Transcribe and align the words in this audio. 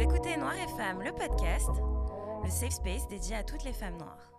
Écoutez 0.00 0.36
Noir 0.36 0.54
et 0.54 0.68
Femmes, 0.76 1.02
le 1.02 1.10
podcast, 1.10 1.68
le 2.44 2.48
safe 2.48 2.74
space 2.74 3.08
dédié 3.08 3.34
à 3.34 3.42
toutes 3.42 3.64
les 3.64 3.72
femmes 3.72 3.96
noires. 3.96 4.30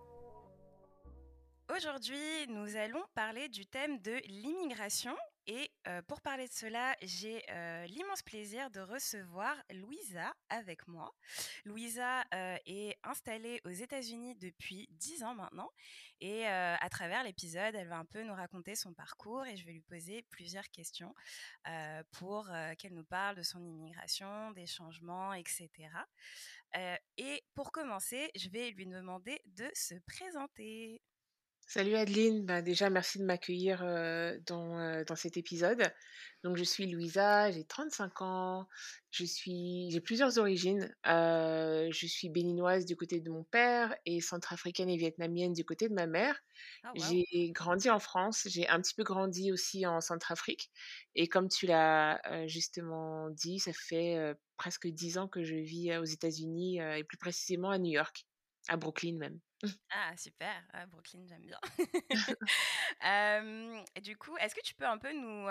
Aujourd'hui, 1.76 2.48
nous 2.48 2.78
allons 2.78 3.04
parler 3.14 3.50
du 3.50 3.66
thème 3.66 4.00
de 4.00 4.22
l'immigration 4.30 5.14
et 5.52 5.72
pour 6.08 6.22
parler 6.22 6.48
de 6.48 6.54
cela, 6.54 6.96
j'ai 7.02 7.44
l'immense 7.88 8.22
plaisir 8.22 8.70
de 8.70 8.82
recevoir 8.82 9.58
Louisa 9.72 10.32
avec 10.50 10.88
moi. 10.88 11.12
Louisa 11.66 12.24
est 12.32 12.96
installée 13.04 13.60
aux 13.66 13.72
États-Unis 13.72 14.36
depuis 14.36 14.88
10 14.92 15.24
ans 15.24 15.34
maintenant 15.34 15.72
et 16.22 16.46
à 16.46 16.88
travers 16.92 17.24
l'épisode, 17.24 17.74
elle 17.74 17.88
va 17.88 17.98
un 17.98 18.06
peu 18.06 18.22
nous 18.22 18.36
raconter 18.36 18.76
son 18.76 18.94
parcours 18.94 19.44
et 19.48 19.58
je 19.58 19.66
vais 19.66 19.72
lui 19.72 19.82
poser 19.82 20.22
plusieurs 20.30 20.70
questions 20.70 21.16
pour 22.12 22.48
qu'elle 22.78 22.94
nous 22.94 23.06
parle 23.06 23.36
de 23.36 23.44
son 23.44 23.66
immigration, 23.66 24.52
des 24.52 24.68
changements, 24.68 25.34
etc. 25.34 25.90
et 27.18 27.44
pour 27.56 27.72
commencer, 27.72 28.30
je 28.36 28.50
vais 28.50 28.70
lui 28.70 28.86
demander 28.86 29.42
de 29.48 29.68
se 29.74 29.96
présenter. 30.06 31.02
Salut 31.72 31.94
Adeline, 31.94 32.48
bah, 32.48 32.64
déjà 32.64 32.90
merci 32.90 33.20
de 33.20 33.26
m'accueillir 33.26 33.84
dans, 34.48 35.04
dans 35.06 35.16
cet 35.16 35.38
épisode. 35.38 35.94
Donc 36.44 36.58
je 36.58 36.64
suis 36.64 36.88
Louisa, 36.88 37.52
j'ai 37.52 37.64
35 37.64 38.24
ans, 38.24 38.68
je 39.12 39.24
suis, 39.24 39.88
j'ai 39.92 40.02
plusieurs 40.02 40.40
origines. 40.40 40.92
je 41.06 42.06
suis 42.08 42.30
béninoise 42.30 42.88
du 42.88 42.96
côté 42.96 43.22
de 43.22 43.30
mon 43.30 43.44
père 43.44 43.96
et 44.08 44.20
centrafricaine 44.20 44.90
et 44.90 44.98
vietnamienne 44.98 45.54
du 45.54 45.64
côté 45.64 45.90
de 45.90 45.94
ma 45.94 46.08
mère. 46.08 46.40
Ah, 46.84 46.92
j'ai 46.96 47.52
grandi 47.52 47.92
en 47.92 48.00
France, 48.00 48.48
j'ai 48.50 48.68
un 48.68 48.82
petit 48.82 48.96
peu 48.96 49.04
grandi 49.04 49.52
aussi 49.52 49.86
en 49.86 50.02
Centrafrique. 50.02 50.72
Et 51.14 51.28
comme 51.28 51.50
tu 51.50 51.68
l'as 51.68 52.20
justement 52.48 53.30
dit, 53.30 53.60
ça 53.60 53.74
fait 53.74 54.36
presque 54.58 54.88
10 54.88 55.20
ans 55.20 55.28
que 55.28 55.44
je 55.44 55.54
vis 55.54 55.96
aux 55.98 56.06
États-Unis 56.06 56.80
et 56.80 57.04
plus 57.04 57.20
précisément 57.20 57.70
à 57.70 57.78
New 57.78 57.92
York, 57.92 58.26
à 58.70 58.76
Brooklyn 58.76 59.18
même. 59.20 59.40
Ah, 59.92 60.16
super. 60.16 60.64
Ah, 60.74 60.86
Brooklyn, 60.86 61.26
j'aime 61.28 61.46
bien. 61.46 61.60
du 64.02 64.18
coup, 64.18 64.38
est-ce 64.38 64.56
que 64.56 64.62
tu 64.62 64.74
peux 64.76 64.86
un 64.86 64.98
peu 64.98 65.12
nous 65.14 65.48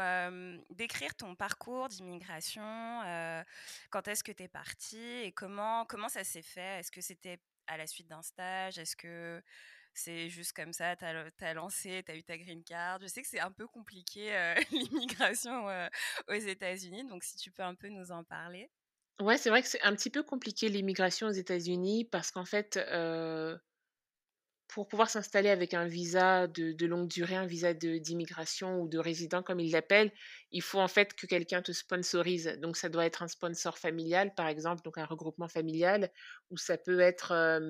décrire 0.71 1.15
ton 1.15 1.35
parcours 1.35 1.89
d'immigration 1.89 2.63
Quand 3.91 4.09
est-ce 4.09 4.25
que 4.25 4.33
tu 4.33 4.45
es 4.45 4.49
partie 4.49 4.97
et 4.97 5.33
comment, 5.33 5.85
comment 5.87 6.09
ça 6.09 6.25
s'est 6.25 6.43
fait? 6.43 6.81
Est-ce 6.81 6.91
que 6.91 7.01
c'était 7.01 7.39
à 7.67 7.77
la 7.77 7.87
suite 7.87 8.09
d'un 8.09 8.23
stage? 8.23 8.79
Est-ce 8.79 8.97
que 8.97 9.43
c'est 9.93 10.29
juste 10.29 10.53
comme 10.53 10.73
ça, 10.73 10.97
tu 10.97 11.05
as, 11.05 11.55
lancé, 11.55 12.03
tu 12.05 12.13
as 12.13 12.17
eu 12.17 12.23
ta 12.23 12.39
green 12.39 12.63
card? 12.63 13.01
Je 13.03 13.09
sais 13.09 13.21
que 13.21 13.29
c'est 13.29 13.41
un 13.41 13.53
peu 13.53 13.67
compliqué 13.67 14.55
l'immigration 14.71 15.67
aux 16.29 16.35
États-Unis, 16.35 17.05
donc 17.05 17.25
si 17.25 17.37
tu 17.37 17.51
peux 17.51 17.63
un 17.63 17.75
peu 17.75 17.89
nous 17.89 18.13
en 18.13 18.25
parler. 18.25 18.71
Ouais, 19.21 19.37
c'est 19.37 19.51
vrai 19.51 19.63
que 19.63 19.69
c'est 19.69 19.83
un 19.83 19.97
petit 19.97 20.11
peu 20.11 20.23
compliqué 20.23 20.69
l'immigration 20.69 21.27
aux 21.27 21.33
États-Unis 21.33 22.05
parce 22.05 22.31
qu'en 22.31 22.45
fait, 22.45 22.79
pour 24.69 24.87
pouvoir 24.87 25.09
s'installer 25.09 25.49
avec 25.49 25.75
un 25.75 25.87
visa 25.87 26.47
de, 26.47 26.87
longue 26.87 27.09
durée, 27.09 27.37
un 27.37 27.47
visa 27.47 27.73
d'immigration 27.75 28.81
ou 28.81 28.89
de 28.89 28.99
résident 28.99 29.43
comme 29.43 29.61
ils 29.61 29.73
l'appellent, 29.73 30.13
il 30.53 30.63
faut 30.63 30.79
en 30.79 30.89
fait 30.89 31.15
que 31.15 31.27
quelqu'un 31.27 31.63
te 31.63 31.73
sponsorise. 31.73 32.59
Donc 32.61 32.77
ça 32.77 32.89
doit 32.89 33.07
être 33.07 33.23
un 33.23 33.29
sponsor 33.29 33.79
familial, 33.79 34.35
par 34.35 34.47
exemple, 34.47 34.83
donc 34.83 34.99
un 34.99 35.07
regroupement 35.07 35.49
familial, 35.49 36.11
ou 36.51 36.59
ça 36.59 36.77
peut 36.77 37.01
être 37.01 37.61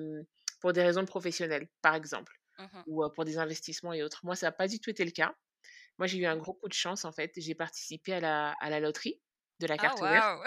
pour 0.59 0.73
des 0.73 0.83
raisons 0.83 1.05
professionnelles, 1.05 1.67
par 1.81 1.95
exemple, 1.95 2.33
mmh 2.57 2.83
ou 2.87 3.09
pour 3.15 3.23
des 3.23 3.37
investissements 3.37 3.93
et 3.93 4.03
autres. 4.03 4.19
Moi, 4.23 4.35
ça 4.35 4.47
n'a 4.47 4.51
pas 4.51 4.67
du 4.67 4.79
tout 4.79 4.89
été 4.89 5.05
le 5.05 5.11
cas. 5.11 5.33
Moi, 5.97 6.07
j'ai 6.07 6.17
eu 6.17 6.25
un 6.25 6.37
gros 6.37 6.53
coup 6.53 6.67
de 6.67 6.73
chance, 6.73 7.05
en 7.05 7.11
fait. 7.11 7.31
J'ai 7.37 7.55
participé 7.55 8.13
à 8.13 8.19
la, 8.19 8.55
à 8.61 8.69
la 8.69 8.79
loterie 8.79 9.21
de 9.59 9.67
la 9.67 9.75
ah, 9.75 9.77
carte 9.77 10.01
verte. 10.01 10.39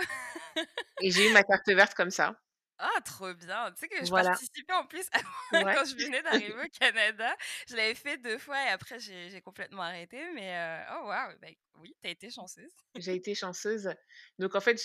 et 1.03 1.11
j'ai 1.11 1.29
eu 1.29 1.33
ma 1.33 1.43
carte 1.43 1.69
verte 1.69 1.95
comme 1.95 2.11
ça. 2.11 2.39
Ah, 2.79 3.01
trop 3.05 3.33
bien. 3.35 3.71
Tu 3.73 3.81
sais 3.81 3.89
que 3.89 4.05
je 4.05 4.11
participais 4.11 4.73
en 4.73 4.87
plus 4.87 5.09
quand 5.53 5.85
je 5.85 5.95
venais 5.97 6.23
d'arriver 6.23 6.55
au 6.55 6.69
Canada. 6.79 7.37
Je 7.69 7.77
l'avais 7.77 7.95
fait 7.95 8.19
deux 8.19 8.39
fois 8.39 8.61
et 8.65 8.69
après 8.69 8.99
j'ai 8.99 9.41
complètement 9.43 9.83
arrêté. 9.83 10.21
Mais 10.35 10.85
oh 10.93 11.07
waouh, 11.07 11.39
bah, 11.41 11.49
oui, 11.79 11.95
tu 12.03 12.09
as 12.09 12.13
été 12.13 12.31
chanceuse. 12.31 12.73
J'ai 12.97 13.15
été 13.15 13.35
chanceuse. 13.35 13.91
Donc 14.39 14.55
en 14.55 14.61
fait, 14.61 14.81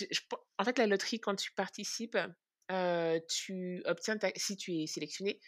en 0.58 0.64
fait, 0.64 0.78
la 0.78 0.86
loterie, 0.86 1.20
quand 1.20 1.34
tu 1.34 1.52
participes, 1.52 2.18
tu 3.28 3.82
obtiens, 3.84 4.16
si 4.36 4.56
tu 4.56 4.82
es 4.82 4.86
sélectionné, 4.86 5.40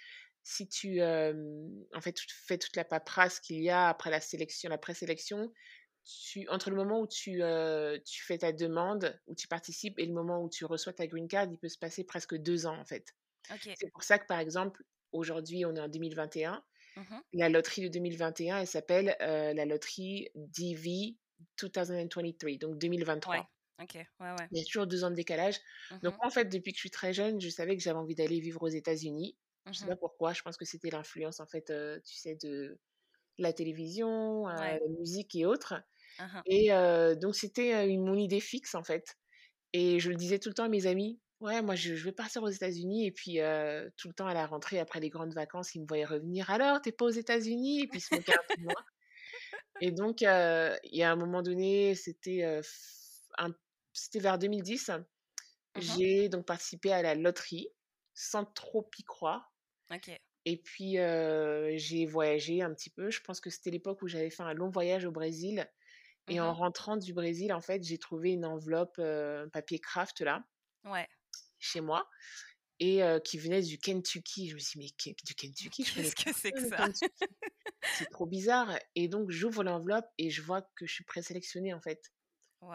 si 0.43 0.69
tu 0.69 1.03
en 1.03 2.01
fait, 2.01 2.19
fais 2.47 2.59
toute 2.59 2.77
la 2.77 2.84
paperasse 2.84 3.41
qu'il 3.41 3.62
y 3.62 3.71
a 3.71 3.89
après 3.89 4.11
la 4.11 4.21
sélection, 4.21 4.71
la 4.71 4.78
présélection, 4.78 5.53
entre 6.49 6.71
le 6.71 6.77
moment 6.77 7.00
où 7.00 7.06
tu, 7.06 7.43
tu 8.05 8.25
fais 8.25 8.38
ta 8.38 8.53
demande, 8.53 9.21
où 9.27 9.34
tu 9.34 9.49
participes, 9.49 9.99
et 9.99 10.06
le 10.06 10.12
moment 10.12 10.43
où 10.43 10.49
tu 10.49 10.65
reçois 10.65 10.93
ta 10.93 11.06
green 11.06 11.28
card, 11.28 11.49
il 11.50 11.59
peut 11.59 11.69
se 11.69 11.78
passer 11.78 12.05
presque 12.05 12.37
deux 12.37 12.66
ans 12.66 12.78
en 12.78 12.84
fait. 12.84 13.06
C'est 13.59 13.91
pour 13.93 14.03
ça 14.03 14.19
que 14.19 14.27
par 14.27 14.39
exemple, 14.39 14.83
aujourd'hui, 15.12 15.65
on 15.65 15.75
est 15.75 15.81
en 15.81 15.89
2021. 15.89 16.62
Mmh 16.97 17.21
la 17.34 17.49
loterie 17.49 17.83
de 17.83 17.89
2021, 17.89 18.59
elle 18.59 18.66
s'appelle 18.66 19.16
la 19.21 19.65
loterie 19.65 20.28
DV 20.34 21.16
2023, 21.62 22.59
donc 22.59 22.78
2023. 22.78 23.49
Ok, 23.81 23.94
ouais, 23.94 24.05
ouais. 24.21 24.49
Il 24.50 24.59
y 24.59 24.60
a 24.60 24.65
toujours 24.65 24.87
deux 24.87 25.05
ans 25.05 25.10
de 25.10 25.15
décalage. 25.15 25.59
Mmh 25.91 25.99
donc, 26.03 26.15
en 26.25 26.31
fait, 26.31 26.47
depuis 26.47 26.72
que 26.72 26.77
je 26.77 26.81
suis 26.81 26.91
très 26.91 27.12
jeune, 27.12 27.41
je 27.41 27.49
savais 27.49 27.77
que 27.77 27.83
j'avais 27.83 27.99
envie 27.99 28.15
d'aller 28.15 28.41
vivre 28.41 28.62
aux 28.62 28.69
États-Unis. 28.69 29.37
Je 29.66 29.72
sais 29.72 29.84
mmh 29.84 29.89
pas 29.89 29.97
pourquoi. 29.97 30.33
Je 30.33 30.43
pense 30.43 30.56
que 30.56 30.65
c'était 30.65 30.91
l'influence, 30.91 31.41
en 31.41 31.47
fait, 31.47 31.72
tu 32.05 32.16
sais, 32.16 32.37
de 32.43 32.78
la 33.43 33.53
télévision, 33.53 34.47
la 34.47 34.78
musique 34.99 35.34
et 35.34 35.47
autres. 35.47 35.75
Mmh 36.19 36.41
et 36.47 36.71
donc, 37.17 37.34
c'était 37.34 37.87
mon 37.97 38.17
idée 38.17 38.41
fixe, 38.41 38.75
en 38.75 38.83
fait. 38.83 39.17
Et 39.73 40.01
je 40.01 40.11
le 40.11 40.17
disais 40.17 40.39
tout 40.39 40.49
le 40.49 40.55
temps 40.55 40.65
à 40.65 40.69
mes 40.69 40.87
amis. 40.87 41.21
Ouais, 41.41 41.62
moi, 41.62 41.75
je, 41.75 41.95
vais 41.95 42.12
partir 42.12 42.43
aux 42.43 42.49
États-Unis. 42.49 43.06
Et 43.06 43.12
puis, 43.12 43.39
tout 43.97 44.09
le 44.09 44.15
temps, 44.15 44.27
à 44.27 44.34
la 44.34 44.47
rentrée, 44.47 44.78
après 44.78 45.01
les 45.01 45.09
grandes 45.09 45.33
vacances, 45.33 45.75
ils 45.75 45.81
me 45.81 45.87
voyaient 45.87 46.05
revenir. 46.05 46.51
Alors, 46.51 46.83
t'es 46.83 46.93
pas 46.93 47.06
aux 47.06 47.11
États-Unis? 47.11 47.83
Et 47.83 47.87
puis, 47.87 47.99
ils 47.99 48.03
se 48.03 48.15
moquaient 48.15 48.34
un 48.34 48.43
peu 48.49 48.56
de 48.56 48.65
moi. 48.65 48.75
Et 49.81 49.93
donc, 49.93 50.21
il 50.21 50.27
y 50.27 51.03
a 51.03 51.11
un 51.11 51.17
moment 51.17 51.43
donné, 51.43 51.95
c'était 51.95 52.61
c'était 53.93 54.21
vers 54.21 54.39
2010. 54.39 54.91
Mmh 54.91 55.03
j'ai 55.77 56.28
donc 56.28 56.47
participé 56.47 56.93
à 56.93 57.01
la 57.01 57.15
loterie 57.15 57.69
sans 58.12 58.45
trop 58.45 58.91
y 58.99 59.05
croire. 59.05 59.53
Et 60.45 60.56
puis, 60.56 60.97
j'ai 61.78 62.06
voyagé 62.06 62.62
un 62.62 62.73
petit 62.75 62.91
peu. 62.91 63.11
Je 63.11 63.21
pense 63.21 63.41
que 63.41 63.51
c'était 63.51 63.71
l'époque 63.71 64.03
où 64.03 64.09
j'avais 64.09 64.31
fait 64.31 64.43
un 64.43 64.55
long 64.55 64.71
voyage 64.71 65.05
au 65.05 65.11
Brésil. 65.11 65.69
Et 66.28 66.39
en 66.39 66.53
mmh 66.53 66.56
rentrant 66.56 66.97
du 66.97 67.12
Brésil, 67.12 67.53
en 67.53 67.61
fait, 67.61 67.83
j'ai 67.83 67.99
trouvé 67.99 68.33
une 68.33 68.45
enveloppe 68.45 69.01
papier 69.53 69.81
craft 69.81 70.21
là, 70.21 70.45
ouais. 70.84 71.09
chez 71.59 71.81
moi, 71.81 72.09
et 72.78 73.03
qui 73.25 73.39
venait 73.39 73.62
du 73.62 73.78
Kentucky. 73.78 74.49
Je 74.49 74.55
me 74.55 74.61
suis 74.61 74.78
dit, 74.78 74.95
mais 74.97 75.15
du 75.25 75.34
Kentucky, 75.34 75.84
je 75.84 75.95
Qu'est-ce 75.95 76.15
que 76.15 76.33
c'est 76.33 76.53
que 76.53 76.69
ça? 76.69 76.87
C'est 77.95 78.11
trop 78.11 78.27
bizarre. 78.27 78.78
Et 78.95 79.09
donc, 79.09 79.31
j'ouvre 79.31 79.65
l'enveloppe 79.65 80.07
et 80.19 80.31
je 80.31 80.43
vois 80.43 80.62
que 80.77 80.87
je 80.87 80.93
suis 80.93 81.05
présélectionnée, 81.05 81.75
en 81.75 81.81
fait. 81.81 82.12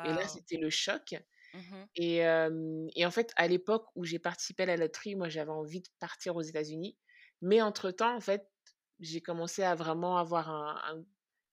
Et 0.04 0.10
là, 0.10 0.28
c'était 0.28 0.58
le 0.58 0.70
choc. 0.70 1.16
Mmh 1.54 1.86
et, 1.96 2.18
et, 2.96 3.06
en 3.06 3.12
fait, 3.12 3.32
à 3.38 3.48
l'époque 3.48 3.88
où 3.96 4.04
j'ai 4.04 4.20
participé 4.20 4.64
à 4.64 4.66
la 4.66 4.78
loterie, 4.78 5.16
moi, 5.16 5.30
j'avais 5.30 5.52
envie 5.52 5.82
de 5.82 5.90
partir 6.00 6.36
aux 6.36 6.42
États-Unis. 6.42 6.98
Mais 7.46 7.62
entre-temps, 7.62 8.16
en 8.16 8.20
fait, 8.20 8.50
j'ai 9.00 9.22
commencé 9.22 9.62
à 9.62 9.76
vraiment 9.76 10.18
avoir 10.18 10.50
un, 10.50 11.06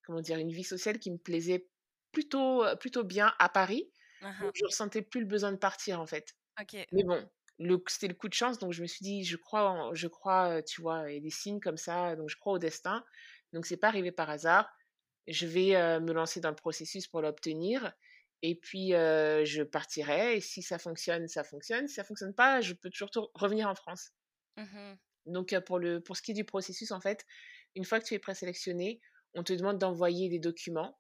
comment 0.05 0.23
dire, 0.23 0.39
une 0.39 0.51
vie 0.51 0.65
sociale 0.65 0.99
qui 0.99 1.11
me 1.11 1.19
plaisait 1.19 1.69
plutôt, 2.13 2.65
plutôt 2.81 3.05
bien 3.05 3.35
à 3.39 3.49
Paris. 3.49 3.91
Mmh 4.23 4.51
je 4.55 4.65
ressentais 4.65 5.03
plus 5.03 5.21
le 5.21 5.27
besoin 5.27 5.53
de 5.53 5.59
partir 5.59 6.01
en 6.01 6.07
fait. 6.07 6.35
Mais 6.93 7.05
bon, 7.05 7.29
c'était 7.89 8.09
le 8.09 8.15
coup 8.15 8.29
de 8.29 8.35
chance, 8.35 8.59
donc 8.59 8.73
je 8.73 8.81
me 8.81 8.87
suis 8.87 9.03
dit, 9.03 9.25
je 9.25 9.37
crois, 9.37 9.91
je 9.93 10.09
crois, 10.09 10.63
tu 10.63 10.81
vois, 10.81 11.11
il 11.11 11.15
y 11.15 11.19
a 11.19 11.21
des 11.21 11.31
signes 11.31 11.61
comme 11.61 11.77
ça, 11.77 12.17
donc 12.17 12.31
je 12.31 12.37
crois 12.37 12.55
au 12.55 12.59
destin. 12.59 13.05
Donc 13.53 13.67
c'est 13.67 13.77
pas 13.77 13.89
arrivé 13.89 14.13
par 14.13 14.31
hasard. 14.31 14.73
Je 15.27 15.47
vais 15.47 16.01
me 16.01 16.13
lancer 16.13 16.41
dans 16.41 16.51
le 16.51 16.57
processus 16.57 17.07
pour 17.07 17.21
l'obtenir. 17.21 17.93
Et 18.43 18.55
puis, 18.55 18.91
je 18.91 19.63
partirai. 19.63 20.37
Et 20.37 20.41
si 20.41 20.63
ça 20.63 20.79
fonctionne, 20.79 21.29
ça 21.29 21.45
fonctionne. 21.45 21.87
Si 21.87 21.95
ça 21.95 22.05
fonctionne 22.05 22.35
pas, 22.35 22.61
je 22.61 22.73
peux 22.73 22.91
toujours 22.91 23.31
revenir 23.35 23.69
en 23.69 23.75
France. 23.75 24.13
Mmh 24.57 24.95
donc, 25.27 25.59
pour, 25.67 25.79
le, 25.79 26.01
pour 26.01 26.17
ce 26.17 26.23
qui 26.23 26.33
est 26.33 26.35
du 26.35 26.45
processus, 26.45 26.91
en 26.91 27.01
fait, 27.01 27.25
une 27.75 27.85
fois 27.85 28.01
que 28.01 28.05
tu 28.05 28.15
es 28.15 28.19
présélectionné, 28.19 29.01
on 29.35 29.43
te 29.43 29.53
demande 29.53 29.79
d'envoyer 29.79 30.29
des 30.29 30.39
documents. 30.39 30.99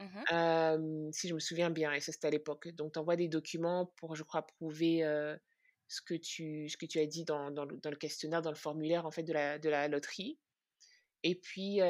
Mmh 0.00 1.10
si 1.12 1.28
je 1.28 1.34
me 1.34 1.38
souviens 1.38 1.70
bien, 1.70 1.92
et 1.92 2.00
ça 2.00 2.10
c'était 2.12 2.26
à 2.26 2.30
l'époque. 2.30 2.68
Donc, 2.70 2.94
tu 2.94 2.98
envoies 2.98 3.16
des 3.16 3.28
documents 3.28 3.92
pour, 3.96 4.16
je 4.16 4.24
crois, 4.24 4.44
prouver 4.46 5.02
ce, 5.86 6.02
que 6.02 6.14
tu, 6.14 6.68
ce 6.68 6.76
que 6.76 6.86
tu 6.86 6.98
as 6.98 7.06
dit 7.06 7.24
dans, 7.24 7.50
dans, 7.50 7.64
le, 7.64 7.76
dans, 7.76 7.90
le, 7.90 7.96
questionnaire, 7.96 8.42
dans 8.42 8.50
le 8.50 8.56
formulaire 8.56 9.06
en 9.06 9.10
fait, 9.10 9.22
de, 9.22 9.32
la, 9.32 9.58
de 9.58 9.68
la 9.68 9.88
loterie. 9.88 10.38
Et 11.22 11.36
puis, 11.36 11.80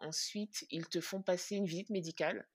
ensuite, 0.00 0.66
ils 0.70 0.88
te 0.88 1.00
font 1.00 1.22
passer 1.22 1.56
une 1.56 1.66
visite 1.66 1.90
médicale. 1.90 2.48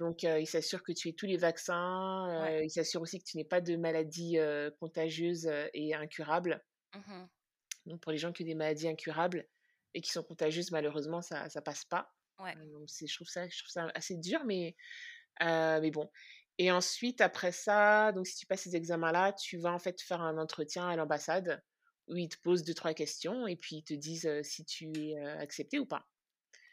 Donc, 0.00 0.24
ils 0.24 0.48
s'assurent 0.48 0.82
que 0.82 0.92
tu 0.92 1.08
aies 1.08 1.12
tous 1.12 1.26
les 1.26 1.36
vaccins. 1.36 2.58
Ils 2.60 2.70
s'assurent 2.70 3.02
aussi 3.02 3.20
que 3.20 3.24
tu 3.24 3.36
n'aies 3.36 3.44
pas 3.44 3.60
de 3.60 3.76
maladies 3.76 4.38
contagieuses 4.80 5.48
et 5.74 5.94
incurables. 5.94 6.64
Mmh 6.94 7.24
donc, 7.86 8.00
pour 8.00 8.12
les 8.12 8.18
gens 8.18 8.32
qui 8.32 8.42
ont 8.42 8.46
des 8.46 8.54
maladies 8.54 8.88
incurables 8.88 9.46
et 9.94 10.00
qui 10.00 10.10
sont 10.10 10.22
contagieuses, 10.22 10.70
malheureusement, 10.70 11.22
ça 11.22 11.46
ne 11.54 11.60
passe 11.60 11.84
pas. 11.84 12.12
Ouais. 12.38 12.54
Donc, 12.54 12.88
je, 12.88 13.14
trouve 13.14 13.28
ça, 13.28 13.48
je 13.48 13.58
trouve 13.58 13.70
ça 13.70 13.88
assez 13.94 14.16
dur, 14.16 14.44
mais, 14.44 14.76
mais 15.40 15.90
bon. 15.90 16.10
Et 16.58 16.70
ensuite, 16.70 17.20
après 17.20 17.52
ça, 17.52 18.12
donc 18.12 18.26
si 18.26 18.36
tu 18.36 18.46
passes 18.46 18.62
ces 18.62 18.76
examens-là, 18.76 19.32
tu 19.32 19.58
vas 19.58 19.72
en 19.72 19.78
fait 19.78 20.00
faire 20.00 20.20
un 20.20 20.38
entretien 20.38 20.88
à 20.88 20.96
l'ambassade 20.96 21.62
où 22.08 22.16
ils 22.16 22.28
te 22.28 22.36
posent 22.42 22.62
deux, 22.62 22.74
trois 22.74 22.94
questions 22.94 23.46
et 23.46 23.56
puis 23.56 23.76
ils 23.76 23.84
te 23.84 23.94
disent 23.94 24.30
si 24.42 24.64
tu 24.64 24.92
es 24.96 25.18
accepté 25.18 25.78
ou 25.78 25.86
pas. 25.86 26.06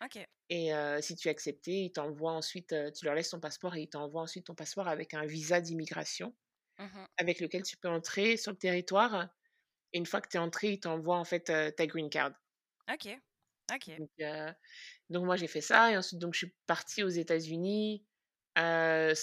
OK. 0.03 0.19
Et 0.50 0.71
si 1.01 1.15
tu 1.15 1.27
es 1.27 1.31
accepté, 1.31 1.85
ils 1.85 1.91
t'envoient 1.91 2.33
ensuite, 2.33 2.75
tu 2.94 3.05
leur 3.05 3.15
laisses 3.15 3.29
ton 3.29 3.39
passeport 3.39 3.75
et 3.75 3.83
ils 3.83 3.89
t'envoient 3.89 4.23
ensuite 4.23 4.47
ton 4.47 4.55
passeport 4.55 4.88
avec 4.88 5.13
un 5.13 5.25
visa 5.25 5.62
d'immigration 5.62 6.35
mmh 6.77 7.05
avec 7.17 7.41
lequel 7.41 7.63
tu 7.63 7.75
peux 7.75 7.89
entrer 7.89 8.38
sur 8.38 8.51
le 8.53 8.57
territoire. 8.57 9.27
Et 9.94 9.97
une 9.97 10.06
fois 10.06 10.21
que 10.21 10.30
tu 10.30 10.38
es 10.38 10.39
entré, 10.39 10.74
ils 10.74 10.80
t'envoient 10.80 11.18
en 11.18 11.25
fait 11.25 11.45
ta 11.75 11.88
green 11.88 12.09
card. 12.09 12.33
OK. 12.91 13.19
OK. 13.74 13.97
Donc, 13.97 14.09
donc 15.09 15.25
moi, 15.25 15.36
j'ai 15.36 15.47
fait 15.47 15.62
ça. 15.62 15.91
Et 15.91 15.97
ensuite, 15.97 16.19
donc, 16.19 16.33
je 16.33 16.39
suis 16.39 16.56
partie 16.68 17.03
aux 17.03 17.09
États-Unis. 17.09 18.06
Euh, 18.57 19.13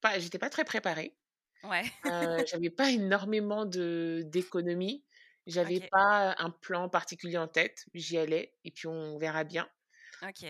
pas, 0.00 0.18
j'étais 0.18 0.38
pas 0.38 0.50
très 0.50 0.64
préparée. 0.64 1.16
Ouais. 1.62 1.84
j'avais 2.48 2.70
pas 2.70 2.90
énormément 2.90 3.64
de 3.64 4.22
d'économie. 4.26 5.04
J'avais 5.46 5.80
pas 5.90 6.34
un 6.38 6.50
plan 6.50 6.88
particulier 6.88 7.36
en 7.36 7.48
tête. 7.48 7.84
J'y 7.94 8.16
allais 8.18 8.56
et 8.64 8.70
puis 8.70 8.86
on 8.86 9.18
verra 9.18 9.44
bien. 9.44 9.68
Ok. 10.22 10.46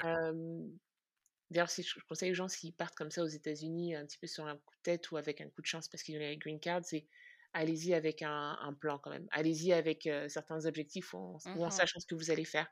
D'ailleurs, 1.51 1.71
si 1.71 1.83
je 1.83 1.95
conseille 2.09 2.33
aux 2.33 2.35
gens 2.35 2.49
s'ils 2.49 2.75
partent 2.75 2.97
comme 2.97 3.11
ça 3.11 3.23
aux 3.23 3.29
États-Unis, 3.29 3.95
un 3.95 4.07
petit 4.07 4.19
peu 4.19 4.27
sur 4.27 4.47
un 4.47 4.57
coup 4.57 4.75
de 4.77 4.83
tête 4.83 5.11
ou 5.11 5.17
avec 5.17 5.41
un 5.41 5.49
coup 5.51 5.61
de 5.61 5.67
chance 5.67 5.89
parce 5.89 6.03
qu'ils 6.03 6.17
ont 6.17 6.21
les 6.21 6.37
green 6.37 6.59
card, 6.59 6.85
c'est 6.85 7.07
allez-y 7.55 7.95
avec 7.95 8.23
un, 8.23 8.59
un, 8.61 8.75
plan 8.75 8.99
quand 8.99 9.11
même. 9.11 9.27
Allez-y 9.31 9.73
avec 9.73 10.09
certains 10.29 10.67
objectifs 10.67 11.15
ou 11.15 11.19
en, 11.19 11.39
mmh 11.47 11.71
sachant 11.71 12.01
ce 12.01 12.07
que 12.07 12.15
vous 12.15 12.31
allez 12.31 12.45
faire. 12.45 12.69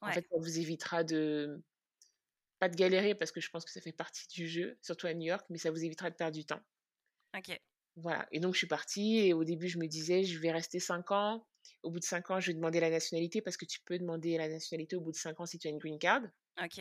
En 0.00 0.12
fait, 0.12 0.26
ça 0.30 0.36
vous 0.38 0.58
évitera 0.58 1.02
de 1.02 1.62
pas 2.58 2.68
de 2.68 2.76
galérer 2.76 3.14
parce 3.14 3.32
que 3.32 3.40
je 3.40 3.50
pense 3.50 3.64
que 3.64 3.70
ça 3.70 3.80
fait 3.80 3.92
partie 3.92 4.26
du 4.28 4.46
jeu, 4.46 4.78
surtout 4.82 5.06
à 5.06 5.14
New 5.14 5.26
York, 5.26 5.44
mais 5.50 5.58
ça 5.58 5.70
vous 5.70 5.84
évitera 5.84 6.10
de 6.10 6.14
perdre 6.14 6.36
du 6.36 6.44
temps. 6.44 6.60
Ok. 7.36 7.58
Voilà. 7.96 8.26
Et 8.32 8.40
donc, 8.40 8.54
je 8.54 8.58
suis 8.58 8.66
partie 8.66 9.18
et 9.18 9.32
au 9.32 9.44
début, 9.44 9.68
je 9.68 9.78
me 9.78 9.86
disais, 9.86 10.24
je 10.24 10.38
vais 10.38 10.50
rester 10.50 10.80
5 10.80 11.10
ans. 11.12 11.46
Au 11.82 11.90
bout 11.90 12.00
de 12.00 12.04
5 12.04 12.30
ans, 12.30 12.40
je 12.40 12.48
vais 12.48 12.54
demander 12.54 12.80
la 12.80 12.90
nationalité 12.90 13.40
parce 13.40 13.56
que 13.56 13.64
tu 13.64 13.80
peux 13.84 13.98
demander 13.98 14.36
la 14.36 14.48
nationalité 14.48 14.96
au 14.96 15.00
bout 15.00 15.12
de 15.12 15.16
5 15.16 15.40
ans 15.40 15.46
si 15.46 15.58
tu 15.58 15.68
as 15.68 15.70
une 15.70 15.78
green 15.78 15.98
card. 15.98 16.22
Ok. 16.62 16.80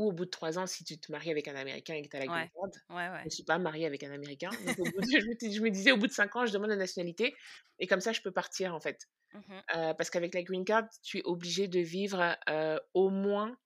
Ou 0.00 0.08
au 0.08 0.12
bout 0.12 0.24
de 0.24 0.30
3 0.30 0.58
ans 0.58 0.66
si 0.66 0.82
tu 0.82 0.98
te 0.98 1.12
maries 1.12 1.30
avec 1.30 1.46
un 1.46 1.54
Américain 1.54 1.92
et 1.92 2.00
que 2.00 2.08
tu 2.08 2.16
as 2.16 2.20
la 2.20 2.26
green 2.26 2.48
card. 2.48 2.70
Ouais, 2.88 3.08
ouais. 3.10 3.18
Je 3.20 3.24
ne 3.26 3.30
suis 3.30 3.44
pas 3.44 3.58
mariée 3.58 3.84
avec 3.84 4.02
un 4.02 4.10
Américain. 4.10 4.48
Donc, 4.64 4.78
au 4.78 4.84
bout 4.84 5.00
de, 5.00 5.06
je, 5.52 5.60
me, 5.60 5.68
disais, 5.68 5.92
au 5.92 5.98
bout 5.98 6.06
de 6.06 6.12
5 6.12 6.36
ans, 6.36 6.46
je 6.46 6.54
demande 6.54 6.70
la 6.70 6.76
nationalité. 6.76 7.36
Et 7.78 7.86
comme 7.86 8.00
ça, 8.00 8.12
je 8.12 8.22
peux 8.22 8.30
partir, 8.30 8.74
en 8.74 8.80
fait. 8.80 9.08
Mmh 9.34 9.38
euh, 9.76 9.94
parce 9.94 10.08
qu'avec 10.08 10.34
la 10.34 10.42
green 10.42 10.64
card, 10.64 10.88
tu 11.02 11.18
es 11.18 11.22
obligé 11.24 11.68
de 11.68 11.80
vivre 11.80 12.36
euh, 12.48 12.80
au 12.94 13.10
moins 13.10 13.56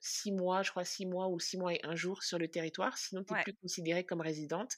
6 0.00 0.32
mois, 0.32 0.62
je 0.62 0.70
crois 0.70 0.84
6 0.84 1.04
mois 1.04 1.28
ou 1.28 1.38
6 1.38 1.58
mois 1.58 1.74
et 1.74 1.80
un 1.84 1.94
jour 1.94 2.22
sur 2.22 2.38
le 2.38 2.48
territoire. 2.48 2.96
Sinon, 2.96 3.22
tu 3.22 3.34
n'es 3.34 3.42
plus 3.42 3.54
considérée 3.54 4.06
comme 4.06 4.22
résidente 4.22 4.72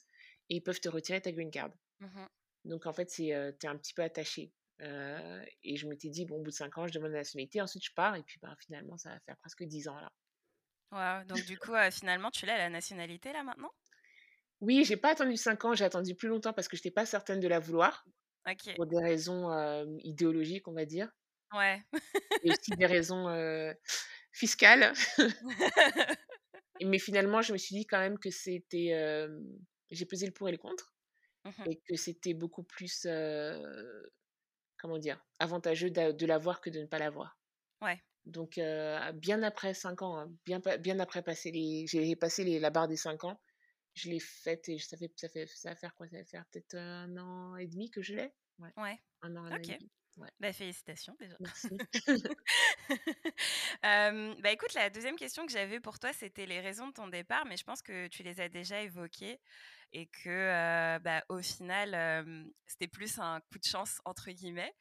et 0.49 0.57
ils 0.57 0.61
peuvent 0.61 0.81
te 0.81 0.89
retirer 0.89 1.21
ta 1.21 1.31
green 1.31 1.49
card. 1.49 1.71
Mmh 2.01 2.25
Donc, 2.65 2.87
en 2.87 2.93
fait, 2.93 3.05
tu 3.05 3.27
es 3.27 3.33
un 3.33 3.77
petit 3.77 3.93
peu 3.93 4.03
attaché. 4.03 4.51
et 4.81 5.77
je 5.77 5.87
m'étais 5.87 6.09
dit, 6.09 6.25
bon, 6.25 6.35
au 6.35 6.43
bout 6.43 6.51
de 6.51 6.55
5 6.55 6.77
ans, 6.77 6.87
je 6.87 6.93
demande 6.93 7.11
la 7.11 7.19
nationalité. 7.19 7.61
Ensuite, 7.61 7.85
je 7.85 7.93
pars. 7.93 8.15
Et 8.17 8.23
puis, 8.23 8.37
ben, 8.41 8.53
finalement, 8.59 8.97
ça 8.97 9.11
va 9.11 9.19
faire 9.21 9.37
presque 9.37 9.63
10 9.63 9.87
ans 9.87 9.99
là. 9.99 10.11
Donc, 10.91 11.45
du 11.45 11.57
coup, 11.57 11.73
finalement, 11.91 12.31
tu 12.31 12.45
l'as 12.45 12.57
la 12.57 12.69
nationalité 12.69 13.31
là 13.33 13.43
maintenant? 13.43 13.71
Oui, 14.61 14.83
j'ai 14.83 14.97
pas 14.97 15.11
attendu 15.11 15.37
5 15.37 15.65
ans. 15.65 15.73
J'ai 15.73 15.85
attendu 15.85 16.15
plus 16.15 16.27
longtemps 16.27 16.53
parce 16.53 16.67
que 16.67 16.75
je 16.75 16.81
n'étais 16.81 16.91
pas 16.91 17.05
certaine 17.05 17.39
de 17.39 17.47
la 17.47 17.59
vouloir. 17.59 18.05
Pour 18.75 18.87
des 18.87 18.97
raisons 18.97 19.51
idéologiques, 19.99 20.67
on 20.67 20.73
va 20.73 20.85
dire. 20.85 21.11
Ouais. 21.53 21.81
et 22.43 22.51
aussi 22.51 22.71
des 22.71 22.85
raisons 22.85 23.27
fiscales. 24.31 24.93
Mais 26.81 26.99
finalement, 26.99 27.41
je 27.41 27.53
me 27.53 27.57
suis 27.57 27.75
dit 27.75 27.85
quand 27.85 27.99
même 27.99 28.17
que 28.17 28.31
c'était 28.31 29.27
j'ai 29.91 30.05
pesé 30.05 30.25
le 30.25 30.31
pour 30.31 30.47
et 30.49 30.51
le 30.51 30.57
contre 30.57 30.93
mmh 31.45 31.63
et 31.67 31.79
que 31.87 31.95
c'était 31.95 32.33
beaucoup 32.33 32.63
plus 32.63 33.07
comment 34.77 34.97
dire 34.97 35.23
avantageux 35.39 35.89
de, 35.89 36.25
l'avoir 36.25 36.61
que 36.61 36.69
de 36.69 36.79
ne 36.79 36.85
pas 36.85 36.99
l'avoir. 36.99 37.39
Ouais. 37.81 38.01
Donc 38.25 38.59
bien 39.15 39.43
après 39.43 39.73
5 39.73 40.01
ans, 40.01 40.17
hein, 40.17 40.31
bien 40.45 40.59
bien 40.79 40.99
après 40.99 41.23
passer 41.23 41.51
les 41.51 41.85
j'ai 41.87 42.15
passé 42.15 42.43
les, 42.43 42.59
la 42.59 42.69
barre 42.69 42.87
des 42.87 42.97
5 42.97 43.23
ans, 43.23 43.41
je 43.93 44.09
l'ai 44.09 44.19
faite 44.19 44.69
et 44.69 44.77
ça 44.79 44.97
fait 44.97 45.11
ça 45.15 45.29
fait 45.29 45.47
ça 45.47 45.69
va 45.69 45.75
faire 45.75 45.95
quoi? 45.95 46.07
Ça 46.09 46.17
va 46.17 46.25
faire 46.25 46.45
peut-être 46.51 46.75
un 46.75 47.17
an 47.17 47.55
et 47.55 47.67
demi 47.67 47.89
que 47.89 48.01
je 48.01 48.15
l'ai? 48.15 48.31
Ouais. 48.59 48.71
ouais. 48.77 48.99
Un 49.21 49.35
an, 49.35 49.45
un 49.45 49.55
et 49.57 49.65
demi. 49.65 49.89
Bah, 50.39 50.51
félicitations 50.53 51.15
déjà. 51.19 51.37
Merci. 51.39 51.69
bah 53.83 54.51
écoute, 54.51 54.73
la 54.73 54.89
deuxième 54.89 55.15
question 55.15 55.45
que 55.45 55.51
j'avais 55.51 55.79
pour 55.79 55.99
toi, 55.99 56.11
c'était 56.13 56.45
les 56.45 56.59
raisons 56.59 56.87
de 56.87 56.93
ton 56.93 57.07
départ, 57.07 57.45
mais 57.45 57.57
je 57.57 57.63
pense 57.63 57.81
que 57.81 58.07
tu 58.07 58.23
les 58.23 58.41
as 58.41 58.49
déjà 58.49 58.81
évoquées 58.81 59.39
et 59.93 60.07
que 60.07 60.97
bah, 60.99 61.23
au 61.29 61.41
final, 61.41 62.45
c'était 62.67 62.87
plus 62.87 63.17
un 63.19 63.39
coup 63.41 63.59
de 63.59 63.65
chance 63.65 63.99
entre 64.05 64.31
guillemets. 64.31 64.73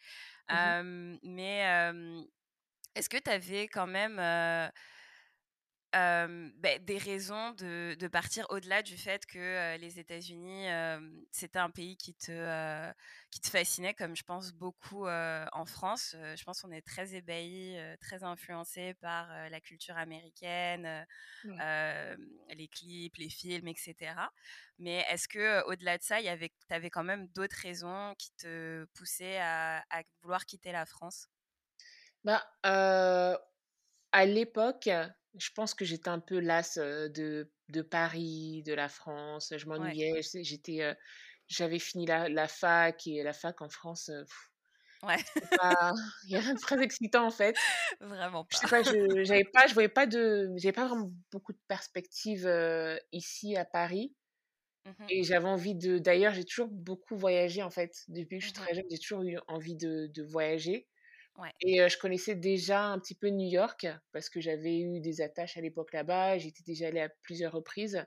Mmh 0.51 0.75
mais 1.23 1.93
est-ce 2.95 3.09
que 3.09 3.19
tu 3.19 3.31
avais 3.31 3.69
quand 3.69 3.87
même 3.87 4.19
bah, 5.93 6.79
des 6.79 6.99
raisons 6.99 7.53
de, 7.53 7.95
de 7.99 8.09
partir 8.09 8.47
au-delà 8.51 8.83
du 8.83 8.97
fait 8.97 9.25
que 9.27 9.77
les 9.79 9.99
États-Unis, 9.99 10.67
c'était 11.33 11.59
un 11.59 11.71
pays 11.71 11.97
qui 11.97 12.15
te, 12.15 12.93
qui 13.31 13.41
te 13.41 13.49
fascinait, 13.49 13.95
comme 13.95 14.15
je 14.17 14.23
pense 14.23 14.53
beaucoup 14.53 15.07
en 15.09 15.65
France? 15.67 16.15
je 16.37 16.45
pense 16.45 16.61
qu'on 16.63 16.71
est 16.73 16.83
très 16.87 17.15
ébahis, 17.15 17.77
très 18.01 18.23
influencés 18.25 18.95
par 18.95 19.29
la 19.51 19.61
culture 19.61 19.97
américaine, 19.97 21.07
les 21.59 22.69
clips, 22.69 23.17
les 23.17 23.31
films, 23.31 23.69
etc. 23.69 24.31
Mais 24.79 25.05
est-ce 25.11 25.29
que 25.29 25.65
au-delà 25.67 25.99
de 25.99 26.03
ça, 26.03 26.21
tu 26.21 26.29
avais 26.75 26.91
quand 26.91 27.05
même 27.05 27.29
d'autres 27.29 27.57
raisons 27.61 28.15
qui 28.19 28.31
te 28.33 28.85
poussaient 28.95 29.39
à, 29.41 29.85
à 29.91 30.03
vouloir 30.23 30.45
quitter 30.47 30.73
la 30.73 30.87
France? 30.87 31.29
Bah, 32.29 33.39
à 34.13 34.25
l'époque, 34.27 34.89
je 35.39 35.51
pense 35.55 35.75
que 35.75 35.85
j'étais 35.85 36.09
un 36.09 36.21
peu 36.21 36.39
lasse 36.39 36.79
de, 36.79 37.51
de 37.69 37.83
Paris, 37.83 38.63
de 38.65 38.75
la 38.75 38.89
France. 38.89 39.53
Je 39.57 39.67
m'ennuyais. 39.67 40.21
J'étais, 40.43 40.97
j'avais 41.47 41.79
fini 41.79 42.07
la, 42.07 42.29
la, 42.29 42.49
fac 42.49 43.07
et 43.07 43.23
la 43.23 43.33
fac 43.33 43.61
en 43.63 43.69
France. 43.69 44.11
ouais. 45.03 45.17
Il 46.25 46.31
n'y 46.31 46.37
a 46.37 46.41
rien 46.41 46.55
de 46.55 46.61
très 46.61 46.83
excitant 46.83 47.27
en 47.27 47.31
fait. 47.31 47.57
Vraiment 48.01 48.45
pas. 48.45 48.49
Je 48.53 48.57
sais 48.59 48.69
pas, 48.69 48.83
je, 48.83 48.91
j'avais 49.25 49.45
pas, 49.45 49.67
je 49.67 49.75
voyais 49.75 49.89
pas 49.89 50.07
de, 50.07 50.51
j'avais 50.57 50.73
pas 50.73 50.87
vraiment 50.87 51.11
beaucoup 51.31 51.53
de 51.53 51.61
perspectives 51.69 52.51
ici 53.13 53.57
à 53.57 53.65
Paris. 53.65 54.15
Mmh 54.85 55.07
et 55.11 55.23
j'avais 55.23 55.49
envie 55.49 55.75
de. 55.75 55.99
D'ailleurs, 55.99 56.35
j'ai 56.35 56.45
toujours 56.45 56.69
beaucoup 56.69 57.17
voyagé 57.17 57.63
en 57.63 57.71
fait. 57.71 58.05
Depuis 58.09 58.39
que 58.39 58.45
je 58.45 58.51
suis 58.51 58.59
mmh 58.59 58.65
très 58.65 58.75
jeune, 58.75 58.85
j'ai 58.91 58.99
toujours 58.99 59.23
eu 59.23 59.39
envie 59.49 59.77
de, 59.77 60.07
de 60.07 60.23
voyager. 60.23 60.87
Et 61.61 61.89
je 61.89 61.99
connaissais 61.99 62.35
déjà 62.35 62.83
un 62.85 62.99
petit 62.99 63.15
peu 63.15 63.29
New 63.29 63.49
York 63.49 63.87
parce 64.13 64.29
que 64.29 64.41
j'avais 64.41 64.79
eu 64.81 65.01
des 65.01 65.21
attaches 65.21 65.57
à 65.57 65.61
l'époque 65.61 65.93
là-bas. 65.93 66.39
J'étais 66.39 66.63
déjà 66.65 66.89
allée 66.89 67.01
à 67.01 67.09
plusieurs 67.23 67.53
reprises. 67.53 68.05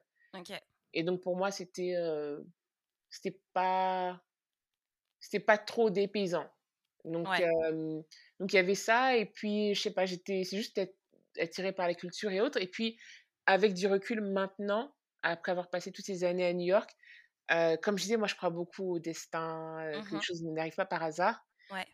Et 0.94 1.04
donc 1.04 1.22
pour 1.22 1.38
moi, 1.38 1.52
c'était 1.52 1.96
c'était 3.10 3.40
pas 3.54 4.22
c'était 5.20 5.40
pas 5.40 5.58
trop 5.58 5.90
dépaysant. 5.90 6.50
Donc 7.06 7.28
donc 8.40 8.54
il 8.54 8.56
y 8.56 8.60
avait 8.60 8.76
ça 8.76 9.16
et 9.16 9.26
puis 9.26 9.74
je 9.76 9.82
sais 9.82 9.94
pas, 9.94 10.06
j'étais 10.06 10.44
c'est 10.44 10.58
juste 10.58 10.82
attirée 11.40 11.72
par 11.72 11.88
la 11.88 11.94
culture 11.94 12.32
et 12.32 12.42
autres. 12.42 12.62
Et 12.62 12.68
puis 12.68 13.00
avec 13.46 13.74
du 13.74 13.88
recul 13.88 14.22
maintenant, 14.22 14.94
après 15.24 15.52
avoir 15.52 15.70
passé 15.70 15.92
toutes 15.92 16.06
ces 16.06 16.24
années 16.24 16.46
à 16.46 16.54
New 16.54 16.66
York, 16.66 16.92
comme 17.82 17.98
je 17.98 18.04
disais, 18.04 18.18
moi 18.18 18.28
je 18.28 18.36
crois 18.36 18.50
beaucoup 18.50 18.96
au 18.96 19.00
destin, 19.00 19.78
que 20.10 20.16
les 20.16 20.22
choses 20.22 20.44
n'arrivent 20.44 20.76
pas 20.76 20.86
par 20.86 21.02
hasard. 21.02 21.46
Ouais. 21.72 21.88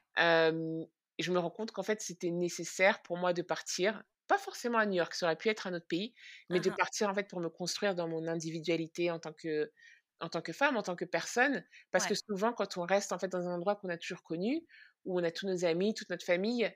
Et 1.17 1.23
je 1.23 1.31
me 1.31 1.39
rends 1.39 1.49
compte 1.51 1.71
qu'en 1.71 1.83
fait, 1.83 2.01
c'était 2.01 2.31
nécessaire 2.31 3.01
pour 3.01 3.17
moi 3.17 3.33
de 3.33 3.41
partir, 3.41 4.03
pas 4.27 4.37
forcément 4.37 4.77
à 4.79 4.85
New 4.85 4.95
York, 4.95 5.13
ça 5.15 5.25
aurait 5.27 5.35
pu 5.37 5.49
être 5.49 5.67
un 5.67 5.73
autre 5.73 5.87
pays, 5.87 6.13
mais 6.49 6.59
de 6.59 6.69
partir 6.69 7.09
en 7.09 7.13
fait 7.15 7.27
pour 7.29 7.39
me 7.39 7.49
construire 7.49 7.95
dans 7.95 8.07
mon 8.07 8.27
individualité 8.27 9.11
en 9.11 9.19
tant 9.19 9.33
que 9.33 9.71
en 10.19 10.29
tant 10.29 10.41
que 10.41 10.51
femme, 10.53 10.77
en 10.77 10.81
tant 10.83 10.95
que 10.95 11.05
personne, 11.05 11.63
parce 11.91 12.07
que 12.07 12.15
souvent 12.15 12.51
quand 12.53 12.77
on 12.77 12.83
reste 12.85 13.11
en 13.13 13.19
fait 13.19 13.27
dans 13.29 13.47
un 13.47 13.53
endroit 13.55 13.75
qu'on 13.75 13.89
a 13.89 13.97
toujours 13.97 14.23
connu, 14.23 14.65
où 15.05 15.19
on 15.19 15.23
a 15.23 15.31
tous 15.31 15.45
nos 15.47 15.63
amis, 15.65 15.93
toute 15.93 16.09
notre 16.09 16.25
famille, 16.25 16.71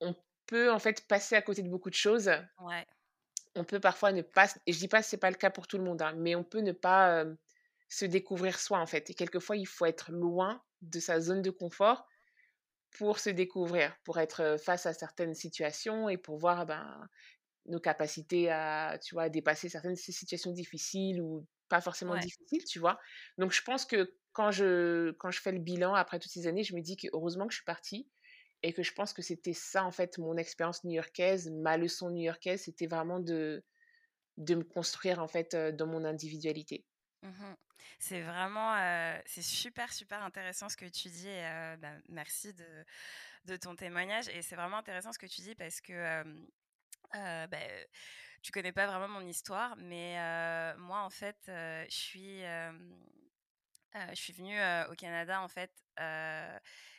on 0.00 0.14
peut 0.46 0.70
en 0.72 0.78
fait 0.78 1.06
passer 1.08 1.36
à 1.36 1.42
côté 1.42 1.62
de 1.62 1.70
beaucoup 1.70 1.90
de 1.90 1.94
choses. 1.94 2.30
Ouais. 2.58 2.86
On 3.56 3.64
peut 3.64 3.80
parfois 3.80 4.12
ne 4.12 4.22
pas, 4.22 4.46
et 4.66 4.72
je 4.72 4.78
dis 4.78 4.88
pas 4.88 5.00
que 5.02 5.06
c'est 5.08 5.16
pas 5.18 5.30
le 5.30 5.36
cas 5.36 5.50
pour 5.50 5.66
tout 5.66 5.76
le 5.78 5.84
monde, 5.84 6.02
hein, 6.02 6.14
mais 6.16 6.34
on 6.36 6.44
peut 6.44 6.60
ne 6.60 6.72
pas 6.72 7.24
se 7.88 8.04
découvrir 8.04 8.58
soi 8.60 8.78
en 8.78 8.86
fait. 8.86 9.10
Et 9.10 9.14
quelquefois, 9.14 9.56
il 9.56 9.66
faut 9.66 9.86
être 9.86 10.12
loin 10.12 10.62
de 10.82 11.00
sa 11.00 11.20
zone 11.20 11.42
de 11.42 11.50
confort 11.50 12.06
pour 12.98 13.18
se 13.18 13.30
découvrir, 13.30 13.96
pour 14.04 14.18
être 14.18 14.56
face 14.64 14.86
à 14.86 14.92
certaines 14.94 15.34
situations 15.34 16.08
et 16.08 16.18
pour 16.18 16.38
voir 16.38 16.66
ben, 16.66 17.08
nos 17.66 17.80
capacités 17.80 18.50
à, 18.50 18.98
tu 19.02 19.14
vois, 19.14 19.28
dépasser 19.28 19.68
certaines 19.68 19.96
situations 19.96 20.52
difficiles 20.52 21.20
ou 21.22 21.46
pas 21.68 21.80
forcément 21.80 22.16
difficiles, 22.16 22.64
tu 22.64 22.78
vois? 22.78 22.98
Donc, 23.38 23.52
je 23.52 23.62
pense 23.62 23.84
que 23.86 24.16
quand 24.32 24.50
je, 24.50 25.12
quand 25.12 25.30
je 25.30 25.40
fais 25.40 25.52
le 25.52 25.60
bilan 25.60 25.94
après 25.94 26.18
toutes 26.18 26.32
ces 26.32 26.46
années, 26.46 26.64
je 26.64 26.74
me 26.74 26.80
dis 26.82 26.96
que 26.96 27.08
heureusement 27.12 27.46
que 27.46 27.52
je 27.52 27.58
suis 27.58 27.64
partie 27.64 28.10
et 28.62 28.72
que 28.72 28.82
je 28.82 28.92
pense 28.92 29.12
que 29.14 29.22
c'était 29.22 29.52
ça, 29.54 29.84
en 29.84 29.92
fait, 29.92 30.18
mon 30.18 30.36
expérience 30.36 30.84
new-yorkaise, 30.84 31.50
ma 31.52 31.76
leçon 31.78 32.10
new-yorkaise, 32.10 32.62
c'était 32.64 32.86
vraiment 32.86 33.20
de, 33.20 33.64
de 34.38 34.54
me 34.56 34.64
construire 34.64 35.20
en 35.20 35.28
fait 35.28 35.56
dans 35.56 35.86
mon 35.86 36.04
individualité. 36.04 36.86
Mmh 37.22 37.54
c'est 37.98 38.20
vraiment, 38.22 38.74
c'est 39.26 39.42
super, 39.42 39.92
super 39.92 40.22
intéressant 40.22 40.68
ce 40.68 40.76
que 40.76 40.86
tu 40.86 41.08
dis 41.08 41.28
bah, 41.80 41.92
merci 42.08 42.54
de 43.44 43.56
ton 43.56 43.76
témoignage 43.76 44.28
et 44.28 44.42
c'est 44.42 44.56
vraiment 44.56 44.78
intéressant 44.78 45.12
ce 45.12 45.18
que 45.18 45.26
tu 45.26 45.40
dis 45.42 45.54
parce 45.54 45.80
que, 45.80 45.92
hem, 45.92 46.46
bah, 47.48 47.58
tu 48.42 48.52
connais 48.52 48.72
pas 48.72 48.86
vraiment 48.86 49.08
mon 49.08 49.26
histoire 49.26 49.76
mais 49.76 50.16
moi 50.78 51.02
en 51.02 51.10
fait, 51.10 51.38
je 51.46 51.86
suis, 51.90 52.42
je 54.10 54.14
suis 54.14 54.32
venue, 54.32 54.58
au 54.90 54.94
Canada 54.94 55.40
en 55.42 55.48
fait, 55.48 55.70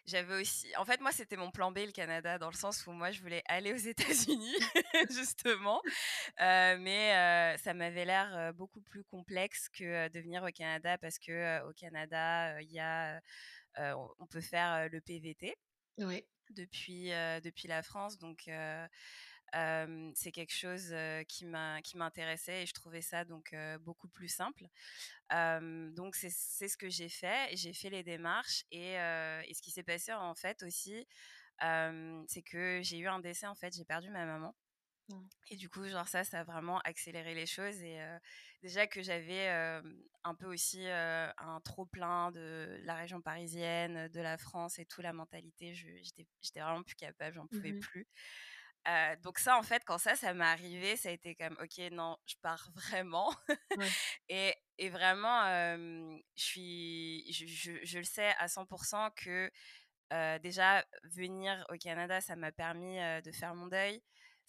j'avais 0.05 0.41
aussi 0.41 0.75
en 0.77 0.85
fait 0.85 0.99
moi 0.99 1.11
c'était 1.11 1.37
mon 1.37 1.51
plan 1.51 1.71
B 1.71 1.79
le 1.79 1.91
Canada 1.91 2.39
dans 2.39 2.49
le 2.49 2.55
sens 2.55 2.85
où 2.87 2.91
moi 2.91 3.11
je 3.11 3.21
voulais 3.21 3.43
aller 3.45 3.71
aux 3.71 3.75
États-Unis 3.87 4.55
justement, 5.09 5.81
mais 6.39 7.55
ça 7.59 7.73
m'avait 7.73 8.05
l'air, 8.05 8.53
beaucoup 8.55 8.81
plus 8.81 9.03
complexe 9.03 9.69
que, 9.69 10.09
de 10.09 10.19
venir 10.19 10.43
au 10.43 10.51
Canada 10.51 10.97
parce 10.97 11.17
que, 11.19 11.63
au 11.67 11.73
Canada, 11.73 12.61
il 12.61 12.71
y 12.71 12.79
a, 12.79 13.21
on 13.77 14.27
peut 14.29 14.41
faire, 14.41 14.89
le 14.89 15.01
PVT. 15.01 15.55
Depuis, 16.51 17.11
depuis 17.43 17.67
la 17.67 17.81
France 17.81 18.17
donc 18.17 18.49
c'est 19.53 20.31
quelque 20.31 20.53
chose 20.53 20.93
qui 21.27 21.45
m'intéressait 21.45 22.63
et 22.63 22.65
je 22.65 22.73
trouvais 22.73 23.01
ça 23.01 23.25
donc 23.25 23.55
beaucoup 23.81 24.07
plus 24.07 24.29
simple. 24.29 24.65
donc 25.31 26.15
c'est 26.15 26.29
ce 26.29 26.77
que 26.77 26.89
j'ai 26.89 27.09
fait. 27.09 27.55
J'ai 27.55 27.73
fait 27.73 27.89
les 27.89 28.03
démarches 28.03 28.63
et, 28.71 28.93
et 28.93 29.53
ce 29.53 29.61
qui 29.61 29.71
s'est 29.71 29.83
passé 29.83 30.13
en 30.13 30.35
fait 30.35 30.63
aussi, 30.63 31.05
c'est 31.59 32.43
que 32.43 32.81
j'ai 32.83 32.97
eu 32.97 33.07
un 33.07 33.19
décès 33.19 33.47
en 33.47 33.55
fait. 33.55 33.75
J'ai 33.75 33.85
perdu 33.85 34.09
ma 34.09 34.25
maman. 34.25 34.55
Mmh. 35.09 35.27
Et 35.49 35.55
du 35.57 35.69
coup, 35.69 35.85
genre 35.87 36.07
ça, 36.07 36.23
ça 36.23 36.41
a 36.41 36.43
vraiment 36.43 36.79
accéléré 36.79 37.33
les 37.33 37.45
choses. 37.45 37.81
Et 37.81 37.99
déjà 38.61 38.87
que 38.87 39.01
j'avais 39.01 39.49
un 40.23 40.35
peu 40.35 40.45
aussi 40.45 40.87
un 40.87 41.61
trop 41.65 41.85
plein 41.85 42.31
de 42.31 42.79
la 42.83 42.95
région 42.95 43.21
parisienne, 43.21 44.07
de 44.07 44.21
la 44.21 44.37
France 44.37 44.79
et 44.79 44.85
tout, 44.85 45.01
la 45.01 45.13
mentalité, 45.13 45.73
j'étais 45.73 46.59
vraiment 46.61 46.83
plus 46.83 46.95
capable, 46.95 47.35
j'en 47.35 47.47
pouvais 47.47 47.73
mmh 47.73 47.79
plus 47.79 48.07
donc 49.23 49.39
ça, 49.39 49.57
en 49.57 49.63
fait, 49.63 49.83
quand 49.85 49.97
ça, 49.97 50.15
ça 50.15 50.33
m'est 50.33 50.45
arrivé, 50.45 50.95
ça 50.97 51.09
a 51.09 51.11
été 51.11 51.35
comme, 51.35 51.55
ok, 51.61 51.91
non, 51.91 52.17
je 52.25 52.35
pars 52.41 52.69
vraiment. 52.75 53.33
et, 54.29 54.55
et, 54.77 54.89
vraiment, 54.89 55.43
je 56.35 56.43
suis, 56.43 57.31
je, 57.31 57.79
je, 57.83 57.97
le 57.97 58.03
sais 58.03 58.33
à 58.39 58.47
100% 58.47 59.11
que 59.15 59.51
déjà 60.39 60.85
venir 61.03 61.65
au 61.69 61.77
Canada, 61.77 62.21
ça 62.21 62.35
m'a 62.35 62.51
permis 62.51 62.97
de 63.23 63.31
faire 63.31 63.55
mon 63.55 63.67
deuil. 63.67 64.01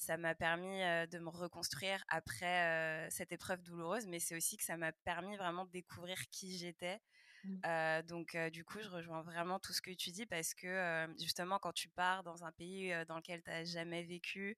Ça 0.02 0.16
m'a 0.16 0.34
permis 0.34 0.80
de 1.08 1.18
me 1.18 1.28
reconstruire 1.28 2.02
après 2.08 3.08
cette 3.10 3.30
épreuve 3.30 3.62
douloureuse, 3.62 4.06
mais 4.06 4.18
c'est 4.18 4.36
aussi 4.36 4.56
que 4.56 4.64
ça 4.64 4.76
m'a 4.76 4.92
permis 4.92 5.36
vraiment 5.36 5.64
de 5.64 5.70
découvrir 5.70 6.18
qui 6.30 6.58
j'étais, 6.58 7.00
Mmh. 7.44 8.02
donc, 8.06 8.36
du 8.52 8.64
coup, 8.64 8.78
je 8.80 8.88
rejoins 8.88 9.22
vraiment 9.22 9.58
tout 9.58 9.72
ce 9.72 9.82
que 9.82 9.90
tu 9.90 10.10
dis 10.10 10.26
parce 10.26 10.54
que 10.54 11.06
justement, 11.18 11.58
quand 11.58 11.72
tu 11.72 11.88
pars 11.88 12.22
dans 12.22 12.44
un 12.44 12.52
pays 12.52 12.92
dans 13.08 13.16
lequel 13.16 13.42
tu 13.42 13.50
n'as 13.50 13.64
jamais 13.64 14.02
vécu, 14.02 14.56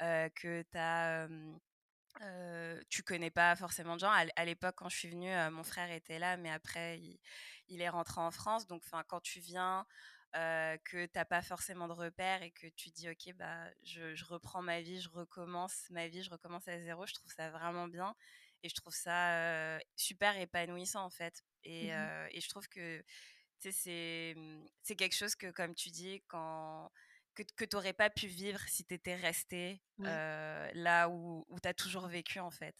que 0.00 0.62
tu 0.62 0.78
tu 2.90 3.02
connais 3.02 3.30
pas 3.30 3.56
forcément 3.56 3.94
de 3.94 4.00
gens. 4.00 4.10
À, 4.10 4.44
l'époque, 4.44 4.74
quand 4.76 4.88
je 4.88 4.96
suis 4.96 5.08
venue, 5.08 5.32
mon 5.50 5.62
frère 5.62 5.90
était 5.90 6.18
là, 6.18 6.36
mais 6.36 6.50
après, 6.50 7.00
il, 7.68 7.80
est 7.80 7.88
rentré 7.88 8.20
en 8.20 8.30
France. 8.30 8.66
Donc, 8.66 8.82
quand 9.08 9.20
tu 9.20 9.40
viens, 9.40 9.86
que 10.32 11.06
tu 11.06 11.10
n'as 11.14 11.24
pas 11.24 11.42
forcément 11.42 11.88
de 11.88 11.92
repères 11.92 12.42
et 12.42 12.50
que 12.50 12.66
tu 12.68 12.90
dis, 12.90 13.08
OK, 13.08 13.34
bah, 13.36 13.64
je, 13.82 14.14
je, 14.14 14.24
reprends 14.24 14.62
ma 14.62 14.80
vie, 14.80 15.00
je 15.00 15.08
recommence 15.08 15.86
ma 15.90 16.08
vie, 16.08 16.22
je 16.22 16.30
recommence 16.30 16.68
à 16.68 16.80
zéro, 16.80 17.06
je 17.06 17.14
trouve 17.14 17.32
ça 17.32 17.50
vraiment 17.50 17.88
bien. 17.88 18.14
Et 18.62 18.68
je 18.68 18.74
trouve 18.74 18.94
ça 18.94 19.78
super 19.96 20.36
épanouissant, 20.36 21.04
en 21.04 21.10
fait. 21.10 21.44
Et, 21.64 21.92
mmh 21.92 22.28
et 22.30 22.40
je 22.40 22.48
trouve 22.48 22.68
que 22.68 23.04
c'est 23.58 24.36
c'est 24.82 24.96
quelque 24.96 25.16
chose 25.16 25.34
que, 25.34 25.50
comme 25.50 25.74
tu 25.74 25.90
dis, 25.90 26.22
quand, 26.28 26.90
que, 27.34 27.42
que 27.56 27.64
tu 27.64 27.76
n'aurais 27.76 27.92
pas 27.92 28.10
pu 28.10 28.26
vivre 28.26 28.60
si 28.68 28.84
tu 28.84 28.94
étais 28.94 29.14
resté 29.14 29.80
là 29.98 31.08
où, 31.08 31.46
où 31.48 31.60
tu 31.60 31.68
as 31.68 31.74
toujours 31.74 32.08
vécu, 32.08 32.40
en 32.40 32.50
fait. 32.50 32.76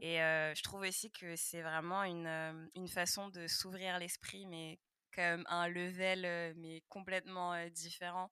Et 0.00 0.18
je 0.18 0.62
trouve 0.62 0.82
aussi 0.82 1.10
que 1.10 1.36
c'est 1.36 1.62
vraiment 1.62 2.04
une, 2.04 2.70
une 2.74 2.88
façon 2.88 3.28
de 3.28 3.46
s'ouvrir 3.46 3.98
l'esprit, 3.98 4.46
mais 4.46 4.78
comme 5.14 5.44
un 5.48 5.68
level 5.68 6.54
mais 6.56 6.82
complètement 6.88 7.54
différent. 7.70 8.30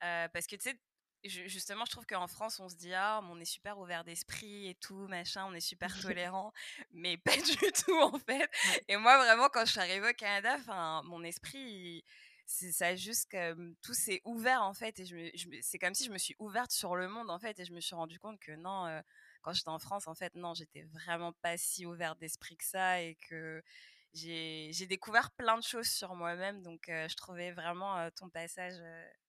parce 0.00 0.46
que, 0.46 0.56
tu 0.56 0.70
sais, 0.70 0.80
justement, 1.24 1.84
je 1.84 1.90
trouve 1.90 2.06
qu'en 2.06 2.26
France, 2.26 2.60
on 2.60 2.68
se 2.68 2.76
dit 2.76 2.94
ah, 2.94 3.20
on 3.24 3.38
est 3.40 3.44
super 3.44 3.78
ouvert 3.78 4.04
d'esprit 4.04 4.68
et 4.68 4.74
tout, 4.74 5.06
machin, 5.08 5.44
on 5.46 5.54
est 5.54 5.60
super 5.60 5.88
tolérant, 6.00 6.52
mais 6.92 7.16
pas 7.18 7.36
du 7.36 7.56
tout 7.84 8.00
en 8.00 8.18
fait. 8.18 8.48
Et 8.88 8.96
moi, 8.96 9.18
vraiment, 9.18 9.48
quand 9.48 9.64
je 9.64 9.72
suis 9.72 9.80
arrivée 9.80 10.10
au 10.10 10.14
Canada, 10.14 10.56
enfin, 10.58 11.02
mon 11.04 11.22
esprit, 11.22 12.04
c'est 12.46 12.72
ça 12.72 12.96
juste 12.96 13.30
que 13.30 13.74
tout 13.82 13.94
s'est 13.94 14.22
ouvert 14.24 14.62
en 14.62 14.74
fait, 14.74 14.98
et 15.00 15.04
je, 15.04 15.58
c'est 15.62 15.78
comme 15.78 15.94
si 15.94 16.04
je 16.04 16.10
me 16.10 16.18
suis 16.18 16.34
ouverte 16.38 16.72
sur 16.72 16.96
le 16.96 17.08
monde 17.08 17.30
en 17.30 17.38
fait, 17.38 17.58
et 17.60 17.64
je 17.64 17.72
me 17.72 17.80
suis 17.80 17.94
rendu 17.94 18.18
compte 18.18 18.40
que 18.40 18.52
non. 18.52 19.02
quand 19.42 19.52
j'étais 19.52 19.68
en 19.68 19.78
France, 19.78 20.08
en 20.08 20.14
fait, 20.14 20.34
non, 20.34 20.54
j'étais 20.54 20.82
vraiment 20.82 21.32
pas 21.32 21.56
si 21.56 21.86
ouverte 21.86 22.18
d'esprit 22.18 22.56
que 22.56 22.64
ça 22.64 23.00
et 23.00 23.16
que 23.28 23.62
j'ai 24.14 24.86
découvert 24.86 25.30
plein 25.32 25.56
de 25.56 25.62
choses 25.62 25.88
sur 25.88 26.14
moi-même. 26.14 26.62
Donc, 26.62 26.84
je 26.86 27.14
trouvais 27.16 27.52
vraiment 27.52 28.08
ton 28.16 28.28
passage 28.28 28.74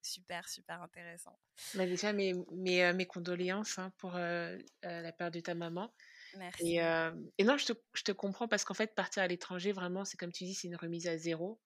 super, 0.02 0.48
super 0.50 0.82
intéressant. 0.82 1.38
Bah 1.76 1.86
déjà, 1.86 2.14
mes, 2.14 2.34
mes, 2.52 2.92
mes 2.94 3.06
condoléances 3.06 3.78
hein, 3.78 3.92
pour 3.98 4.14
la 4.14 5.12
perte 5.18 5.34
de 5.34 5.40
ta 5.40 5.54
maman. 5.54 5.94
Merci. 6.38 6.78
Et, 6.78 7.12
et 7.38 7.44
non, 7.44 7.58
je 7.58 7.68
te, 7.68 7.74
je 7.94 8.04
te, 8.04 8.12
comprends 8.12 8.48
parce 8.48 8.64
qu'en 8.64 8.74
fait, 8.74 8.96
partir 8.96 9.24
à 9.24 9.28
l'étranger, 9.28 9.72
vraiment, 9.72 10.06
c'est 10.06 10.18
comme 10.18 10.32
tu 10.32 10.46
dis, 10.46 10.54
c'est 10.54 10.68
une 10.68 10.76
remise 10.76 11.08
à 11.08 11.18
zéro. 11.18 11.60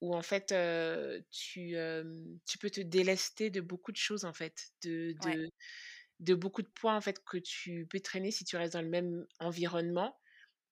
Où 0.00 0.14
en 0.14 0.22
fait, 0.22 0.54
tu, 1.30 1.76
tu 2.46 2.58
peux 2.58 2.70
te 2.70 2.80
délester 2.80 3.50
de 3.50 3.60
beaucoup 3.60 3.92
de 3.92 3.96
choses, 3.96 4.24
en 4.24 4.32
fait. 4.32 4.72
De, 4.82 5.14
de, 5.22 5.48
de 6.20 6.34
beaucoup 6.34 6.62
de 6.62 6.68
points, 6.68 6.96
en 6.96 7.00
fait, 7.00 7.22
que 7.24 7.38
tu 7.38 7.86
peux 7.88 8.00
traîner 8.00 8.30
si 8.30 8.44
tu 8.44 8.56
restes 8.56 8.74
dans 8.74 8.82
le 8.82 8.88
même 8.88 9.26
environnement. 9.38 10.18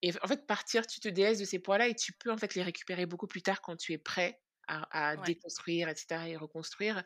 Et 0.02 0.12
en 0.22 0.26
fait, 0.26 0.46
partir, 0.46 0.86
tu 0.86 1.00
te 1.00 1.08
délaisses 1.08 1.38
de 1.38 1.44
ces 1.44 1.60
poids-là 1.60 1.88
et 1.88 1.94
tu 1.94 2.12
peux 2.12 2.30
en 2.32 2.36
fait 2.36 2.54
les 2.54 2.62
récupérer 2.62 3.06
beaucoup 3.06 3.28
plus 3.28 3.42
tard 3.42 3.62
quand 3.62 3.76
tu 3.76 3.92
es 3.92 3.98
prêt 3.98 4.40
à, 4.66 5.16
déconstruire, 5.24 5.88
etc. 5.88 6.28
et 6.28 6.36
reconstruire. 6.36 7.04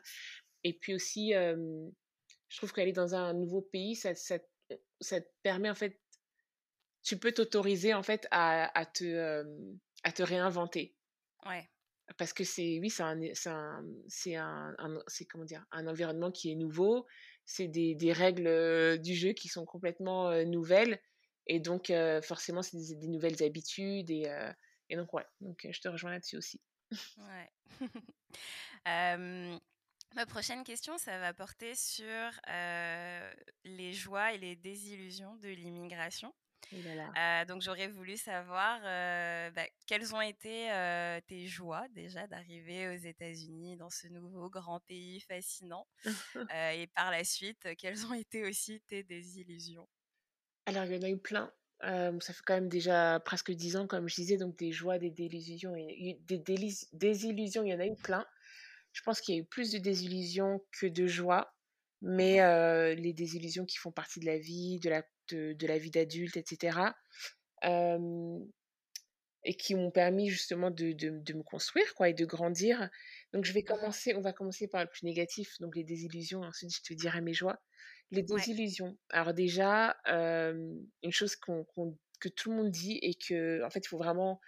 Et 0.63 0.73
puis 0.73 0.93
aussi, 0.95 1.33
je 1.33 2.57
trouve 2.57 2.71
qu'aller 2.73 2.93
dans 2.93 3.13
un 3.13 3.33
nouveau 3.33 3.61
pays, 3.61 3.95
ça, 3.95 4.15
ça, 4.15 4.39
ça, 5.01 5.21
te 5.21 5.27
permet 5.43 5.69
en 5.69 5.75
fait, 5.75 5.99
tu 7.03 7.17
peux 7.17 7.31
t'autoriser 7.31 7.93
en 7.93 8.03
fait 8.03 8.27
à, 8.31 8.77
à 8.77 8.85
te, 8.85 9.43
à 10.03 10.11
te 10.11 10.23
réinventer. 10.23 10.95
Ouais. 11.45 11.69
Parce 12.17 12.33
que 12.33 12.43
c'est, 12.43 12.79
oui, 12.79 12.89
c'est 12.89 13.03
un, 13.03 13.19
c'est 14.07 14.35
un, 14.35 14.75
un, 14.77 14.99
c'est 15.07 15.25
comment 15.25 15.45
dire, 15.45 15.65
un 15.71 15.87
environnement 15.87 16.31
qui 16.31 16.51
est 16.51 16.55
nouveau, 16.55 17.05
c'est 17.45 17.67
des, 17.67 17.95
des 17.95 18.13
règles 18.13 18.99
du 19.01 19.13
jeu 19.13 19.33
qui 19.33 19.49
sont 19.49 19.65
complètement 19.65 20.31
nouvelles 20.45 21.01
et 21.47 21.59
donc, 21.59 21.91
forcément, 22.23 22.61
c'est 22.61 22.77
des, 22.77 23.07
nouvelles 23.07 23.43
habitudes. 23.43 24.09
Et, 24.09 24.25
et 24.89 24.95
donc, 24.95 25.13
ouais, 25.13 25.25
donc, 25.41 25.67
je 25.69 25.79
te 25.79 25.87
rejoins 25.87 26.11
là-dessus 26.11 26.37
aussi. 26.37 26.61
Ouais. 27.17 27.51
ma 30.15 30.25
prochaine 30.25 30.63
question, 30.63 30.97
ça 30.97 31.19
va 31.19 31.33
porter 31.33 31.75
sur 31.75 32.31
les 33.63 33.93
joies 33.93 34.33
et 34.33 34.37
les 34.37 34.55
désillusions 34.55 35.35
de 35.37 35.49
l'immigration. 35.49 36.33
Euh, 36.73 37.45
donc 37.45 37.61
j'aurais 37.61 37.87
voulu 37.87 38.17
savoir 38.17 38.81
bah, 38.81 39.65
quelles 39.85 40.13
ont 40.13 40.21
été 40.21 40.69
tes 41.27 41.47
joies 41.47 41.87
déjà 41.89 42.27
d'arriver 42.27 42.89
aux 42.89 42.99
États-Unis 42.99 43.77
dans 43.77 43.89
ce 43.89 44.07
nouveau 44.07 44.49
grand 44.49 44.79
pays 44.81 45.21
fascinant 45.21 45.87
et 46.75 46.87
par 46.87 47.11
la 47.11 47.23
suite 47.23 47.75
quelles 47.77 48.05
ont 48.05 48.13
été 48.13 48.43
aussi 48.43 48.81
tes 48.87 49.03
désillusions? 49.03 49.87
Alors, 50.67 50.83
il 50.83 50.93
y 50.93 50.97
en 50.97 51.03
a 51.03 51.09
eu 51.09 51.17
plein. 51.17 51.49
ça 51.81 52.33
fait 52.33 52.41
quand 52.45 52.55
même 52.55 52.67
déjà 52.67 53.21
presque 53.23 53.51
dix 53.51 53.77
ans, 53.77 53.87
comme 53.87 54.09
je 54.09 54.15
disais, 54.15 54.35
donc 54.35 54.57
des 54.57 54.73
joies, 54.73 54.99
des 54.99 55.11
désillusions, 55.11 55.73
et, 55.77 56.19
des 56.27 56.43
désillusions, 56.91 57.63
il 57.63 57.69
y 57.69 57.73
en 57.73 57.79
a 57.79 57.87
eu 57.87 57.95
plein. 57.95 58.25
Je 58.91 59.01
pense 59.01 59.21
qu'il 59.21 59.35
y 59.35 59.37
a 59.37 59.41
eu 59.41 59.45
plus 59.45 59.71
de 59.71 59.77
désillusions 59.77 60.61
que 60.77 60.85
de 60.85 61.07
joies, 61.07 61.55
mais 62.01 62.41
les 62.95 63.13
désillusions 63.13 63.65
qui 63.65 63.77
font 63.77 63.93
partie 63.93 64.19
de 64.19 64.25
la 64.25 64.37
vie, 64.37 64.79
de 64.79 64.89
la, 64.89 65.03
de, 65.31 65.67
la 65.67 65.77
vie 65.77 65.89
d'adulte, 65.89 66.35
etc., 66.35 66.79
et 69.43 69.55
qui 69.55 69.73
m'ont 69.73 69.91
permis 69.91 70.27
justement 70.27 70.69
de, 70.69 70.91
de, 70.91 71.33
me 71.33 71.43
construire 71.43 71.95
quoi, 71.95 72.09
et 72.09 72.13
de 72.13 72.25
grandir. 72.25 72.89
Donc, 73.31 73.45
je 73.45 73.53
vais 73.53 73.63
commencer, 73.63 74.13
on 74.15 74.21
va 74.21 74.33
commencer 74.33 74.67
par 74.67 74.81
le 74.83 74.89
plus 74.89 75.03
négatif, 75.03 75.53
donc 75.61 75.77
les 75.77 75.85
désillusions, 75.85 76.41
ensuite 76.41 76.75
je 76.75 76.81
te 76.81 76.93
dirai 76.93 77.21
mes 77.21 77.33
joies. 77.33 77.57
Les 78.11 78.23
désillusions. 78.23 78.97
Alors 79.09 79.33
déjà, 79.33 79.97
une 80.07 81.11
chose 81.11 81.35
qu'on 81.35 81.65
que 82.19 82.29
tout 82.29 82.49
le 82.49 82.57
monde 82.57 82.71
dit 82.71 82.97
et 83.03 83.13
que 83.13 83.63
en 83.63 83.69
fait, 83.69 83.79
il 83.85 83.87
faut 83.87 83.97
vraiment 83.97 84.41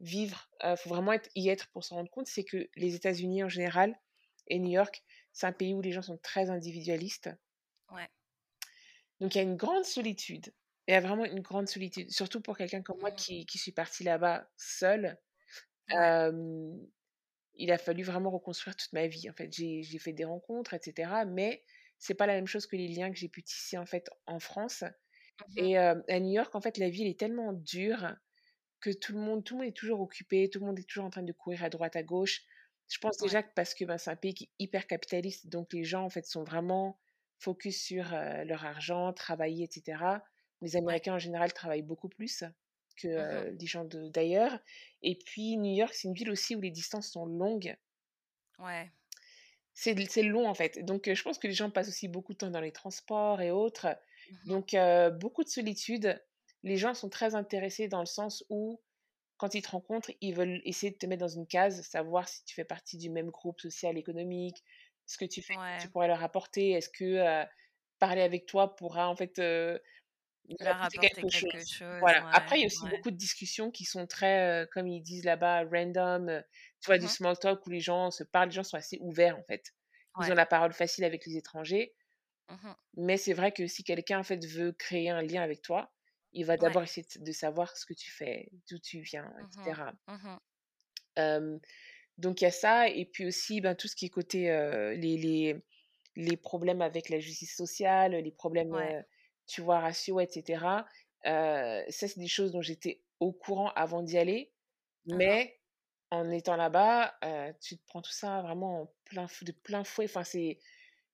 vivre, 0.00 0.50
il 0.64 0.76
faut 0.78 0.90
vraiment 0.90 1.12
être, 1.12 1.30
y 1.36 1.48
être 1.50 1.70
pour 1.72 1.84
s'en 1.84 1.96
rendre 1.96 2.10
compte, 2.10 2.28
c'est 2.28 2.44
que 2.44 2.68
les 2.76 2.94
États-Unis 2.96 3.44
en 3.44 3.48
général 3.50 3.96
et 4.48 4.58
New 4.58 4.70
York, 4.70 5.04
c'est 5.32 5.46
un 5.46 5.52
pays 5.52 5.74
où 5.74 5.80
les 5.82 5.92
gens 5.92 6.02
sont 6.02 6.18
très 6.18 6.50
individualistes. 6.50 7.30
Ouais. 7.90 8.10
Donc 9.20 9.34
il 9.34 9.38
y 9.38 9.40
a 9.40 9.44
une 9.44 9.56
grande 9.56 9.84
solitude 9.84 10.52
Il 10.86 10.92
y 10.92 10.96
a 10.96 11.00
vraiment 11.00 11.24
une 11.24 11.40
grande 11.40 11.68
solitude, 11.68 12.10
surtout 12.10 12.42
pour 12.42 12.56
quelqu'un 12.58 12.82
comme 12.82 12.98
moi 13.00 13.10
Mmh. 13.10 13.16
qui 13.16 13.46
qui 13.46 13.56
suis 13.58 13.72
partie 13.72 14.04
là-bas 14.04 14.50
seule. 14.58 15.18
Ouais. 15.88 16.10
Il 17.54 17.70
a 17.70 17.78
fallu 17.78 18.02
vraiment 18.02 18.30
reconstruire 18.30 18.74
toute 18.76 18.92
ma 18.92 19.06
vie, 19.06 19.28
en 19.30 19.32
fait. 19.34 19.52
J'ai 19.52 19.82
j'ai 19.82 19.98
fait 20.00 20.12
des 20.12 20.24
rencontres 20.24 20.74
et 20.74 20.80
cetera, 20.82 21.24
mais 21.24 21.62
c'est 22.00 22.14
pas 22.16 22.26
la 22.28 22.34
même 22.34 22.48
chose 22.48 22.66
que 22.66 22.76
les 22.76 22.88
liens 22.88 23.10
que 23.12 23.18
j'ai 23.18 23.30
pu 23.30 23.44
tisser, 23.44 23.78
en 23.78 23.86
fait, 23.86 24.10
en 24.26 24.40
France 24.40 24.84
Mmh 25.38 25.60
mh. 25.60 25.66
et 25.66 25.76
à 25.78 25.96
New 26.20 26.32
York, 26.32 26.54
en 26.56 26.60
fait, 26.62 26.78
la 26.78 26.90
ville 26.90 27.08
est 27.08 27.18
tellement 27.20 27.52
dure 27.54 28.16
que 28.80 28.90
tout 28.90 29.12
le 29.14 29.20
monde 29.20 29.44
tout 29.44 29.54
le 29.56 29.60
monde 29.60 29.68
est 29.70 29.76
toujours 29.76 30.00
occupé, 30.00 30.50
tout 30.50 30.60
le 30.60 30.66
monde 30.66 30.78
est 30.78 30.84
toujours 30.88 31.04
en 31.06 31.10
train 31.10 31.22
de 31.22 31.32
courir 31.32 31.64
à 31.64 31.70
droite, 31.70 31.96
à 31.96 32.02
gauche. 32.02 32.42
Je 32.90 32.98
pense 32.98 33.18
Ouais. 33.18 33.30
déjà 33.30 33.42
que 33.42 33.50
parce 33.54 33.74
que, 33.74 33.84
ben, 33.84 33.98
c'est 33.98 34.10
un 34.10 34.16
pays 34.16 34.34
qui 34.34 34.44
est 34.44 34.50
hyper 34.64 34.86
capitaliste, 34.86 35.48
donc 35.48 35.72
les 35.74 35.84
gens, 35.84 36.04
en 36.04 36.10
fait, 36.10 36.26
sont 36.26 36.44
vraiment 36.44 37.00
focus 37.38 37.82
sur, 37.82 38.04
leur 38.12 38.64
argent, 38.66 39.12
travailler 39.14 39.64
et 39.66 39.70
cetera. 39.72 40.24
Les. 40.62 40.76
Américains, 40.76 41.14
en 41.14 41.18
général, 41.20 41.52
travaillent 41.54 41.82
beaucoup 41.82 42.08
plus 42.10 42.44
que, 42.96 43.08
Mmh 43.16 43.50
les 43.58 43.66
gens 43.66 43.84
de 43.84 44.08
d'ailleurs 44.08 44.60
et 45.02 45.16
puis 45.26 45.56
New 45.58 45.74
York, 45.74 45.94
c'est 45.94 46.08
une 46.08 46.14
ville 46.14 46.30
aussi 46.30 46.56
où 46.56 46.60
les 46.62 46.70
distances 46.72 47.10
sont 47.12 47.26
longues. 47.26 47.76
Ouais. 48.58 48.92
C'est 49.82 50.22
long, 50.22 50.46
en 50.46 50.52
fait, 50.54 50.84
donc 50.84 51.10
je 51.10 51.22
pense 51.22 51.38
que 51.38 51.46
les 51.46 51.54
gens 51.54 51.70
passent 51.70 51.88
aussi 51.88 52.06
beaucoup 52.06 52.34
de 52.34 52.38
temps 52.38 52.50
dans 52.50 52.60
les 52.60 52.70
transports 52.72 53.40
et 53.40 53.50
autres, 53.50 53.86
Mmh 54.28 54.36
mh. 54.44 54.50
donc 54.50 54.76
beaucoup 55.18 55.42
de 55.42 55.48
solitude. 55.48 56.22
Les 56.62 56.76
gens 56.76 56.92
sont 56.92 57.08
très 57.08 57.34
intéressés 57.34 57.88
dans 57.88 58.00
le 58.00 58.06
sens 58.06 58.44
où, 58.50 58.82
quand 59.38 59.54
ils 59.54 59.62
te 59.62 59.70
rencontrent, 59.70 60.10
ils 60.20 60.34
veulent 60.34 60.60
essayer 60.64 60.92
de 60.92 60.98
te 60.98 61.06
mettre 61.06 61.20
dans 61.20 61.28
une 61.28 61.46
case, 61.46 61.82
savoir 61.82 62.28
si 62.28 62.44
tu 62.44 62.54
fais 62.54 62.64
partie 62.64 62.98
du 62.98 63.10
même 63.10 63.30
groupe 63.30 63.60
social, 63.60 63.98
économique, 63.98 64.62
ce 65.06 65.18
que 65.18 65.26
tu 65.26 65.42
fais, 65.42 65.56
tu 65.78 65.88
Ouais. 65.88 65.90
pourrais 65.90 66.08
leur 66.08 66.22
apporter. 66.24 66.72
Est-ce 66.72 66.90
que, 66.90 67.44
parler 68.00 68.22
avec 68.22 68.46
toi 68.46 68.76
pourra, 68.76 69.08
en 69.08 69.16
fait, 69.16 69.38
leur 70.60 70.82
apporter 70.82 71.24
quelque 71.24 71.30
quelque 71.30 71.64
chose? 71.64 71.66
chose, 71.66 71.86
Voilà. 72.00 72.18
ouais, 72.18 72.24
Après, 72.32 72.58
il 72.58 72.62
y 72.62 72.64
a 72.64 72.66
aussi 72.68 72.86
ouais. 72.86 72.88
beaucoup 72.88 73.10
de 73.12 73.16
discussions 73.16 73.70
qui 73.72 73.84
sont 73.86 74.06
très, 74.06 74.68
comme 74.72 74.88
ils 74.88 75.02
disent 75.02 75.24
là-bas, 75.24 75.64
random, 75.64 76.42
tu 76.80 76.86
vois, 76.86 76.98
Mmh 76.98 76.98
du 76.98 77.08
mh. 77.08 77.10
small 77.10 77.38
talk 77.38 77.66
où 77.66 77.70
les 77.70 77.80
gens 77.80 78.10
se 78.10 78.24
parlent, 78.24 78.48
les 78.50 78.54
gens 78.54 78.64
sont 78.64 78.76
assez 78.78 78.98
ouverts, 79.00 79.38
en 79.38 79.44
fait. 79.44 79.74
Ils 80.18 80.30
ont 80.32 80.34
la 80.34 80.46
parole 80.46 80.72
facile 80.74 81.04
avec 81.04 81.26
les 81.26 81.36
étrangers 81.36 81.94
Mmh 82.48 82.64
mh. 82.64 82.74
mais 82.94 83.16
c'est 83.16 83.32
vrai 83.34 83.52
que 83.52 83.66
si 83.66 83.84
quelqu'un, 83.84 84.18
en 84.20 84.22
fait, 84.24 84.44
veut 84.46 84.72
créer 84.72 85.10
un 85.10 85.22
lien 85.22 85.42
avec 85.42 85.62
toi, 85.62 85.92
il 86.32 86.44
va 86.46 86.56
Ouais. 86.58 86.76
d'abord 86.76 86.82
essayer 86.82 87.06
de 87.16 87.32
savoir 87.32 87.76
ce 87.76 87.86
que 87.86 87.94
tu 87.94 88.10
fais, 88.10 88.48
d'où 88.68 88.78
tu 88.78 89.00
viens 89.00 89.32
et 89.40 89.46
Mmh. 89.66 89.98
Mmh 90.08 90.38
donc 92.18 92.40
il 92.42 92.44
y 92.44 92.46
a 92.46 92.50
ça 92.50 92.88
et 92.88 93.06
puis 93.06 93.26
aussi, 93.26 93.60
ben, 93.60 93.74
tout 93.74 93.88
ce 93.88 93.96
qui 93.96 94.06
est 94.06 94.10
côté, 94.10 94.44
les 94.96 95.16
les 95.18 95.56
les 96.16 96.36
problèmes 96.36 96.82
avec 96.82 97.08
la 97.10 97.20
justice 97.20 97.56
sociale, 97.56 98.12
les 98.14 98.32
problèmes, 98.32 98.72
Ouais. 98.72 98.94
tu 99.48 99.62
vois, 99.62 99.80
raciaux 99.80 100.20
et 100.20 100.28
cetera. 100.28 100.86
Heu, 101.26 101.84
ça, 101.90 102.08
c'est 102.08 102.20
des 102.20 102.28
choses 102.28 102.52
dont 102.52 102.62
j'étais 102.62 103.04
au 103.20 103.32
courant 103.32 103.70
avant 103.76 104.02
d'y 104.02 104.18
aller, 104.18 104.52
mais 105.06 105.59
en 106.10 106.30
étant 106.30 106.56
là-bas, 106.56 107.18
tu 107.60 107.78
te 107.78 107.84
prends 107.86 108.02
tout 108.02 108.12
ça 108.12 108.42
vraiment 108.42 108.82
en 108.82 108.94
plein 109.04 109.26
de 109.42 109.52
plein 109.52 109.84
fouet. 109.84 110.06
Enfin, 110.06 110.24
c'est 110.24 110.58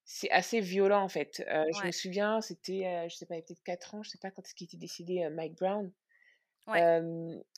c'est 0.04 0.30
assez 0.32 0.60
violent, 0.60 1.02
en 1.02 1.08
fait. 1.10 1.44
Je 1.72 1.86
me 1.86 1.92
souviens, 1.92 2.40
c'était, 2.42 3.08
je 3.10 3.16
sais 3.16 3.26
pas, 3.26 3.34
il 3.36 3.38
y 3.38 3.42
a 3.42 3.44
peut-être 3.44 3.62
4 3.64 3.94
ans, 3.96 4.02
je 4.04 4.10
sais 4.10 4.18
pas 4.18 4.30
quand 4.32 4.42
est-ce 4.46 4.54
qu'il 4.56 4.66
était 4.66 4.76
décédé, 4.78 5.28
Mike 5.30 5.56
Brown. 5.56 5.92
Ouais. 6.66 6.86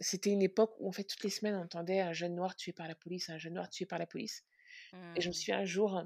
C'était 0.00 0.30
une 0.30 0.42
époque 0.42 0.74
où, 0.78 0.88
en 0.88 0.92
fait, 0.92 1.04
toutes 1.04 1.22
les 1.24 1.30
semaines, 1.30 1.54
on 1.56 1.62
entendait 1.62 2.00
un 2.00 2.12
jeune 2.12 2.34
noir 2.34 2.56
tué 2.56 2.72
par 2.72 2.88
la 2.88 2.94
police, 2.94 3.28
un 3.30 3.38
jeune 3.38 3.54
noir 3.54 3.68
tué 3.70 3.86
par 3.86 3.98
la 3.98 4.06
police 4.06 4.44
et 5.16 5.22
je 5.22 5.28
me 5.28 5.32
Mmh. 5.32 5.34
souviens 5.34 5.60
un 5.60 5.64
jour, 5.66 6.02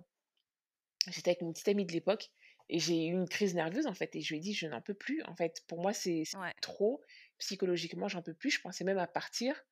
j'étais 1.08 1.30
avec 1.30 1.42
une 1.42 1.52
petite 1.52 1.68
amie 1.68 1.86
de 1.86 1.92
l'époque 1.92 2.30
et 2.68 2.78
j'ai 2.80 3.06
eu 3.08 3.12
une 3.12 3.28
crise 3.28 3.54
nerveuse, 3.54 3.86
en 3.86 3.94
fait 3.94 4.14
et 4.16 4.20
je 4.22 4.30
lui 4.30 4.38
ai 4.38 4.40
dit: 4.40 4.54
«Je 4.54 4.66
n'en 4.66 4.82
peux 4.82 4.94
plus, 4.94 5.22
en 5.24 5.36
fait. 5.36 5.62
Pour 5.68 5.80
moi, 5.82 5.92
c'est 5.94 6.24
c'est 6.26 6.34
Ouais. 6.34 6.52
trop. 6.62 7.02
Psychologiquement, 7.38 8.08
j'en 8.08 8.22
peux 8.22 8.34
plus». 8.34 8.50
Je 8.50 8.60
pensais 8.62 8.84
même 8.84 8.98
à 8.98 9.06
partir 9.08 9.62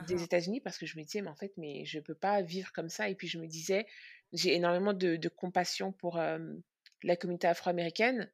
Des. 0.00 0.22
États-Unis 0.24 0.60
parce 0.60 0.78
que 0.78 0.86
je 0.86 0.98
me 0.98 1.04
disais: 1.04 1.22
«Mais 1.22 1.30
en 1.30 1.36
fait, 1.36 1.52
mais 1.56 1.84
je 1.84 2.00
peux 2.00 2.14
pas 2.16 2.42
vivre 2.42 2.72
comme 2.72 2.88
ça» 2.88 3.08
et 3.08 3.14
puis 3.14 3.28
je 3.28 3.38
me 3.38 3.46
disais 3.46 3.86
j'ai 4.32 4.54
énormément 4.54 4.92
de 4.94 5.16
de 5.16 5.28
compassion 5.28 5.92
pour, 5.92 6.18
la 7.04 7.16
communauté 7.16 7.46
afro-américaine 7.48 8.32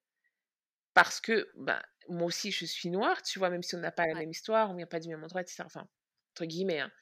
parce 0.94 1.20
que, 1.20 1.49
ben, 1.57 1.81
moi 2.09 2.27
aussi, 2.27 2.51
je 2.53 2.64
suis 2.66 2.90
noire, 2.90 3.23
tu 3.23 3.38
vois? 3.38 3.51
Même 3.51 3.62
si 3.62 3.75
on 3.77 3.79
n'a 3.81 3.92
pas 3.92 4.07
la 4.07 4.14
Ouais. 4.14 4.20
même 4.20 4.31
histoire, 4.31 4.70
on 4.70 4.77
vient 4.77 4.87
pas 4.87 5.01
du 5.01 5.09
même 5.09 5.23
endroit 5.25 5.42
et 5.42 5.46
cetera, 5.46 5.66
enfin, 5.66 5.88
entre 6.35 6.46
guillemets, 6.46 6.81
hein. 6.81 6.92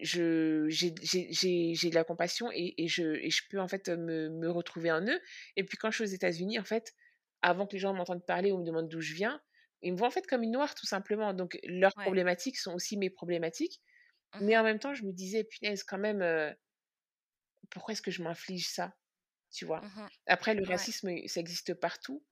J'ai 0.00 0.70
j'ai 0.70 1.90
de 1.90 1.94
la 1.94 2.04
compassion 2.04 2.50
et 2.52 2.74
et 2.82 2.88
je 2.88 3.02
et 3.16 3.30
je 3.30 3.42
peux, 3.50 3.60
en 3.60 3.68
fait, 3.68 3.88
me 3.88 4.28
me 4.30 4.50
retrouver 4.50 4.90
en 4.92 5.02
eux 5.06 5.20
et 5.56 5.64
puis 5.64 5.78
quand 5.78 5.90
je 5.90 5.96
suis 5.96 6.04
aux 6.04 6.14
États-Unis, 6.16 6.58
en 6.58 6.64
fait, 6.64 6.94
avant 7.42 7.66
que 7.66 7.72
les 7.74 7.78
gens 7.80 7.94
m'entendent 7.94 8.24
parler 8.26 8.52
ou 8.52 8.58
me 8.58 8.64
demandent 8.64 8.88
d'où 8.88 9.00
je 9.00 9.14
viens, 9.14 9.40
ils 9.82 9.92
me 9.92 9.98
voient, 9.98 10.08
en 10.08 10.10
fait, 10.12 10.26
comme 10.26 10.42
une 10.42 10.52
noire, 10.52 10.74
tout 10.74 10.86
simplement 10.86 11.34
donc 11.34 11.58
leurs 11.64 11.96
Ouais. 11.96 12.18
problématiques 12.18 12.58
sont 12.58 12.74
aussi 12.74 12.96
mes 12.96 13.10
problématiques 13.10 13.80
Mmh 14.34 14.40
mais 14.40 14.56
en 14.58 14.62
mh. 14.62 14.64
même 14.64 14.78
temps, 14.80 14.94
je 14.94 15.04
me 15.04 15.12
disais: 15.12 15.44
«Punaise, 15.44 15.84
quand 15.84 15.98
même, 15.98 16.22
pourquoi 17.70 17.92
est-ce 17.92 18.02
que 18.02 18.10
je 18.10 18.22
m'inflige 18.22 18.68
ça?» 18.68 18.94
Tu 19.52 19.64
vois? 19.66 19.82
Mmh 19.82 19.96
mh. 19.96 20.08
Après 20.26 20.54
le 20.54 20.64
Ouais. 20.68 20.88
racisme, 20.88 21.10
ça 21.28 21.40
existe 21.40 21.74
partout, 21.74 22.24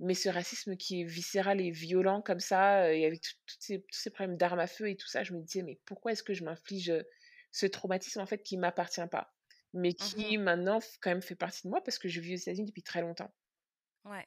mais 0.00 0.14
ce 0.14 0.28
racisme 0.30 0.76
qui 0.76 1.02
est 1.02 1.04
viscéral 1.04 1.60
et 1.62 1.70
violent 1.72 2.22
comme 2.22 2.40
ça, 2.40 2.92
et 2.94 3.06
avec 3.06 3.24
ces 3.60 3.80
tous 3.82 3.86
ces 3.92 4.10
problèmes 4.10 4.36
d'armes 4.38 4.60
à 4.60 4.66
feu 4.68 4.90
et 4.90 4.96
tout 4.96 5.08
ça, 5.08 5.24
je 5.24 5.34
me 5.34 5.42
disais: 5.42 5.62
«Mais 5.64 5.80
pourquoi 5.86 6.12
est-ce 6.12 6.24
que 6.24 6.34
je 6.34 6.44
m'inflige, 6.44 6.92
ce 7.52 7.66
traumatisme, 7.66 8.20
en 8.22 8.26
fait, 8.26 8.42
qui 8.42 8.56
m'appartient 8.58 9.06
pas?» 9.10 9.34
mais 9.74 9.94
Mmh 9.98 10.16
mh. 10.18 10.24
qui 10.24 10.38
maintenant 10.38 10.80
quand 11.02 11.10
même 11.10 11.22
fait 11.22 11.36
partie 11.36 11.62
de 11.64 11.70
moi 11.70 11.82
parce 11.84 11.98
que 11.98 12.08
je 12.08 12.20
vis 12.20 12.34
aux 12.34 12.38
États-Unis 12.38 12.66
depuis 12.68 12.82
très 12.84 13.02
longtemps. 13.02 13.32
Ouais. 14.04 14.26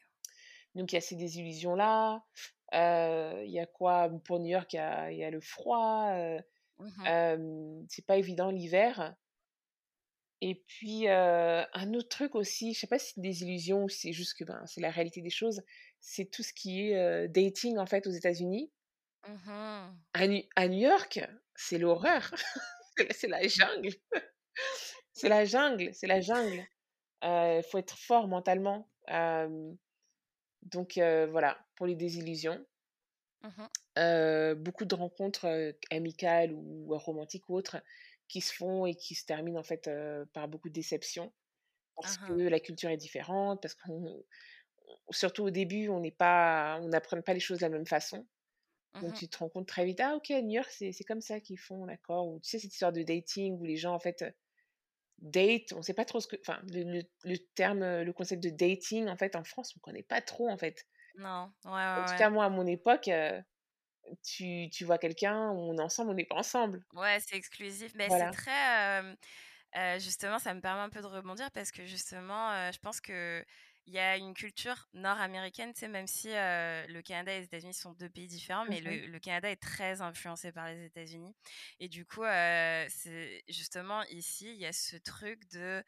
Donc 0.76 0.92
il 0.92 0.96
y 0.96 0.98
a 0.98 1.02
ces 1.02 1.16
désillusions-là, 1.16 2.24
il 2.74 3.52
y 3.52 3.60
a 3.60 3.66
quoi? 3.68 4.10
Pour 4.26 4.40
New 4.40 4.48
York, 4.48 4.74
il 4.74 4.78
y 4.78 4.80
a 4.80 5.12
il 5.12 5.18
y 5.20 5.24
a 5.24 5.30
le 5.32 5.42
froid, 5.42 6.12
mh. 6.80 7.04
hem, 7.06 7.86
c'est 7.90 8.06
pas 8.06 8.18
évident 8.18 8.52
l'hiver 8.52 9.16
et 10.42 10.56
puis, 10.68 11.08
un 11.08 11.94
autre 11.94 12.10
truc 12.10 12.36
aussi, 12.36 12.74
je 12.74 12.80
sais 12.82 12.88
pas 12.88 13.00
si 13.00 13.08
c'est 13.14 13.18
une 13.18 13.24
désillusion 13.24 13.84
ou 13.86 13.90
si 13.90 14.00
c'est 14.00 14.14
juste 14.14 14.34
que, 14.38 14.44
ben, 14.44 14.62
c'est 14.66 14.82
la 14.82 14.92
réalité 14.92 15.22
des 15.22 15.30
choses, 15.30 15.62
c'est 16.02 16.26
tout 16.26 16.44
ce 16.44 16.54
qui 16.54 16.90
est, 16.92 17.28
dating, 17.30 17.78
en 17.78 17.86
fait, 17.86 18.08
aux 18.08 18.12
États-Unis. 18.12 18.72
Mmh 19.28 19.48
mh. 19.48 20.04
À 20.14 20.28
New 20.28 20.42
à 20.56 20.68
New 20.68 20.80
York, 20.80 21.20
c'est 21.56 21.78
l'horreur, 21.80 22.34
c'est 23.12 23.28
la 23.28 23.48
jungle, 23.48 23.90
c'est 25.14 25.30
la 25.30 25.46
jungle, 25.46 25.94
c'est 25.94 26.08
la 26.08 26.22
jungle. 26.22 26.66
Il 27.24 27.64
faut 27.70 27.78
être 27.78 27.98
fort 27.98 28.28
mentalement, 28.28 28.90
donc 30.65 30.97
heu, 30.97 31.26
voilà, 31.28 31.65
pour 31.76 31.86
les 31.88 31.95
désillusions. 31.95 32.65
Mmh 33.43 33.69
beaucoup 34.56 34.86
de 34.86 34.95
rencontres, 34.95 35.73
amicales 35.91 36.52
ou 36.54 36.88
romantiques 36.97 37.49
ou 37.49 37.56
autres, 37.56 37.78
qui 38.28 38.41
se 38.41 38.54
font 38.54 38.86
et 38.86 38.95
qui 38.95 39.15
se 39.15 39.26
terminent, 39.26 39.60
en 39.60 39.63
fait, 39.63 39.89
par 40.34 40.47
beaucoup 40.47 40.69
de 40.69 40.73
déceptions. 40.73 41.34
Parce 41.97 42.17
Hein 42.17 42.19
que 42.19 42.34
hein. 42.34 42.39
la 42.49 42.60
culture 42.62 42.89
est 42.91 42.97
différente, 42.97 43.62
parce 43.62 43.76
qu'on 43.76 44.26
on 44.88 45.13
surtout 45.13 45.43
au 45.45 45.49
début, 45.52 45.89
on 45.89 45.99
n'est 46.02 46.12
pas 46.12 46.80
on 46.82 46.89
n'apprenne 46.89 47.23
pas 47.23 47.34
les 47.34 47.39
choses 47.41 47.60
de 47.60 47.63
la 47.65 47.69
même 47.69 47.88
façon. 47.88 48.28
Mmh 48.93 49.02
Donc 49.02 49.13
tu 49.15 49.30
te 49.30 49.38
rends 49.39 49.49
compte 49.49 49.67
très 49.67 49.86
vite: 49.86 49.99
«Ah 50.02 50.15
OK, 50.17 50.30
New 50.32 50.52
York, 50.52 50.69
c'est 50.71 50.93
comme 51.08 51.21
ça 51.21 51.39
qu'ils 51.41 51.60
font, 51.60 51.86
d'accord» 51.88 52.28
ou 52.30 52.39
tu 52.41 52.49
sais, 52.52 52.60
cette 52.60 52.73
histoire 52.73 52.93
de 52.93 53.04
dating 53.04 53.60
où 53.60 53.65
les 53.65 53.78
gens, 53.78 53.93
en 53.95 53.99
fait, 53.99 54.26
date, 55.24 55.74
on 55.74 55.82
sait 55.84 55.94
pas 55.96 56.06
trop 56.06 56.22
ce 56.22 56.28
que 56.28 56.38
enfin, 56.42 56.62
le 56.72 56.84
le 56.84 57.04
le 57.26 57.38
terme, 57.56 57.84
heu, 57.84 58.04
le 58.06 58.14
concept 58.14 58.44
de 58.44 58.50
dating, 58.52 59.08
en 59.10 59.18
fait, 59.18 59.36
en 59.36 59.44
France, 59.46 59.74
on 59.78 59.80
connaît 59.82 60.04
pas 60.04 60.22
trop, 60.22 60.50
en 60.50 60.58
fait. 60.58 60.86
Non. 61.16 61.54
Ouais, 61.66 61.72
En 61.96 62.04
ouais, 62.04 62.04
tout 62.04 62.14
ouais. 62.14 62.16
cas, 62.16 62.30
moi, 62.30 62.46
à 62.46 62.50
mon 62.50 62.68
époque, 62.68 63.08
heu, 63.08 63.42
tu 64.24 64.70
tu 64.72 64.86
vois 64.86 64.98
quelqu'un, 65.00 65.52
on 65.52 65.78
est 65.78 65.82
ensemble, 65.82 66.12
on 66.12 66.16
n'est 66.16 66.26
pas 66.26 66.36
ensemble. 66.38 66.86
Ouais, 66.94 67.20
c'est 67.20 67.36
exclusif. 67.36 67.96
Beh, 67.96 68.10
c'est 68.12 68.28
très, 68.28 69.02
heu, 69.76 70.00
justement, 70.00 70.40
ça 70.40 70.54
me 70.54 70.62
permet 70.62 70.82
un 70.82 70.90
peu 70.90 71.02
de 71.02 71.08
rebondir 71.08 71.52
parce 71.52 71.72
que 71.72 71.86
justement, 71.86 72.72
je 72.72 72.80
pense 72.80 73.02
qu'il 73.84 73.93
y 73.96 74.00
a 74.00 74.17
une 74.17 74.34
culture 74.34 74.88
nord-américaine, 74.93 75.74
même 75.89 76.08
si, 76.08 76.30
le 76.30 77.02
Canada 77.02 77.34
et 77.34 77.39
les 77.39 77.46
États-Unis 77.46 77.74
sont 77.74 77.93
2 77.93 78.10
pays 78.10 78.28
différents, 78.28 78.65
Mmh 78.67 78.78
mais 78.78 78.82
mh. 78.86 79.00
le 79.00 79.08
le 79.08 79.19
Canada 79.19 79.50
est 79.52 79.58
très 79.62 80.02
influencé 80.02 80.52
par 80.52 80.67
les 80.69 80.86
États-Unis 80.86 81.36
et 81.80 81.89
du 81.89 82.06
coup, 82.06 82.24
c'est 82.24 83.43
justement 83.50 84.04
ici, 84.06 84.50
il 84.54 84.60
y 84.62 84.65
a 84.65 84.74
ce 84.74 84.98
truc 84.98 85.48
de, 85.52 85.84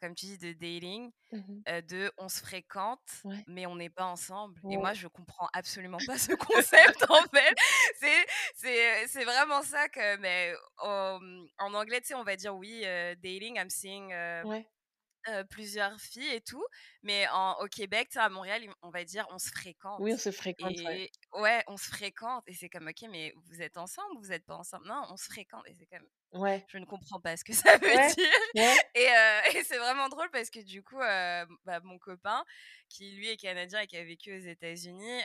comme 0.00 0.14
tu 0.14 0.26
dis, 0.26 0.38
de 0.38 0.52
dating, 0.54 1.12
Mmh 1.32 1.64
de 1.68 2.12
on 2.18 2.28
se 2.28 2.40
fréquente, 2.40 3.24
Ouais. 3.24 3.46
mais 3.46 3.66
on 3.66 3.76
n'est 3.76 3.90
pas 3.90 4.04
ensemble 4.06 4.62
et 4.68 4.76
moi, 4.78 4.94
je 4.94 5.08
comprends 5.08 5.48
absolument 5.54 6.02
pas 6.02 6.18
ce 6.18 6.32
concept, 6.36 7.04
en 7.10 7.22
fait. 7.34 7.56
C'est 8.00 8.26
c'est, 8.56 9.08
c'est 9.08 9.24
vraiment 9.24 9.62
ça 9.62 9.88
que 9.90 10.16
mais, 10.18 10.54
en 10.78 11.74
anglais, 11.74 12.00
tu 12.02 12.08
sais, 12.08 12.14
on 12.14 12.24
va 12.24 12.36
dire: 12.36 12.56
«Oui, 12.56 12.82
dating, 13.22 13.56
I'm 13.58 13.70
seeing, 13.70 14.12
heu» 14.12 14.46
Plusieurs 15.50 15.98
filles 16.00 16.28
et 16.34 16.40
tout, 16.40 16.64
mais 17.02 17.26
en 17.28 17.54
au 17.60 17.66
Québec, 17.66 18.10
à 18.16 18.28
Montréal, 18.28 18.62
on 18.82 18.90
va 18.90 19.04
dire, 19.04 19.26
on 19.30 19.38
se 19.38 19.50
fréquente 19.50 20.04
Oui, 20.04 20.12
on 20.12 20.18
se 20.18 20.30
fréquente, 20.32 20.82
ouais. 20.84 20.98
et 20.98 21.10
ouais, 21.34 21.62
on 21.68 21.76
se 21.76 21.88
fréquente 21.88 22.44
et 22.48 22.54
c'est 22.54 22.68
comme: 22.68 22.88
«OK, 22.88 23.02
mais 23.10 23.32
vous 23.46 23.62
êtes 23.62 23.78
ensemble? 23.78 24.18
Vous 24.18 24.32
êtes 24.32 24.44
pas 24.46 24.56
ensemble?» 24.56 24.86
«Non, 24.88 25.02
on 25.10 25.16
se 25.16 25.26
fréquente» 25.26 25.64
et 25.68 25.74
c'est 25.74 25.86
comme 25.86 26.06
Ouais. 26.32 26.68
je 26.68 26.78
ne 26.78 26.86
comprends 26.86 27.20
pas 27.20 27.36
ce 27.36 27.44
que 27.44 27.52
ça 27.54 27.76
veut 27.78 27.88
Ouais, 27.92 28.14
dire 28.16 28.32
ouais. 28.54 28.78
et 28.94 29.64
c'est 29.64 29.78
vraiment 29.78 30.08
drôle 30.08 30.30
parce 30.32 30.50
que 30.50 30.60
du 30.60 30.82
coup, 30.82 30.96
bah, 30.98 31.80
mon 31.82 31.98
copain 31.98 32.44
qui 32.88 33.12
lui 33.12 33.28
est 33.28 33.36
canadien 33.36 33.80
et 33.80 33.86
qui 33.86 33.96
a 33.98 34.04
vécu 34.04 34.34
aux 34.36 34.40
États-Unis, 34.40 35.22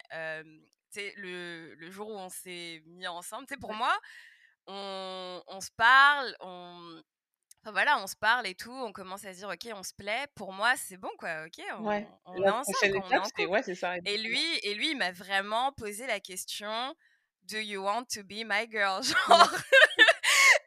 le 1.16 1.76
le 1.76 1.92
jour 1.92 2.10
où 2.10 2.14
on 2.18 2.30
s'est 2.30 2.82
mis 2.86 3.08
ensemble, 3.08 3.48
pour 3.60 3.74
moi, 3.74 3.98
on 4.68 5.42
on 5.48 5.62
se 5.62 5.72
parle, 5.78 6.36
on 6.42 7.02
enfin 7.68 7.74
voilà, 7.74 8.02
on 8.02 8.08
se 8.08 8.16
parle 8.16 8.48
et 8.48 8.56
tout, 8.56 8.72
on 8.72 8.94
commence 8.94 9.26
à 9.26 9.34
se 9.34 9.40
dire: 9.40 9.50
«OK, 9.50 9.68
on 9.74 9.84
se 9.84 9.94
plaît». 9.94 10.28
Pour 10.36 10.54
moi, 10.54 10.76
c'est 10.78 10.98
bon 10.98 11.10
quoi, 11.20 11.46
OK, 11.46 11.62
Ouais, 11.80 12.08
on 12.26 12.26
on 12.26 12.46
est 12.46 12.50
ensemble 12.50 12.98
on 13.04 13.14
est 13.14 13.18
en 13.18 13.30
ouais, 13.50 13.64
ça, 13.76 13.96
et 14.06 14.18
lui 14.18 14.46
et 14.64 14.76
lui, 14.76 14.92
il 14.92 14.98
m'a 14.98 15.12
vraiment 15.12 15.74
posé 15.74 16.08
la 16.08 16.20
question: 16.22 16.96
«Do 17.44 17.58
you 17.60 17.84
want 17.84 18.06
to 18.16 18.24
be 18.24 18.44
my 18.46 18.68
girl?» 18.70 19.04
Ouais. 19.28 19.48
genre 19.50 19.62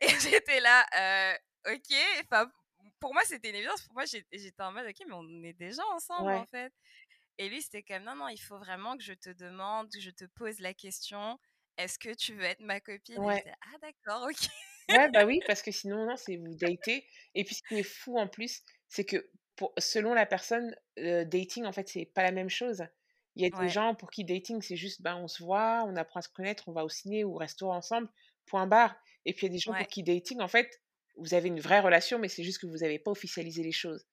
et 0.01 0.09
j'étais 0.21 0.61
là: 0.61 0.87
«Heu, 1.67 1.73
OK». 1.75 1.97
Enfin, 2.25 2.51
pour 3.01 3.13
moi, 3.15 3.23
c'était 3.27 3.51
une 3.51 3.57
évidence. 3.57 3.83
Pour 3.83 3.95
moi, 3.95 4.05
j'ét 4.07 4.27
j'étais 4.33 4.63
en 4.63 4.73
mode: 4.73 4.87
«OK, 4.89 4.97
mais 5.07 5.15
on 5.15 5.43
est 5.45 5.53
déjà 5.55 5.83
ensemble 5.95 6.35
en 6.35 6.45
Ouais. 6.45 6.47
fait» 6.47 6.73
et 7.39 7.49
lui, 7.51 7.63
c'était 7.63 7.83
comme: 7.85 8.05
«Non, 8.05 8.17
non, 8.17 8.29
il 8.29 8.39
faut 8.39 8.59
vraiment 8.59 8.97
que 8.99 9.05
je 9.05 9.15
te 9.15 9.31
demande, 9.31 9.91
que 9.93 10.01
je 10.01 10.11
te 10.11 10.25
pose 10.27 10.61
la 10.61 10.75
question: 10.75 11.39
"Est-ce 11.79 11.99
que 11.99 12.15
tu 12.15 12.35
veux 12.35 12.45
être 12.45 12.61
ma 12.63 12.81
copine?"» 12.81 13.25
Ouais. 13.25 13.45
«Ah 13.63 13.79
d'accord, 13.83 14.29
OK». 14.31 14.49
Ouais, 14.91 15.09
bah, 15.11 15.25
oui, 15.25 15.43
parce 15.47 15.63
que 15.63 15.71
sinon, 15.73 16.07
non, 16.07 16.17
c'est 16.17 16.37
vous 16.37 16.55
datez 16.55 17.07
et 17.35 17.45
puis 17.45 17.55
ce 17.55 17.63
qui 17.63 17.79
est 17.79 17.83
fou 17.85 18.19
en 18.19 18.29
plus, 18.29 18.63
c'est 18.89 19.05
que 19.05 19.31
pour 19.57 19.73
selon 19.79 20.15
la 20.15 20.27
personne, 20.27 20.75
dating, 20.97 21.65
en 21.67 21.73
fait, 21.73 21.89
c'est 21.89 22.07
pas 22.07 22.23
la 22.23 22.33
même 22.33 22.49
chose. 22.51 22.85
Il 23.37 23.43
y 23.43 23.47
a 23.47 23.51
des 23.51 23.69
Ouais. 23.69 23.71
gens 23.71 23.95
pour 23.95 24.11
qui 24.11 24.25
dating, 24.25 24.61
c'est 24.63 24.77
juste, 24.77 25.03
ben, 25.03 25.17
on 25.17 25.29
se 25.29 25.43
voit, 25.43 25.85
on 25.87 25.97
apprend 25.97 26.21
à 26.21 26.23
se 26.23 26.29
connaître, 26.29 26.69
on 26.69 26.73
va 26.73 26.85
au 26.85 26.89
ciné 26.89 27.25
ou 27.25 27.35
au 27.35 27.39
resto 27.39 27.71
ensemble, 27.71 28.09
point 28.47 28.67
barre 28.67 28.97
et 29.25 29.35
puis 29.35 29.47
il 29.47 29.51
y 29.51 29.53
a 29.53 29.55
des 29.55 29.59
gens 29.61 29.75
pour 29.75 29.89
qui 29.89 30.03
dating, 30.03 30.41
en 30.41 30.49
fait, 30.49 30.83
vous 31.17 31.35
avez 31.35 31.49
une 31.49 31.61
vraie 31.61 31.81
relation, 31.81 32.19
mais 32.19 32.29
c'est 32.29 32.43
juste 32.45 32.59
que 32.61 32.67
vous 32.67 32.83
avez 32.85 32.99
pas 32.99 33.11
officialisé 33.11 33.63
les 33.63 33.73
choses. 33.73 34.07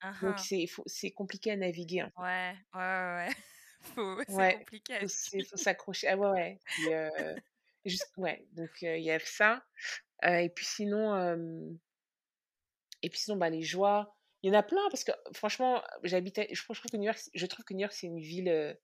Hein, 0.00 0.14
Donc 0.22 0.40
hein. 0.40 0.40
c'est 0.40 0.66
il 1.04 1.14
compliqué 1.14 1.52
à 1.52 1.56
naviguer, 1.56 2.02
en 2.04 2.10
fait. 2.10 2.14
Ouais, 2.16 2.54
ouais, 2.74 2.80
ouais, 2.80 3.26
ouais. 3.28 3.34
Faut 3.94 4.22
c'est 4.26 4.48
compliqué 4.48 4.94
à 4.94 5.04
faut 5.46 5.56
s'accrocher. 5.56 6.08
Ah 6.08 6.16
ouais, 6.16 6.30
ouais, 6.30 6.60
juste 7.84 8.12
ouais, 8.16 8.46
donc 8.52 8.70
il 8.82 9.02
y 9.02 9.10
a 9.10 9.18
ça, 9.20 9.64
et 10.24 10.48
puis 10.50 10.64
sinon, 10.64 11.78
et 13.02 13.10
puis 13.10 13.18
sinon, 13.20 13.36
bah, 13.36 13.50
les 13.50 13.62
joies, 13.62 14.14
il 14.42 14.52
y 14.52 14.56
en 14.56 14.58
a 14.58 14.62
plein 14.62 14.88
parce 14.90 15.04
que 15.04 15.12
franchement, 15.34 15.82
j'habitais 16.02 16.48
je 16.52 16.62
trouve 16.62 16.74
je 16.76 16.80
trouve 16.80 16.90
que 16.92 16.96
New 16.96 17.04
York, 17.04 17.18
je 17.34 17.46
trouve 17.46 17.64
que 17.64 17.74
New 17.74 17.80
York, 17.80 17.92
c'est 17.92 18.06
une 18.08 18.20
ville, 18.20 18.78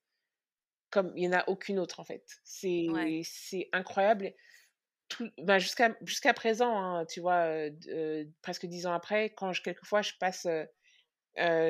comme 0.89 1.13
il 1.15 1.23
y 1.25 1.27
en 1.27 1.33
a 1.33 1.47
aucune 1.47 1.79
autre, 1.79 1.99
en 1.99 2.03
fait. 2.05 2.25
Ouais. 2.87 3.21
C'est 3.21 3.21
c'est 3.23 3.69
incroyable. 3.73 4.33
Tout 5.09 5.29
bah, 5.39 5.59
jusqu'à 5.59 5.95
jusqu'à 6.03 6.33
présent, 6.33 6.77
hein, 6.77 7.05
tu 7.05 7.19
vois, 7.19 7.47
presque 8.41 8.65
10 8.67 8.85
ans 8.85 8.93
après, 8.93 9.31
quand 9.31 9.53
je 9.53 9.61
quelquefois 9.63 10.01
je 10.01 10.13
passe, 10.19 10.47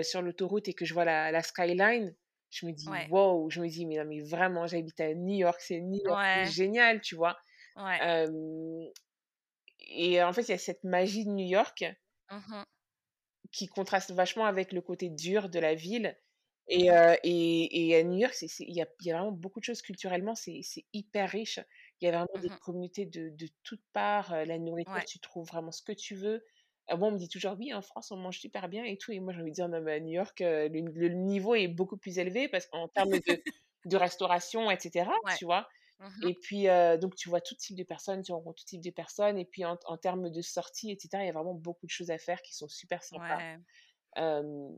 sur 0.04 0.22
l'autoroute 0.22 0.68
et 0.68 0.74
que 0.74 0.86
je 0.86 0.94
vois 0.94 1.06
la 1.06 1.32
la 1.32 1.44
skyline, 1.44 2.16
je 2.52 2.66
me 2.66 2.72
dis: 2.74 2.92
Ouais. 2.92 3.10
«Waouh!» 3.10 3.50
je 3.50 3.62
me 3.62 3.68
dis: 3.70 3.86
«Mais 3.86 3.98
non, 3.98 4.06
mais 4.06 4.22
vraiment, 4.22 4.68
j'habite 4.68 5.00
à 5.02 5.14
New 5.14 5.36
York, 5.36 5.60
c'est 5.62 5.82
New 5.82 6.00
York, 6.06 6.22
c'est 6.34 6.46
génial», 6.46 7.02
tu 7.02 7.16
vois? 7.16 7.38
Ouais. 7.76 8.06
Et 9.90 10.24
en 10.24 10.32
fait, 10.32 10.44
il 10.44 10.52
y 10.52 10.54
a 10.54 10.58
cette 10.58 10.86
magie 10.86 11.26
de 11.26 11.32
New 11.32 11.46
York 11.46 11.84
Mmh 12.32 12.50
mh. 12.50 12.66
qui 13.52 13.68
contraste 13.68 14.12
vachement 14.12 14.46
avec 14.46 14.72
le 14.74 14.82
côté 14.82 15.10
dur 15.10 15.50
de 15.50 15.60
la 15.60 15.74
ville 15.76 16.18
et 16.68 16.92
Mmh 16.92 16.92
heu 16.92 17.16
et 17.24 17.90
et 17.90 17.96
à 17.98 18.04
New 18.04 18.18
York, 18.20 18.36
il 18.60 18.70
y 18.70 18.76
y 18.76 19.12
a 19.12 19.16
vraiment 19.18 19.32
beaucoup 19.32 19.60
de 19.60 19.66
choses 19.66 19.82
culturellement, 19.82 20.36
c'est 20.36 20.62
hyper 20.94 21.30
riche. 21.30 21.60
Il 22.02 22.06
y 22.06 22.10
a 22.10 22.12
vraiment 22.12 22.38
des 22.40 22.52
Mmh 22.52 22.60
communautés 22.60 23.06
de 23.08 23.30
de 23.30 23.48
toutes 23.64 23.84
parts, 23.94 24.46
la 24.46 24.60
nourriture, 24.60 25.04
tu 25.04 25.20
trouves 25.20 25.48
vraiment 25.48 25.72
ce 25.72 25.82
que 25.82 25.94
tu 25.94 26.16
veux. 26.16 26.46
Heu, 26.92 26.98
moi, 26.98 27.08
on 27.10 27.12
me 27.12 27.18
dit 27.18 27.30
toujours: 27.30 27.56
«Oui, 27.60 27.74
en 27.74 27.82
France, 27.82 28.12
on 28.12 28.18
mange 28.18 28.40
super 28.40 28.70
bien 28.70 28.84
et 28.84 28.98
tout» 28.98 29.12
et 29.12 29.20
moi, 29.20 29.34
j'ai 29.34 29.42
envie 29.42 29.52
de 29.52 29.56
dire: 29.56 29.70
«Non, 29.70 29.82
mais 29.82 29.94
à 29.96 30.00
New 30.00 30.12
York, 30.14 30.42
heu, 30.42 30.68
le 30.70 30.82
le 30.92 31.10
niveau 31.10 31.56
est 31.56 31.68
beaucoup 31.68 31.98
plus 31.98 32.20
élevé» 32.20 32.48
parce 32.50 32.68
qu'en 32.68 32.88
termes 32.88 33.20
de 33.28 33.44
de 33.86 33.98
restauration 33.98 34.70
et 34.72 34.80
cetera, 34.80 35.16
Ouais. 35.24 35.38
tu 35.38 35.46
vois? 35.46 35.68
Mmh 36.00 36.10
Et 36.22 36.36
puis, 36.36 36.68
heu, 36.70 36.98
donc 36.98 37.16
tu 37.16 37.30
vois 37.30 37.42
tout 37.42 37.56
type 37.56 37.78
de 37.78 37.84
personnes, 37.84 38.22
tu 38.24 38.32
rencontres 38.34 38.62
tout 38.64 38.66
type 38.66 38.82
de 38.84 38.92
personnes 38.92 39.38
et 39.40 39.46
puis 39.46 39.64
en 39.66 39.78
en 39.86 39.98
termes 39.98 40.30
de 40.32 40.42
sorties 40.42 40.92
et 40.92 40.98
cetera, 41.00 41.24
il 41.24 41.28
y 41.28 41.30
a 41.30 41.34
vraiment 41.34 41.54
beaucoup 41.56 41.86
de 41.86 41.92
choses 41.92 42.12
à 42.12 42.18
faire 42.18 42.42
qui 42.42 42.56
sont 42.56 42.68
super 42.68 43.04
sympas. 43.04 43.44
Ouais. 43.44 43.60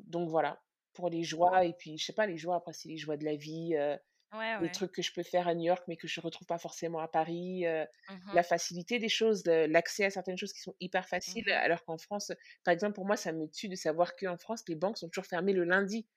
Donc 0.06 0.30
voilà, 0.30 0.62
pour 0.94 1.10
les 1.10 1.24
joies 1.24 1.66
et 1.66 1.74
puis 1.74 1.98
je 1.98 2.06
sais 2.06 2.14
pas, 2.14 2.28
les 2.28 2.38
joies, 2.38 2.56
après 2.56 2.74
c'est 2.74 2.90
les 2.90 2.98
joies 2.98 3.18
de 3.18 3.26
la 3.26 3.36
vie, 3.36 3.76
heu, 3.76 3.98
Ouais, 4.32 4.58
les 4.60 4.70
ouais. 4.70 4.72
trucs 4.72 4.92
que 4.94 5.02
je 5.02 5.14
peux 5.14 5.24
faire 5.24 5.48
à 5.48 5.56
New 5.56 5.64
York, 5.66 5.84
mais 5.88 5.98
que 5.98 6.08
je 6.08 6.22
retrouve 6.22 6.48
pas 6.48 6.58
forcément 6.60 7.00
à 7.00 7.08
Paris, 7.08 7.66
Mmh 8.08 8.32
la 8.32 8.44
facilité 8.44 9.00
des 9.00 9.10
choses, 9.10 9.44
l'accès 9.46 10.06
à 10.06 10.10
certaines 10.10 10.38
choses 10.38 10.54
qui 10.54 10.62
sont 10.62 10.76
hyper 10.80 11.08
faciles, 11.08 11.44
Mmh 11.44 11.52
alors 11.52 11.84
qu'en 11.86 11.98
France, 11.98 12.32
par 12.64 12.74
exemple, 12.74 12.94
pour 12.96 13.06
moi, 13.06 13.18
ça 13.18 13.32
me 13.34 13.48
tue 13.50 13.68
de 13.70 13.76
savoir 13.76 14.16
qu'en 14.16 14.38
France, 14.38 14.64
les 14.68 14.76
banques 14.76 14.98
sont 14.98 15.10
toujours 15.10 15.26
fermées 15.26 15.54
le 15.54 15.64
lundi. 15.66 16.08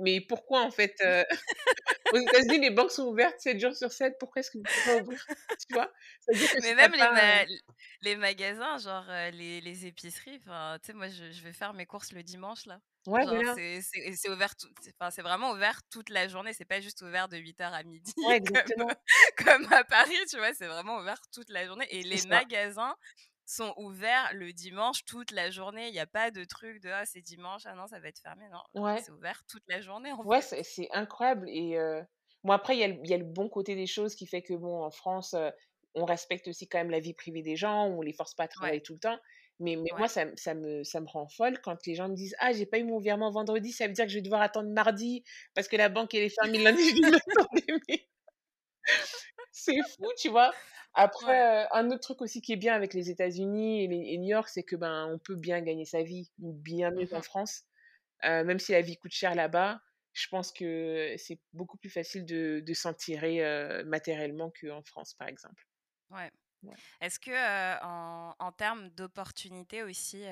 Mais 0.00 0.20
pourquoi 0.20 0.62
en 0.62 0.70
fait, 0.70 0.94
heu, 1.04 1.24
aux 2.12 2.18
États-Unis, 2.18 2.60
les 2.60 2.70
banques 2.70 2.92
sont 2.92 3.06
ouvertes 3.08 3.40
7 3.40 3.60
jours 3.60 3.74
sur 3.76 3.92
7, 3.92 4.16
pourquoi 4.20 4.40
est-ce 4.40 4.50
que 4.52 4.58
vous 4.58 4.66
pouvez 4.66 4.84
pas 4.84 4.98
ouvrir? 4.98 5.20
Tu 5.60 5.72
vois? 5.72 5.92
Mais 6.58 6.74
même 6.74 6.92
les 6.94 7.08
pas, 7.08 7.08
ma 7.08 7.44
heu 7.44 7.46
les 8.02 8.16
magasins, 8.16 8.78
genre, 8.78 9.04
heu, 9.08 9.30
les 9.30 9.60
les 9.60 9.86
épiceries, 9.86 10.36
enfin, 10.42 10.78
tu 10.82 10.86
sais, 10.88 10.92
moi, 10.92 11.08
je 11.08 11.30
je 11.32 11.42
vais 11.42 11.52
faire 11.52 11.72
mes 11.74 11.86
courses 11.86 12.12
le 12.12 12.22
dimanche, 12.22 12.66
là. 12.66 12.80
ouais, 13.06 13.26
voilà, 13.34 13.42
c'est 14.12 14.28
ouvert 14.30 14.56
tout 14.56 14.68
c'est 15.10 15.22
vraiment 15.22 15.52
ouvert 15.52 15.80
toute 15.90 16.10
la 16.10 16.28
journée. 16.28 16.52
C'est 16.52 16.64
pas 16.66 16.80
juste 16.80 17.02
ouvert 17.02 17.28
de 17.28 17.36
8:00 17.38 17.72
à 17.74 17.82
midi 17.84 18.12
ouais, 18.16 18.36
comme 18.46 18.72
exactement, 18.76 18.94
comme 19.38 19.72
à 19.72 19.84
Paris, 19.84 20.14
tu 20.30 20.36
vois? 20.38 20.54
C'est 20.54 20.68
vraiment 20.68 20.98
ouvert 20.98 21.20
toute 21.32 21.50
la 21.50 21.66
journée 21.66 21.86
et 21.90 22.02
les 22.02 22.22
magasins 22.22 22.96
sont 23.46 23.74
ouverts 23.78 24.32
le 24.34 24.52
dimanche 24.52 25.04
toute 25.06 25.30
la 25.32 25.50
journée. 25.50 25.88
Il 25.88 25.94
y 25.94 26.00
a 26.00 26.06
pas 26.06 26.30
de 26.32 26.44
truc 26.44 26.80
de: 26.82 26.90
«Ah, 26.90 27.06
c'est 27.06 27.22
dimanche, 27.22 27.62
ah 27.66 27.74
non, 27.74 27.86
ça 27.88 28.00
va 28.00 28.08
être 28.08 28.20
fermé». 28.20 28.48
Non, 28.50 28.62
Ouais. 28.74 29.04
c'est 29.04 29.12
ouvert 29.12 29.44
toute 29.48 29.64
la 29.68 29.80
journée, 29.82 30.12
en 30.12 30.24
Ouais, 30.24 30.40
c'est 30.40 30.88
incroyable 30.92 31.48
et 31.48 31.76
bon 32.44 32.52
après 32.52 32.76
il 32.76 32.80
y 32.80 32.84
a 32.84 32.88
le 32.88 32.94
il 33.04 33.10
y 33.10 33.14
a 33.14 33.18
le 33.18 33.24
bon 33.24 33.48
côté 33.48 33.74
des 33.76 33.86
choses 33.86 34.14
qui 34.14 34.26
fait 34.26 34.42
que 34.42 34.54
bon, 34.54 34.82
en 34.82 34.90
France, 34.90 35.34
on 35.94 36.04
respecte 36.04 36.48
aussi 36.48 36.68
quand 36.68 36.78
même 36.78 36.90
la 36.90 37.00
vie 37.00 37.14
privée 37.14 37.42
des 37.42 37.56
gens, 37.56 37.86
on 37.86 38.02
les 38.02 38.12
force 38.12 38.34
pas 38.34 38.44
à 38.44 38.48
Ouais, 38.60 38.72
travailler 38.72 38.82
tout 38.82 38.94
le 38.94 38.98
temps. 39.00 39.18
Mais 39.60 39.76
mais 39.76 39.90
moi 39.96 40.08
ça 40.08 40.24
me 40.26 40.36
ça 40.36 40.54
me 40.54 40.82
ça 40.84 41.00
me 41.00 41.06
rend 41.06 41.28
folle 41.28 41.60
quand 41.62 41.86
les 41.86 41.94
gens 41.94 42.08
me 42.08 42.14
disent: 42.14 42.34
«Ah 42.40 42.52
j'ai 42.52 42.66
pas 42.66 42.78
eu 42.78 42.84
mon 42.84 42.98
virement 42.98 43.30
vendredi, 43.30 43.72
ça 43.72 43.86
veut 43.86 43.92
dire 43.92 44.04
que 44.06 44.10
je 44.10 44.16
vais 44.18 44.22
devoir 44.22 44.42
attendre 44.42 44.70
mardi 44.70 45.22
parce 45.54 45.68
que 45.68 45.76
la 45.76 45.88
banque 45.88 46.12
elle 46.14 46.24
est 46.24 46.34
fermée 46.42 46.58
lundi». 46.58 46.88
Je 46.90 46.94
dis: 46.94 47.06
«Mais 47.10 47.18
attendez, 47.18 47.80
mais 47.88 48.08
c'est 49.52 49.82
fou», 49.82 50.06
tu 50.18 50.28
vois? 50.30 50.54
Après, 50.96 51.64
heu, 51.64 51.68
un 51.72 51.88
autre 51.90 52.00
truc 52.00 52.22
aussi 52.22 52.42
qui 52.42 52.52
est 52.54 52.56
bien 52.56 52.74
avec 52.74 52.94
les 52.94 53.10
États-Unis 53.10 53.84
et 53.84 53.88
les 53.88 53.98
et 54.14 54.18
New 54.18 54.28
York, 54.30 54.48
c'est 54.48 54.64
que, 54.64 54.76
ben, 54.76 55.06
on 55.12 55.18
peut 55.20 55.36
bien 55.36 55.60
gagner 55.62 55.84
sa 55.86 56.02
vie, 56.04 56.32
bien 56.38 56.90
mieux 56.92 57.06
qu'en 57.08 57.22
France. 57.22 57.64
Heu, 58.24 58.44
même 58.44 58.58
si 58.60 58.72
la 58.72 58.82
vie 58.82 58.96
coûte 58.98 59.12
cher 59.12 59.34
là-bas, 59.36 59.80
je 60.14 60.28
pense 60.28 60.52
que 60.52 61.14
c'est 61.18 61.40
beaucoup 61.54 61.78
plus 61.78 61.90
facile 61.90 62.26
de 62.26 62.60
de 62.66 62.74
s'en 62.74 62.94
tirer, 62.94 63.44
heu, 63.44 63.84
matériellement 63.86 64.52
qu'en 64.60 64.82
France, 64.84 65.14
par 65.14 65.28
exemple. 65.28 65.64
Ouais. 66.10 66.30
Ouais. 66.62 66.76
Est-ce 67.00 67.20
que, 67.20 67.82
en 67.84 68.34
en 68.38 68.52
termes 68.52 68.90
d'opportunités 68.90 69.82
aussi, 69.84 70.24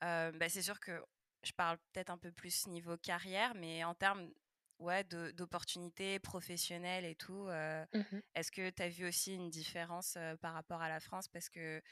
bah, 0.00 0.48
c'est 0.48 0.62
sûr 0.62 0.80
que 0.80 1.04
je 1.44 1.52
parle 1.52 1.78
peut-être 1.92 2.10
un 2.10 2.18
peu 2.18 2.32
plus 2.32 2.66
niveau 2.68 2.96
carrière, 2.98 3.54
mais 3.54 3.84
en 3.84 3.94
termes, 3.94 4.30
ouais, 4.78 5.04
d'opportunités 5.04 6.18
professionnelles 6.20 7.04
et 7.04 7.14
tout, 7.16 7.46
heu, 7.48 7.84
Mmh 7.94 8.04
mh. 8.12 8.22
est-ce 8.34 8.50
que 8.52 8.70
tu 8.70 8.82
as 8.82 8.88
vu 8.88 9.06
aussi 9.06 9.34
une 9.34 9.50
différence, 9.50 10.18
par 10.40 10.54
rapport 10.54 10.82
à 10.82 10.88
la 10.88 11.00
France? 11.00 11.28
Parce 11.28 11.48
que, 11.50 11.82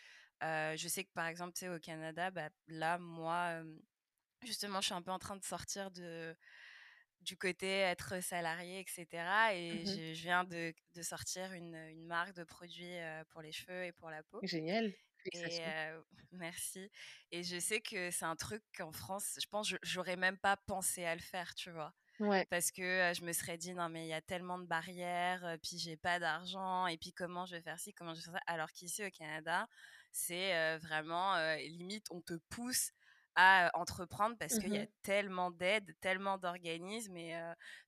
je 0.42 0.88
sais 0.88 1.04
que, 1.04 1.12
par 1.12 1.26
exemple, 1.26 1.54
tu 1.54 1.68
au 1.68 1.78
Canada, 1.80 2.30
bah, 2.30 2.50
là, 2.68 2.98
moi, 2.98 3.62
justement, 4.42 4.80
je 4.80 4.86
suis 4.86 4.94
un 4.94 5.02
peu 5.02 5.12
en 5.12 5.18
train 5.18 5.36
de 5.36 5.44
sortir 5.44 5.90
de 5.90 6.36
du 7.20 7.36
côté 7.38 7.68
être 7.68 8.22
salarié 8.22 8.80
et 8.80 8.86
cetera 8.88 9.54
et 9.54 9.84
Mmh 9.84 9.84
je 9.86 10.14
je 10.14 10.22
viens 10.22 10.44
de 10.44 10.74
de 10.94 11.02
sortir 11.02 11.52
une, 11.54 11.74
une 11.76 12.06
marque 12.06 12.34
de 12.34 12.44
produits, 12.44 12.96
pour 13.30 13.42
les 13.42 13.52
cheveux 13.52 13.84
et 13.86 13.92
pour 13.92 14.10
la 14.10 14.22
peau 14.24 14.42
Génial, 14.42 14.94
et 15.32 15.60
merci 16.32 16.90
et 17.32 17.42
je 17.44 17.58
sais 17.60 17.80
que 17.82 18.10
c'est 18.10 18.24
un 18.26 18.36
truc 18.36 18.62
qu'en 18.76 18.92
France, 18.92 19.38
je 19.42 19.46
pense, 19.48 19.68
je 19.68 19.76
j'aurais 19.82 20.16
même 20.16 20.38
pas 20.38 20.56
pensé 20.56 21.04
à 21.04 21.14
le 21.14 21.20
faire, 21.22 21.54
tu 21.54 21.70
vois? 21.70 21.94
Ouais. 22.20 22.46
Parce 22.50 22.70
que, 22.72 23.12
je 23.16 23.24
me 23.24 23.33
serais 23.33 23.59
dit: 23.59 23.74
«Non, 23.74 23.88
mais 23.88 24.07
il 24.07 24.09
y 24.09 24.12
a 24.14 24.22
tellement 24.22 24.59
de 24.59 24.66
barrières, 24.66 25.44
heu, 25.46 25.59
puis 25.62 25.79
j'ai 25.79 25.96
pas 25.96 26.18
d'argent 26.20 26.87
et 26.87 26.98
puis 26.98 27.12
comment 27.12 27.46
je 27.46 27.57
vais 27.57 27.62
faire 27.62 27.79
ci, 27.81 27.92
comment 27.94 28.14
je 28.14 28.20
vais 28.20 28.24
faire 28.24 28.35
ça?» 28.35 28.40
alors 28.55 28.70
qu'ici 28.72 29.05
au 29.05 29.11
Canada, 29.11 29.68
c'est, 30.12 30.79
vraiment, 30.79 31.37
limite 31.59 32.07
on 32.11 32.20
te 32.22 32.35
pousse 32.50 32.92
à, 33.37 33.70
entreprendre 33.74 34.37
parce 34.38 34.57
Mmh 34.57 34.61
qu'il 34.61 34.70
y 34.70 34.79
a 34.79 34.87
tellement 35.03 35.50
d'aides, 35.50 35.92
tellement 36.00 36.38
d'organismes 36.38 37.16
et 37.16 37.35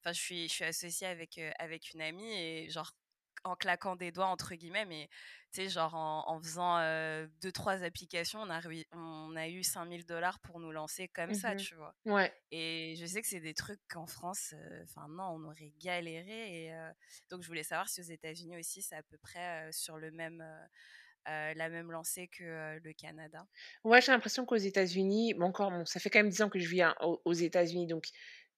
enfin 0.01 0.12
je 0.12 0.21
suis 0.21 0.49
je 0.49 0.55
suis 0.55 0.65
associée 0.65 1.07
avec, 1.07 1.41
avec 1.59 1.93
une 1.95 2.03
amie 2.03 2.33
et 2.35 2.69
genre 2.71 2.93
en 3.44 3.57
claquant 3.57 3.96
des 3.96 4.12
doigts 4.12 4.27
entre 4.27 4.55
guillemets, 4.55 4.85
mais 4.85 5.09
tu 5.53 5.62
sais, 5.62 5.68
genre 5.68 5.94
en, 5.94 6.40
faisant 6.40 6.79
deux 7.40 7.53
trois 7.53 7.83
applications, 7.83 8.40
on 8.40 8.51
a, 8.51 8.61
on 8.92 9.37
a 9.37 9.49
eu 9.49 9.62
5000 9.62 10.05
dollars 10.05 10.38
pour 10.40 10.61
nous 10.61 10.72
lancer 10.72 11.09
comme 11.09 11.33
ça, 11.35 11.55
mmh 11.55 11.59
tu 11.59 11.75
vois? 11.77 11.94
Ouais. 12.05 12.33
Et 12.51 12.94
je 12.99 13.07
sais 13.07 13.22
que 13.22 13.29
c'est 13.29 13.40
des 13.40 13.55
trucs 13.55 13.81
qu'en 13.88 14.07
France, 14.07 14.55
enfin 14.83 15.09
non, 15.09 15.25
on 15.25 15.44
aurait 15.44 15.72
galéré. 15.81 16.64
Et 16.64 16.75
donc 17.31 17.42
je 17.42 17.46
voulais 17.49 17.62
savoir 17.62 17.88
si 17.88 18.01
aux 18.01 18.05
États-Unis 18.05 18.59
aussi, 18.59 18.83
c'est 18.83 18.96
à 18.96 19.03
peu 19.03 19.16
près 19.18 19.70
sur 19.72 19.96
le 19.96 20.11
même 20.11 20.44
la 21.27 21.68
même 21.68 21.90
lancée 21.90 22.29
que 22.29 22.79
le 22.83 22.92
Canada? 22.92 23.46
Ouais, 23.85 24.01
j'ai 24.01 24.12
l'impression 24.12 24.44
qu'aux 24.44 24.57
États-Unis, 24.57 25.35
bon 25.35 25.46
encore, 25.46 25.70
bon, 25.70 25.85
ça 25.85 26.01
fait 26.01 26.11
quand 26.11 26.20
même 26.20 26.31
10 26.31 26.42
ans 26.42 26.49
que 26.49 26.59
je 26.59 26.68
vis 26.68 26.83
aux 27.01 27.33
États-Unis, 27.33 27.87
donc 27.87 28.07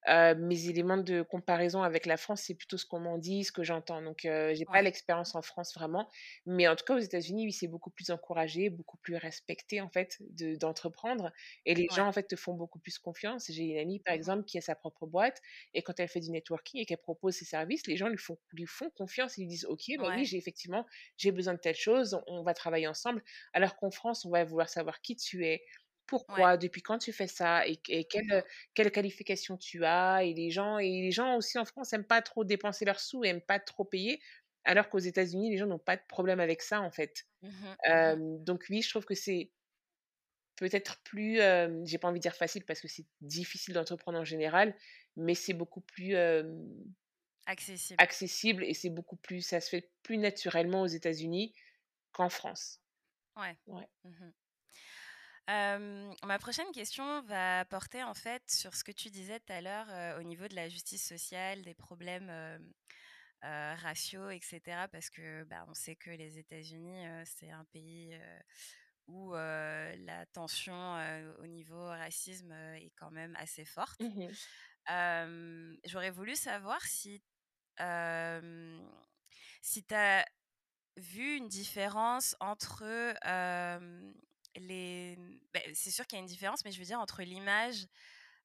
euh, 0.08 0.34
mes 0.36 0.68
éléments 0.68 0.96
de 0.96 1.22
comparaison 1.22 1.82
avec 1.82 2.06
la 2.06 2.16
France, 2.16 2.42
c'est 2.42 2.54
plutôt 2.54 2.78
ce 2.78 2.86
qu'on 2.86 3.00
m'en 3.00 3.18
dit, 3.18 3.44
ce 3.44 3.52
que 3.52 3.62
j'entends. 3.64 4.00
Donc, 4.00 4.24
euh, 4.24 4.54
j'ai 4.54 4.64
pas 4.66 4.80
l'expérience 4.80 5.34
en 5.34 5.42
France 5.42 5.74
vraiment, 5.74 6.08
mais 6.46 6.68
en 6.68 6.76
tout 6.76 6.84
cas 6.84 6.94
aux 6.94 6.98
États-Unis, 6.98 7.46
oui, 7.46 7.52
c'est 7.52 7.66
beaucoup 7.68 7.90
plus 7.90 8.10
encouragé, 8.10 8.70
beaucoup 8.70 8.96
plus 8.98 9.16
respecté 9.16 9.80
en 9.80 9.88
fait 9.90 10.16
de 10.20 10.54
d'entreprendre 10.56 11.32
et 11.66 11.74
les 11.74 11.88
gens 11.90 12.06
en 12.06 12.12
fait 12.12 12.24
te 12.28 12.36
font 12.36 12.54
beaucoup 12.54 12.78
plus 12.78 12.98
confiance. 12.98 13.46
J'ai 13.50 13.64
une 13.64 13.78
amie 13.78 14.00
par 14.00 14.14
mmh 14.14 14.14
exemple 14.14 14.44
qui 14.44 14.56
a 14.58 14.60
sa 14.60 14.74
propre 14.74 15.06
boîte 15.06 15.40
et 15.74 15.82
quand 15.82 15.98
elle 16.00 16.08
fait 16.08 16.20
du 16.20 16.30
networking 16.30 16.80
et 16.80 16.86
qu'elle 16.86 16.98
propose 16.98 17.34
ses 17.34 17.44
services, 17.44 17.86
les 17.86 17.96
gens 17.96 18.08
lui 18.08 18.18
font 18.18 18.38
lui 18.52 18.66
font 18.66 18.90
confiance, 18.90 19.36
ils 19.38 19.42
lui 19.42 19.48
disent 19.48 19.66
OK, 19.66 19.84
bah 19.98 20.10
oui, 20.14 20.24
j'ai 20.24 20.36
effectivement 20.38 20.86
j'ai 21.16 21.32
besoin 21.32 21.54
de 21.54 21.58
telle 21.60 21.74
chose, 21.74 22.20
on 22.26 22.42
va 22.42 22.54
travailler 22.54 22.86
ensemble. 22.86 23.22
Alors 23.52 23.76
qu'en 23.76 23.90
France, 23.90 24.24
on 24.24 24.30
va 24.30 24.44
vouloir 24.44 24.68
savoir 24.68 25.00
qui 25.00 25.16
tu 25.16 25.46
es, 25.46 25.64
pourquoi, 26.08 26.56
depuis 26.56 26.82
quand 26.82 26.98
tu 26.98 27.12
fais 27.12 27.28
ça 27.28 27.66
et, 27.68 27.80
et 27.88 28.06
quelle, 28.06 28.44
quelle 28.74 28.90
qualification 28.92 29.56
tu 29.58 29.84
as. 29.84 30.24
Et 30.24 30.34
les 30.34 30.50
gens, 30.50 30.78
et 30.78 30.88
les 31.02 31.12
gens 31.12 31.36
aussi 31.36 31.58
en 31.58 31.64
France 31.66 31.92
n'aiment 31.92 32.06
pas 32.06 32.22
trop 32.22 32.44
dépenser 32.44 32.84
leurs 32.86 33.00
sous 33.00 33.24
et 33.24 33.28
n'aiment 33.28 33.42
pas 33.42 33.60
trop 33.60 33.84
payer. 33.84 34.20
Alors 34.64 34.90
qu'aux 34.90 34.98
États-Unis, 34.98 35.50
les 35.50 35.58
gens 35.58 35.66
n'ont 35.66 35.78
pas 35.78 35.96
de 35.96 36.02
problème 36.08 36.40
avec 36.40 36.62
ça, 36.62 36.80
en 36.82 36.90
fait. 36.90 37.26
Mmh 37.42 37.48
mmh 37.50 37.74
donc 38.44 38.66
oui, 38.70 38.82
je 38.82 38.90
trouve 38.90 39.04
que 39.06 39.14
c'est 39.14 39.52
peut-être 40.56 41.00
plus, 41.04 41.36
j'ai 41.84 41.98
pas 41.98 42.08
envie 42.08 42.18
de 42.18 42.22
dire 42.22 42.34
facile 42.34 42.64
parce 42.64 42.80
que 42.80 42.88
c'est 42.88 43.06
difficile 43.20 43.74
d'entreprendre 43.74 44.18
en 44.18 44.24
général, 44.24 44.74
mais 45.16 45.34
c'est 45.34 45.54
beaucoup 45.54 45.80
plus 45.80 46.14
accessible. 47.46 47.98
accessible 47.98 48.64
et 48.64 48.72
c'est 48.74 48.88
beaucoup 48.90 49.16
plus, 49.16 49.42
ça 49.42 49.60
se 49.60 49.68
fait 49.68 49.92
plus 50.02 50.16
naturellement 50.18 50.80
aux 50.82 50.86
États-Unis 50.86 51.54
qu'en 52.12 52.30
France. 52.30 52.82
Ouais. 53.36 53.58
ouais 53.66 53.88
ma 55.48 56.38
prochaine 56.38 56.70
question 56.72 57.22
va 57.22 57.64
porter 57.64 58.02
en 58.02 58.14
fait 58.14 58.42
sur 58.50 58.74
ce 58.74 58.84
que 58.84 58.92
tu 58.92 59.08
disais 59.10 59.40
tout 59.40 59.52
à 59.52 59.60
l'heure 59.60 60.18
au 60.18 60.22
niveau 60.22 60.46
de 60.46 60.54
la 60.54 60.68
justice 60.68 61.06
sociale, 61.06 61.62
des 61.62 61.74
problèmes 61.74 62.30
raciaux, 63.42 64.30
etc. 64.30 64.60
Parce 64.92 65.10
que 65.10 65.44
bah, 65.44 65.64
on 65.68 65.74
sait 65.74 65.96
que 65.96 66.10
les 66.10 66.38
États-Unis, 66.38 67.04
c'est 67.24 67.50
un 67.50 67.64
pays 67.66 68.18
où 69.06 69.32
la 69.32 70.26
tension 70.32 70.96
au 71.38 71.46
niveau 71.46 71.86
racisme 71.88 72.52
est 72.52 72.92
quand 72.96 73.10
même 73.10 73.34
assez 73.36 73.64
forte. 73.64 74.00
Mmh 74.00 74.28
j'aurais 75.84 76.10
voulu 76.10 76.34
savoir 76.34 76.80
si, 76.82 77.22
si 79.60 79.84
tu 79.84 79.94
as 79.94 80.26
vu 80.96 81.36
une 81.36 81.48
différence 81.48 82.34
entre 82.40 82.84
les... 84.56 85.16
Bah, 85.52 85.60
c'est 85.74 85.90
sûr 85.90 86.06
qu'il 86.06 86.16
y 86.16 86.20
a 86.20 86.22
une 86.22 86.26
différence, 86.28 86.64
mais 86.64 86.72
je 86.72 86.78
veux 86.78 86.84
dire 86.84 87.00
entre 87.00 87.22
l'image 87.22 87.86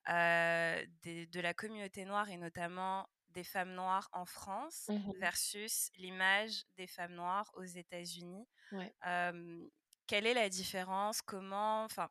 de 0.08 1.40
la 1.40 1.54
communauté 1.54 2.06
noire 2.06 2.30
et 2.30 2.38
notamment 2.38 3.08
des 3.30 3.44
femmes 3.44 3.74
noires 3.74 4.10
en 4.12 4.26
France 4.26 4.92
mmh 4.94 5.12
versus 5.20 5.90
l'image 5.96 6.64
des 6.78 6.88
femmes 6.88 7.16
noires 7.16 7.50
aux 7.56 7.64
États-Unis. 7.64 8.46
quelle 10.08 10.26
est 10.28 10.34
la 10.34 10.50
différence? 10.50 11.22
Comment 11.22 11.84
Enfin, 11.86 12.10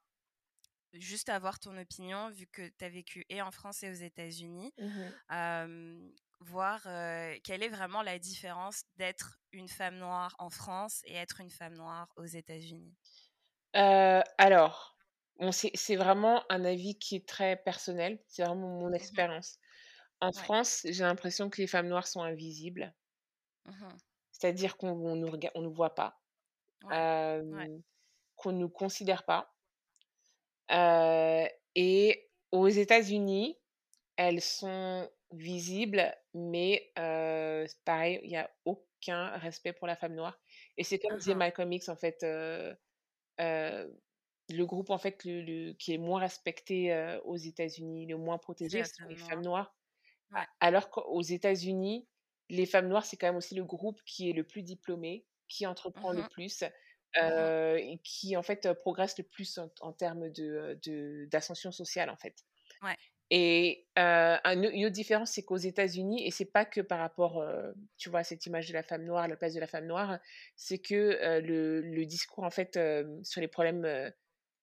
juste 0.95 1.29
avoir 1.29 1.59
ton 1.59 1.77
opinion, 1.79 2.31
vu 2.31 2.47
que 2.47 2.69
tu 2.69 2.85
as 2.85 2.89
vécu 2.89 3.25
et 3.29 3.43
en 3.43 3.51
France 3.51 3.83
et 3.83 3.91
aux 3.91 3.95
États-Unis, 3.95 4.73
mmh 4.79 5.13
voir 6.41 6.83
quelle 7.45 7.63
est 7.63 7.69
vraiment 7.69 8.03
la 8.03 8.19
différence 8.19 8.83
d'être 8.97 9.39
une 9.53 9.69
femme 9.69 9.97
noire 9.99 10.35
en 10.39 10.51
France 10.51 11.03
et 11.05 11.15
être 11.15 11.41
une 11.41 11.51
femme 11.51 11.75
noire 11.77 12.13
aux 12.17 12.25
États-Unis? 12.25 12.97
Alors, 13.75 14.97
c'est 15.51 15.97
vraiment 15.97 16.45
un 16.51 16.65
avis 16.65 16.99
qui 16.99 17.17
est 17.17 17.29
très 17.29 17.57
personnel, 17.57 18.21
c'est 18.29 18.45
vraiment 18.45 18.69
mon 18.69 18.91
mmh 18.91 18.95
expérience. 18.95 19.59
En 20.21 20.33
France, 20.33 20.83
j'ai 20.85 21.03
l'impression 21.03 21.51
que 21.51 21.61
les 21.61 21.67
femmes 21.67 21.89
noires 21.89 22.07
sont 22.07 22.23
invisibles. 22.23 22.95
Mmh 23.67 23.89
C'est-à-dire 24.33 24.77
qu'on 24.77 24.91
on 24.91 25.17
nous 25.17 25.33
on 25.55 25.63
nous 25.63 25.73
voit 25.73 25.95
pas, 25.95 26.21
qu'on 28.37 28.53
nous 28.53 28.69
considère 28.69 29.25
pas. 29.25 29.55
et 31.75 32.29
aux 32.51 32.69
États-Unis, 32.69 33.59
elles 34.17 34.43
sont 34.43 35.11
visibles, 35.33 36.15
mais 36.35 36.93
pareil, 37.85 38.21
il 38.23 38.31
y 38.31 38.37
a 38.37 38.51
aucun 38.65 39.29
respect 39.39 39.73
pour 39.73 39.87
la 39.87 39.97
femme 39.97 40.15
noire 40.15 40.39
et 40.77 40.85
c'est 40.85 40.99
comme 40.99 41.17
disait 41.17 41.35
Malcolm 41.35 41.73
X 41.73 41.89
en 41.89 41.97
fait, 41.97 42.25
le 43.39 44.65
groupe 44.67 44.91
en 44.91 44.99
fait 44.99 45.25
le 45.25 45.73
qui 45.75 45.95
est 45.95 45.99
moins 45.99 46.21
respecté, 46.21 46.95
aux 47.25 47.37
États-Unis, 47.37 48.07
le 48.07 48.17
moins 48.19 48.39
protégé, 48.39 48.85
ce 48.85 48.95
sont 48.97 49.09
les 49.09 49.17
femmes 49.17 49.43
noires. 49.43 49.77
alors 50.61 50.91
qu'aux 50.91 51.23
États-Unis, 51.23 52.09
les 52.51 52.67
femmes 52.67 52.89
noires, 52.89 53.05
c'est 53.07 53.17
quand 53.17 53.29
même 53.29 53.37
aussi 53.37 53.55
le 53.55 53.65
groupe 53.65 54.01
qui 54.07 54.31
est 54.31 54.33
le 54.35 54.45
plus 54.47 54.63
diplômé, 54.63 55.27
qui 55.49 55.67
entreprend 55.67 56.13
le 56.13 56.25
mmh 56.25 56.29
plus, 56.29 56.65
mmh 57.23 57.49
et 57.79 58.01
qui 58.05 58.37
en 58.37 58.43
fait, 58.43 58.73
progresse 58.75 59.19
le 59.19 59.25
plus 59.25 59.59
en 59.81 59.93
termes 59.93 60.31
de 60.31 61.29
d'ascension 61.31 61.73
sociale 61.73 62.11
en 62.11 62.17
fait. 62.17 62.45
Ouais. 62.83 62.97
Et 63.35 63.87
une 63.97 64.85
autre 64.85 64.91
différence, 64.91 65.31
c'est 65.31 65.43
qu'aux 65.43 65.57
États-Unis, 65.57 66.27
et 66.27 66.31
c'est 66.31 66.45
pas 66.45 66.67
que 66.67 66.83
par 66.83 66.99
rapport, 66.99 67.43
tu 67.97 68.11
vois, 68.11 68.21
à 68.21 68.25
cette 68.25 68.45
image 68.45 68.69
de 68.69 68.75
la 68.75 68.83
femme 68.83 69.07
noire, 69.07 69.27
la 69.27 69.37
place 69.37 69.55
de 69.55 69.61
la 69.61 69.67
femme 69.67 69.87
noire, 69.87 70.19
c'est 70.55 70.77
que 70.77 71.41
le, 71.41 71.81
le, 71.81 72.05
discours, 72.05 72.45
en 72.45 72.51
fait, 72.51 72.79
sur 73.23 73.41
les 73.41 73.49
problèmes 73.49 74.13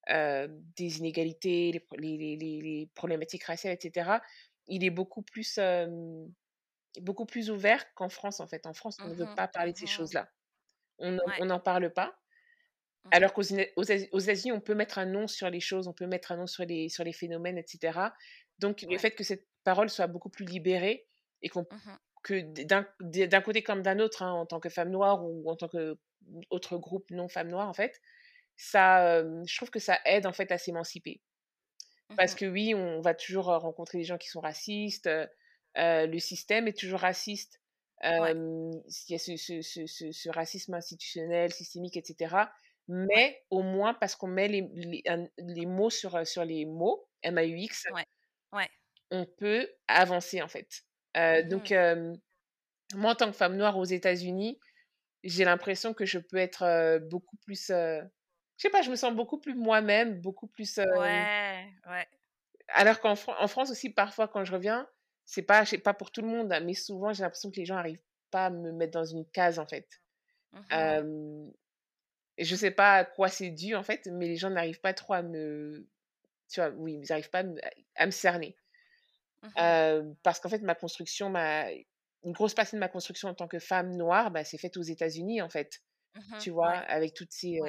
des 0.08 0.98
inégalités, 0.98 1.82
les, 1.98 2.16
les, 2.16 2.36
les, 2.36 2.90
problématiques 2.94 3.42
raciales, 3.42 3.74
etc., 3.74 4.08
il 4.68 4.84
est 4.84 4.90
beaucoup 4.90 5.22
plus, 5.22 5.58
beaucoup 7.00 7.26
plus 7.26 7.50
ouvert 7.50 7.92
qu'en 7.94 8.08
France, 8.08 8.38
en 8.38 8.46
fait. 8.46 8.66
En 8.66 8.72
France, 8.72 8.98
on 9.02 9.08
ne 9.08 9.14
veut 9.14 9.24
mmh 9.24 9.34
pas 9.34 9.48
parler 9.48 9.72
de 9.72 9.78
ces 9.78 9.86
mmh 9.86 9.88
choses-là. 9.88 10.28
On 11.00 11.44
n'en 11.44 11.58
parle 11.58 11.92
pas. 11.92 12.16
Mmh 13.04 13.08
Alors 13.12 13.32
qu'aux 13.32 13.42
aux, 13.76 13.82
États-Unis, 14.20 14.52
on 14.52 14.60
peut 14.60 14.74
mettre 14.74 14.98
un 14.98 15.06
nom 15.06 15.26
sur 15.26 15.50
les 15.50 15.60
choses, 15.60 15.88
on 15.88 15.92
peut 15.92 16.06
mettre 16.06 16.30
un 16.30 16.36
nom 16.36 16.46
sur 16.46 16.64
les, 16.64 16.88
sur 16.88 17.02
les 17.02 17.12
phénomènes, 17.12 17.58
etc. 17.58 17.98
Donc, 18.60 18.82
le 18.82 18.98
fait 18.98 19.12
que 19.12 19.24
cette 19.24 19.46
parole 19.64 19.90
soit 19.90 20.06
beaucoup 20.06 20.28
plus 20.28 20.44
libérée 20.44 21.06
et 21.42 21.48
qu'on 21.48 21.62
mmh 21.62 21.96
que 22.22 22.42
d'un 22.64 23.40
côté 23.40 23.62
comme 23.62 23.80
d'un 23.80 23.98
autre, 23.98 24.22
hein, 24.22 24.32
en 24.32 24.44
tant 24.44 24.60
que 24.60 24.68
femme 24.68 24.90
noire 24.90 25.24
ou 25.24 25.50
en 25.50 25.56
tant 25.56 25.68
qu'autre 25.68 26.76
groupe 26.76 27.10
non 27.10 27.28
femme 27.28 27.48
noire, 27.48 27.66
en 27.66 27.72
fait, 27.72 27.98
ça, 28.58 29.22
je 29.22 29.56
trouve 29.56 29.70
que 29.70 29.78
ça 29.78 29.98
aide 30.04 30.26
en 30.26 30.32
fait 30.34 30.52
à 30.52 30.58
s'émanciper. 30.58 31.22
Mmh 32.10 32.16
Parce 32.16 32.34
que 32.34 32.44
oui, 32.44 32.74
on 32.74 33.00
va 33.00 33.14
toujours 33.14 33.46
rencontrer 33.46 33.96
des 33.96 34.04
gens 34.04 34.18
qui 34.18 34.28
sont 34.28 34.40
racistes, 34.40 35.08
le 35.76 36.18
système 36.18 36.68
est 36.68 36.78
toujours 36.78 37.00
raciste. 37.00 37.58
Il 38.02 38.08
y 39.08 39.14
a 39.14 39.18
ce, 39.18 39.36
ce, 39.36 39.62
ce, 39.62 39.86
ce, 39.86 40.28
racisme 40.28 40.74
institutionnel, 40.74 41.54
systémique, 41.54 41.96
etc. 41.96 42.36
Mais 42.86 43.42
au 43.48 43.62
moins, 43.62 43.94
parce 43.94 44.14
qu'on 44.14 44.26
met 44.26 44.48
les, 44.48 44.68
les, 44.74 45.02
les, 45.38 45.66
mots 45.66 45.90
sur, 45.90 46.26
sur 46.26 46.44
les 46.44 46.66
mots, 46.66 47.08
M-A-U-X, 47.22 47.88
Ouais. 47.94 48.04
On 49.10 49.26
peut 49.26 49.68
avancer 49.88 50.42
en 50.42 50.48
fait. 50.48 50.82
Euh, 51.16 51.42
donc, 51.42 51.70
mmh 51.70 52.14
moi, 52.96 53.12
en 53.12 53.14
tant 53.14 53.30
que 53.30 53.36
femme 53.36 53.56
noire 53.56 53.78
aux 53.78 53.84
États-Unis, 53.84 54.58
j'ai 55.22 55.44
l'impression 55.44 55.94
que 55.94 56.04
je 56.04 56.18
peux 56.18 56.38
être 56.38 56.98
beaucoup 57.08 57.36
plus. 57.36 57.68
je 57.68 58.02
sais 58.56 58.68
pas, 58.68 58.82
je 58.82 58.90
me 58.90 58.96
sens 58.96 59.14
beaucoup 59.14 59.38
plus 59.38 59.54
moi-même, 59.54 60.20
beaucoup 60.20 60.48
plus. 60.48 60.78
ouais, 60.78 61.68
ouais. 61.88 62.08
Alors 62.66 62.98
qu'en 62.98 63.12
en 63.12 63.46
France 63.46 63.70
aussi, 63.70 63.90
parfois, 63.90 64.26
quand 64.26 64.44
je 64.44 64.52
reviens, 64.52 64.88
c'est 65.24 65.42
pas, 65.42 65.64
pas 65.84 65.94
pour 65.94 66.10
tout 66.10 66.20
le 66.20 66.26
monde, 66.26 66.52
mais 66.64 66.74
souvent, 66.74 67.12
j'ai 67.12 67.22
l'impression 67.22 67.52
que 67.52 67.56
les 67.56 67.64
gens 67.64 67.76
n'arrivent 67.76 68.02
pas 68.32 68.46
à 68.46 68.50
me 68.50 68.72
mettre 68.72 68.92
dans 68.92 69.04
une 69.04 69.24
case 69.26 69.60
en 69.60 69.66
fait. 69.66 70.00
Mmh 70.52 71.50
et 72.38 72.44
je 72.44 72.56
sais 72.56 72.70
pas 72.70 72.94
à 72.94 73.04
quoi 73.04 73.28
c'est 73.28 73.50
dû 73.50 73.74
en 73.74 73.82
fait, 73.82 74.08
mais 74.10 74.26
les 74.26 74.36
gens 74.36 74.48
n'arrivent 74.48 74.80
pas 74.80 74.94
trop 74.94 75.12
à 75.12 75.20
me 75.20 75.86
tu 76.50 76.60
vois, 76.60 76.70
oui, 76.70 76.94
ils 77.02 77.06
n'arrivent 77.08 77.30
pas 77.30 77.44
à 77.96 78.06
me, 78.06 78.10
cerner. 78.10 78.56
Mmh 79.42 80.14
parce 80.22 80.38
qu'en 80.40 80.50
fait, 80.50 80.60
ma 80.62 80.74
construction, 80.74 81.30
ma, 81.30 81.70
une 82.24 82.32
grosse 82.32 82.54
partie 82.54 82.76
de 82.76 82.80
ma 82.80 82.88
construction 82.88 83.28
en 83.28 83.34
tant 83.34 83.48
que 83.48 83.58
femme 83.58 83.96
noire, 83.96 84.30
bah, 84.30 84.44
c'est 84.44 84.58
faite 84.58 84.76
aux 84.76 84.82
États-Unis, 84.82 85.40
en 85.40 85.48
fait. 85.48 85.82
Mmh 86.14 86.38
tu 86.38 86.50
vois, 86.50 86.72
avec 86.72 87.14
toutes 87.14 87.32
ces, 87.32 87.60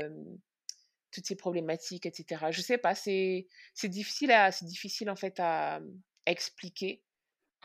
toutes 1.12 1.26
ces 1.26 1.36
problématiques, 1.36 2.06
etc. 2.06 2.48
Je 2.52 2.62
sais 2.62 2.78
pas, 2.78 2.96
c'est 2.96 3.48
difficile, 3.84 4.32
à, 4.32 4.50
difficile, 4.50 5.10
en 5.10 5.15
fait, 5.15 5.39
à, 5.39 5.80
expliquer. 6.26 7.04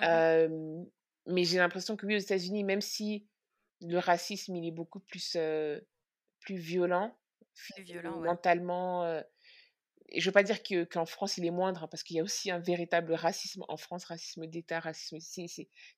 Mmh 0.01 0.85
mais 1.29 1.43
j'ai 1.43 1.59
l'impression 1.59 1.97
que 1.97 2.07
oui, 2.07 2.15
aux 2.15 2.21
États-Unis, 2.21 2.63
même 2.63 2.81
si 2.81 3.27
le 3.81 3.99
racisme, 3.99 4.55
il 4.55 4.69
est 4.69 4.73
beaucoup 4.73 5.01
plus, 5.01 5.37
plus 6.39 6.57
violent, 6.57 7.19
plus 7.55 7.83
violent 7.83 8.21
mentalement, 8.21 9.23
et 10.09 10.21
je 10.21 10.29
veux 10.29 10.33
pas 10.33 10.42
dire 10.42 10.62
que 10.62 10.85
qu'en 10.85 11.07
France, 11.07 11.37
il 11.38 11.45
est 11.47 11.51
moindre, 11.51 11.85
hein, 11.85 11.88
parce 11.90 12.03
qu'il 12.03 12.16
y 12.16 12.21
a 12.21 12.23
aussi 12.23 12.51
un 12.51 12.59
véritable 12.59 13.14
racisme 13.14 13.64
en 13.69 13.77
France, 13.77 14.05
racisme 14.05 14.47
d'État, 14.47 14.81
racisme 14.81 15.19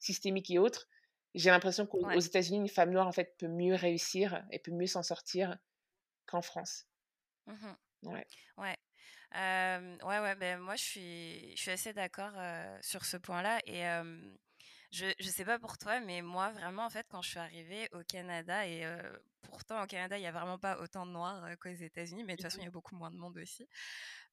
systémique 0.00 0.50
et 0.50 0.58
autres. 0.58 0.88
J'ai 1.34 1.50
l'impression 1.50 1.86
qu'aux 1.86 2.18
États-Unis, 2.20 2.58
une 2.58 2.68
femme 2.68 2.90
noire, 2.90 3.06
en 3.06 3.12
fait, 3.12 3.36
peut 3.38 3.48
mieux 3.48 3.74
réussir 3.74 4.44
et 4.50 4.58
peut 4.58 4.72
mieux 4.72 4.86
s'en 4.86 5.02
sortir 5.02 5.58
qu'en 6.26 6.42
France. 6.42 6.86
Mmh 7.46 7.76
ouais. 8.04 8.26
Ouais. 8.56 8.76
ouais, 9.34 10.18
ouais, 10.20 10.34
ben 10.36 10.58
moi 10.60 10.76
je 10.76 10.82
suis, 10.82 11.56
je 11.56 11.60
suis 11.62 11.70
assez 11.70 11.92
d'accord 11.92 12.32
sur 12.82 13.04
ce 13.04 13.16
point-là. 13.16 13.60
Et 13.66 13.84
je 14.90 15.06
ne 15.06 15.28
sais 15.28 15.44
pas 15.44 15.58
pour 15.58 15.76
toi, 15.76 16.00
mais 16.00 16.22
moi, 16.22 16.50
vraiment, 16.50 16.84
en 16.86 16.90
fait, 16.90 17.06
quand 17.10 17.22
je 17.22 17.30
suis 17.30 17.38
arrivée 17.38 17.88
au 17.92 18.02
Canada, 18.04 18.66
et 18.66 18.84
pourtant 19.42 19.82
au 19.82 19.86
Canada, 19.86 20.16
il 20.16 20.20
n'y 20.20 20.26
a 20.26 20.32
vraiment 20.32 20.58
pas 20.58 20.78
autant 20.80 21.04
de 21.06 21.12
Noirs 21.12 21.44
qu'aux 21.60 21.68
États-Unis, 21.68 22.24
mais 22.24 22.34
de 22.34 22.42
toute 22.42 22.50
façon, 22.50 22.60
il 22.60 22.64
y 22.64 22.68
a 22.68 22.70
beaucoup 22.70 22.96
moins 22.96 23.10
de 23.10 23.16
monde 23.16 23.36
aussi. 23.38 23.68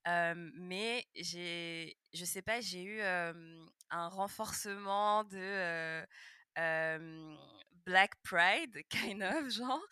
mais 0.05 1.05
j'ai, 1.15 1.97
je 2.13 2.25
sais 2.25 2.41
pas, 2.41 2.61
j'ai 2.61 2.83
eu 2.83 3.01
un 3.01 4.07
renforcement 4.07 5.23
de 5.25 6.05
Black 7.85 8.15
Pride, 8.23 8.81
kind 8.89 9.23
of, 9.23 9.49
genre, 9.49 9.85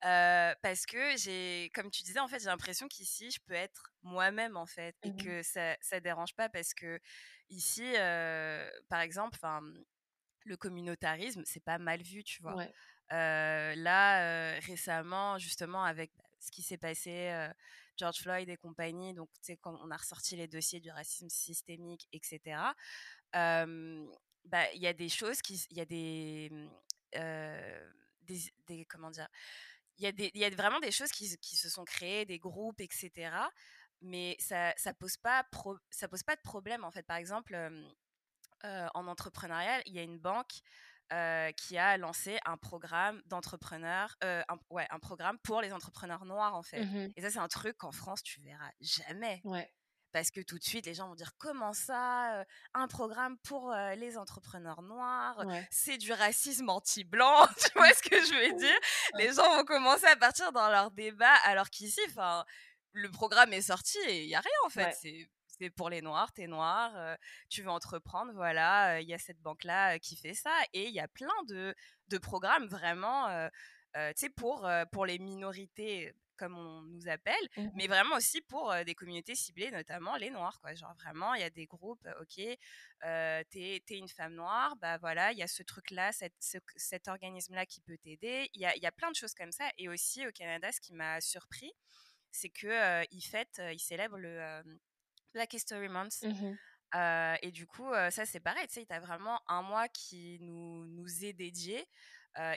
parce 0.00 0.86
que 0.86 1.16
j'ai, 1.16 1.70
comme 1.74 1.90
tu 1.90 2.04
disais, 2.04 2.20
en 2.20 2.28
fait, 2.28 2.38
j'ai 2.38 2.46
l'impression 2.46 2.86
qu'ici, 2.86 3.32
je 3.32 3.40
peux 3.46 3.54
être 3.54 3.90
moi-même, 4.02 4.56
en 4.56 4.66
fait, 4.66 4.94
et 5.02 5.10
mmh 5.10 5.16
que 5.16 5.42
ça, 5.42 5.76
ça 5.80 5.98
dérange 5.98 6.34
pas 6.34 6.48
parce 6.48 6.72
que 6.72 7.00
ici, 7.50 7.94
par 8.88 9.00
exemple, 9.00 9.36
enfin 9.42 9.60
le 10.44 10.56
communautarisme, 10.56 11.42
c'est 11.44 11.64
pas 11.64 11.78
mal 11.78 12.02
vu, 12.02 12.24
tu 12.24 12.42
vois. 12.42 12.66
là, 13.10 14.58
récemment, 14.60 15.38
justement, 15.38 15.84
avec 15.84 16.12
bah, 16.16 16.24
ce 16.40 16.50
qui 16.50 16.62
s'est 16.62 16.78
passé, 16.78 17.48
George 17.96 18.18
Floyd 18.18 18.48
et 18.48 18.56
compagnie, 18.56 19.14
donc, 19.14 19.28
tu 19.34 19.40
sais, 19.42 19.56
quand 19.56 19.78
on 19.82 19.90
a 19.90 19.96
ressorti 19.96 20.36
les 20.36 20.48
dossiers 20.48 20.80
du 20.80 20.90
racisme 20.90 21.28
systémique, 21.28 22.08
etc., 22.12 22.74
bah, 23.32 24.70
il 24.74 24.82
y 24.82 24.86
a 24.86 24.92
des 24.92 25.08
choses 25.08 25.40
qui. 25.40 25.64
Il 25.70 25.78
y 25.78 25.80
a 25.80 25.84
des, 25.86 26.50
mmh, 26.52 26.68
des, 28.66 28.84
Comment 28.86 29.10
dire 29.10 29.28
il 29.98 30.04
y, 30.04 30.06
a 30.06 30.12
des, 30.12 30.30
il 30.34 30.40
y 30.40 30.44
a 30.44 30.50
vraiment 30.50 30.80
des 30.80 30.90
choses 30.90 31.10
qui, 31.10 31.36
qui, 31.38 31.56
se 31.56 31.68
sont 31.68 31.84
créées, 31.84 32.24
des 32.24 32.38
groupes, 32.38 32.80
etc. 32.80 33.30
Mais 34.00 34.36
ça, 34.40 34.74
ça 34.76 34.92
pose 34.92 35.16
pas 35.16 35.46
ça 35.90 36.08
pose 36.08 36.24
pas 36.24 36.34
de 36.34 36.40
problème 36.42 36.82
en 36.82 36.90
fait. 36.90 37.04
Par 37.04 37.16
exemple, 37.16 37.54
en 38.94 39.06
entrepreneuriat, 39.06 39.82
il 39.86 39.94
y 39.94 39.98
a 39.98 40.02
une 40.02 40.18
banque 40.18 40.60
qui 41.56 41.78
a 41.78 41.96
lancé 41.96 42.38
un 42.44 42.56
programme 42.56 43.22
d'entrepreneurs, 43.26 44.16
un, 44.22 44.58
ouais, 44.70 44.86
un 44.90 44.98
programme 44.98 45.38
pour 45.44 45.60
les 45.60 45.72
entrepreneurs 45.72 46.24
noirs 46.24 46.54
en 46.54 46.62
fait. 46.62 46.84
Mmh 46.84 47.12
Et 47.16 47.22
ça, 47.22 47.30
c'est 47.30 47.38
un 47.38 47.48
truc 47.48 47.76
qu'en 47.76 47.92
France, 47.92 48.22
tu 48.22 48.40
verras 48.40 48.70
jamais. 48.80 49.40
Ouais. 49.44 49.70
Parce 50.12 50.30
que 50.30 50.40
tout 50.40 50.58
de 50.58 50.62
suite, 50.62 50.86
les 50.86 50.94
gens 50.94 51.08
vont 51.08 51.16
dire 51.16 51.32
comment 51.38 51.72
ça, 51.72 52.44
un 52.72 52.86
programme 52.86 53.36
pour 53.38 53.74
les 53.96 54.16
entrepreneurs 54.16 54.82
noirs, 54.82 55.44
c'est 55.70 55.98
du 55.98 56.12
racisme 56.12 56.68
anti-blanc, 56.68 57.46
tu 57.58 57.68
vois 57.74 57.92
ce 57.92 58.02
que 58.02 58.16
je 58.16 58.32
veux 58.32 58.56
dire? 58.56 58.78
Les 59.18 59.32
gens 59.32 59.56
vont 59.56 59.64
commencer 59.64 60.06
à 60.06 60.14
partir 60.14 60.52
dans 60.52 60.68
leur 60.68 60.92
débat, 60.92 61.34
alors 61.44 61.68
qu'ici, 61.68 62.00
enfin, 62.08 62.44
le 62.92 63.10
programme 63.10 63.52
est 63.52 63.62
sorti 63.62 63.98
et 64.06 64.22
il 64.22 64.28
y 64.28 64.36
a 64.36 64.40
rien 64.40 64.52
en 64.64 64.68
fait. 64.70 64.96
C'est 65.00 65.28
c'est 65.58 65.70
pour 65.70 65.90
les 65.90 66.02
noirs, 66.02 66.32
t'es 66.32 66.46
noir, 66.46 67.16
tu 67.48 67.62
veux 67.62 67.70
entreprendre, 67.70 68.32
voilà, 68.34 69.00
il 69.00 69.08
y 69.08 69.14
a 69.14 69.18
cette 69.18 69.40
banque-là 69.40 69.98
qui 69.98 70.16
fait 70.16 70.34
ça. 70.34 70.54
Et 70.72 70.88
il 70.88 70.94
y 70.94 71.00
a 71.00 71.08
plein 71.08 71.42
de, 71.48 71.74
de 72.08 72.18
programmes 72.18 72.66
vraiment, 72.66 73.28
tu 73.94 74.00
sais, 74.16 74.30
pour, 74.30 74.68
pour 74.92 75.06
les 75.06 75.18
minorités 75.18 76.14
comme 76.36 76.56
on 76.56 76.82
nous 76.82 77.08
appelle, 77.08 77.34
mmh 77.56 77.68
mais 77.74 77.86
vraiment 77.86 78.16
aussi 78.16 78.40
pour 78.42 78.74
des 78.84 78.94
communautés 78.94 79.34
ciblées, 79.34 79.70
notamment 79.70 80.16
les 80.16 80.30
noirs, 80.30 80.60
quoi. 80.60 80.74
Genre 80.74 80.94
vraiment, 80.94 81.34
il 81.34 81.40
y 81.40 81.44
a 81.44 81.50
des 81.50 81.66
groupes, 81.66 82.06
ok, 82.20 82.34
t'es 82.36 83.82
es 83.88 83.98
une 83.98 84.08
femme 84.08 84.34
noire, 84.34 84.76
bah 84.76 84.98
voilà, 84.98 85.32
il 85.32 85.38
y 85.38 85.42
a 85.42 85.48
ce 85.48 85.62
truc-là, 85.62 86.10
cet 86.10 87.08
organisme-là 87.08 87.66
qui 87.66 87.80
peut 87.80 87.98
t'aider. 87.98 88.50
Il 88.54 88.60
y 88.60 88.66
a, 88.66 88.76
y 88.76 88.86
a, 88.86 88.92
plein 88.92 89.10
de 89.10 89.16
choses 89.16 89.34
comme 89.34 89.52
ça. 89.52 89.68
Et 89.78 89.88
aussi 89.88 90.26
au 90.26 90.32
Canada, 90.32 90.70
ce 90.72 90.80
qui 90.80 90.94
m'a 90.94 91.20
surpris, 91.20 91.72
c'est 92.30 92.50
que 92.50 93.04
ils 93.12 93.22
fêtent, 93.22 93.62
ils 93.72 93.80
célèbrent 93.80 94.18
le 94.18 94.62
Black 95.34 95.52
History 95.52 95.88
Month. 95.88 96.24
Et 97.42 97.50
du 97.50 97.66
coup, 97.66 97.92
ça 98.10 98.24
c'est 98.24 98.40
pareil, 98.40 98.66
tu 98.68 98.74
sais, 98.74 98.86
tu 98.86 98.94
as 98.94 99.00
vraiment 99.00 99.40
un 99.48 99.62
mois 99.62 99.88
qui 99.88 100.38
nous, 100.40 100.86
nous 100.86 101.24
est 101.24 101.32
dédié. 101.32 101.84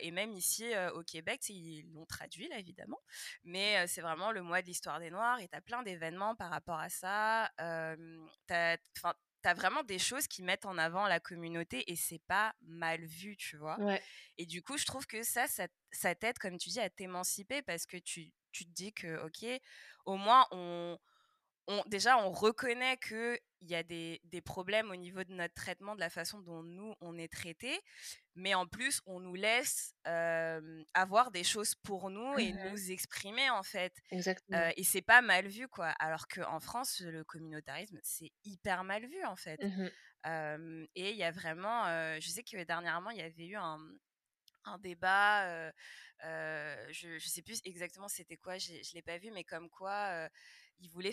et 0.01 0.11
même 0.11 0.31
ici 0.33 0.65
au 0.93 1.03
Québec, 1.03 1.41
ils 1.49 1.91
l'ont 1.93 2.05
traduit 2.05 2.47
là 2.47 2.59
évidemment, 2.59 2.99
mais 3.43 3.85
c'est 3.87 4.01
vraiment 4.01 4.31
le 4.31 4.43
mois 4.43 4.61
de 4.61 4.67
l'histoire 4.67 4.99
des 4.99 5.09
Noirs 5.09 5.39
et 5.39 5.47
tu 5.47 5.57
as 5.57 5.61
plein 5.61 5.81
d'événements 5.83 6.35
par 6.35 6.51
rapport 6.51 6.79
à 6.79 6.89
ça. 6.89 7.51
tu 7.57 8.53
as, 8.53 9.53
vraiment 9.55 9.83
des 9.83 9.97
choses 9.97 10.27
qui 10.27 10.43
mettent 10.43 10.65
en 10.65 10.77
avant 10.77 11.07
la 11.07 11.19
communauté 11.19 11.89
et 11.89 11.95
c'est 11.95 12.21
pas 12.27 12.53
mal 12.61 13.03
vu, 13.05 13.37
tu 13.37 13.57
vois? 13.57 13.77
Et 14.37 14.45
du 14.45 14.61
coup, 14.61 14.77
je 14.77 14.85
trouve 14.85 15.07
que 15.07 15.23
ça, 15.23 15.47
ça, 15.47 15.67
ça 15.91 16.13
t'aide, 16.13 16.37
comme 16.37 16.57
tu 16.57 16.69
dis, 16.69 16.79
à 16.79 16.89
t'émanciper 16.89 17.61
parce 17.61 17.85
que 17.85 17.97
tu, 17.97 18.33
tu 18.51 18.65
te 18.65 18.71
dis 18.71 18.93
que, 18.93 19.23
ok, 19.25 19.61
au 20.05 20.17
moins 20.17 20.45
on 20.51 20.99
déjà, 21.88 22.17
on 22.17 22.32
reconnaît 22.32 22.97
qu'il 22.97 23.39
y 23.62 23.75
a 23.75 23.84
des, 23.84 24.41
problèmes 24.45 24.89
au 24.91 24.95
niveau 24.95 25.23
de 25.23 25.34
notre 25.34 25.53
traitement, 25.53 25.95
de 25.95 25.99
la 25.99 26.10
façon 26.10 26.39
dont 26.39 26.63
nous, 26.63 26.93
on 27.01 27.17
est 27.17 27.32
traités. 27.32 27.80
Mais 28.36 28.53
en 28.53 28.67
plus, 28.67 29.01
on 29.06 29.19
nous 29.19 29.36
laisse 29.36 29.93
avoir 30.93 31.32
des 31.32 31.43
choses 31.43 31.75
pour 31.75 32.10
nous 32.10 32.38
et 32.38 32.53
mmh 32.53 32.69
nous 32.71 32.91
exprimer, 32.91 33.49
en 33.49 33.63
fait. 33.63 33.93
Exactement. 34.12 34.71
et 34.75 34.84
c'est 34.84 35.01
pas 35.01 35.21
mal 35.21 35.47
vu, 35.47 35.67
quoi. 35.67 35.89
Alors 35.99 36.27
qu'en 36.27 36.60
France, 36.60 37.01
le 37.01 37.23
communautarisme, 37.23 37.99
c'est 38.03 38.32
hyper 38.45 38.84
mal 38.84 39.06
vu, 39.06 39.23
en 39.25 39.36
fait. 39.36 39.62
Mmh 39.63 39.89
et 40.95 41.12
il 41.12 41.15
y 41.15 41.23
a 41.23 41.32
vraiment... 41.32 41.86
je 42.19 42.30
sais 42.30 42.43
que 42.43 42.62
dernièrement, 42.63 43.12
il 43.12 43.17
y 43.17 43.21
avait 43.21 43.45
eu 43.45 43.56
un, 43.56 43.80
débat... 44.80 45.71
je 46.21 47.13
ne 47.13 47.19
sais 47.19 47.41
plus 47.41 47.62
exactement 47.63 48.08
c'était 48.08 48.38
quoi, 48.38 48.58
je 48.58 48.73
ne 48.73 48.93
l'ai 48.93 49.01
pas 49.01 49.17
vu, 49.17 49.32
mais 49.32 49.43
comme 49.43 49.69
quoi 49.69 50.30
il 50.79 50.89
voulait 50.89 51.11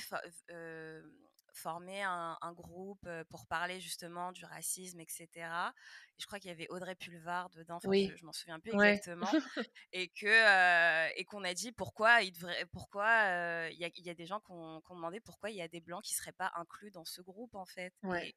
former 1.53 2.03
un, 2.03 2.53
groupe 2.53 3.09
pour 3.29 3.46
parler 3.46 3.81
justement 3.81 4.33
du 4.33 4.44
racisme, 4.44 5.00
etc. 5.00 5.29
Et 5.35 6.20
je 6.20 6.27
crois 6.27 6.38
qu'il 6.38 6.48
y 6.48 6.53
avait 6.53 6.68
Audrey 6.68 6.94
Pulvar 6.94 7.50
dedans, 7.50 7.79
oui. 7.85 8.12
je, 8.16 8.24
m'en 8.24 8.33
souviens 8.33 8.61
plus 8.61 8.72
exactement, 8.72 9.31
et 9.92 10.09
que 10.09 11.18
et 11.18 11.24
qu'on 11.24 11.44
a 11.44 11.55
dit 11.55 11.72
pourquoi 11.72 12.22
il 12.22 12.33
devrait, 12.33 12.66
pourquoi 12.72 13.68
il 13.70 13.79
y, 13.79 14.11
a 14.11 14.14
des 14.14 14.27
gens 14.27 14.40
qui 14.40 14.53
ont, 14.53 14.83
demandé 14.90 15.20
pourquoi 15.20 15.50
il 15.50 15.57
y 15.57 15.62
a 15.62 15.68
des 15.68 15.81
blancs 15.81 16.03
qui 16.03 16.14
seraient 16.14 16.33
pas 16.33 16.53
inclus 16.57 16.90
dans 16.90 17.05
ce 17.05 17.20
groupe 17.20 17.55
en 17.55 17.66
fait. 17.66 17.92
Ouais 18.03 18.35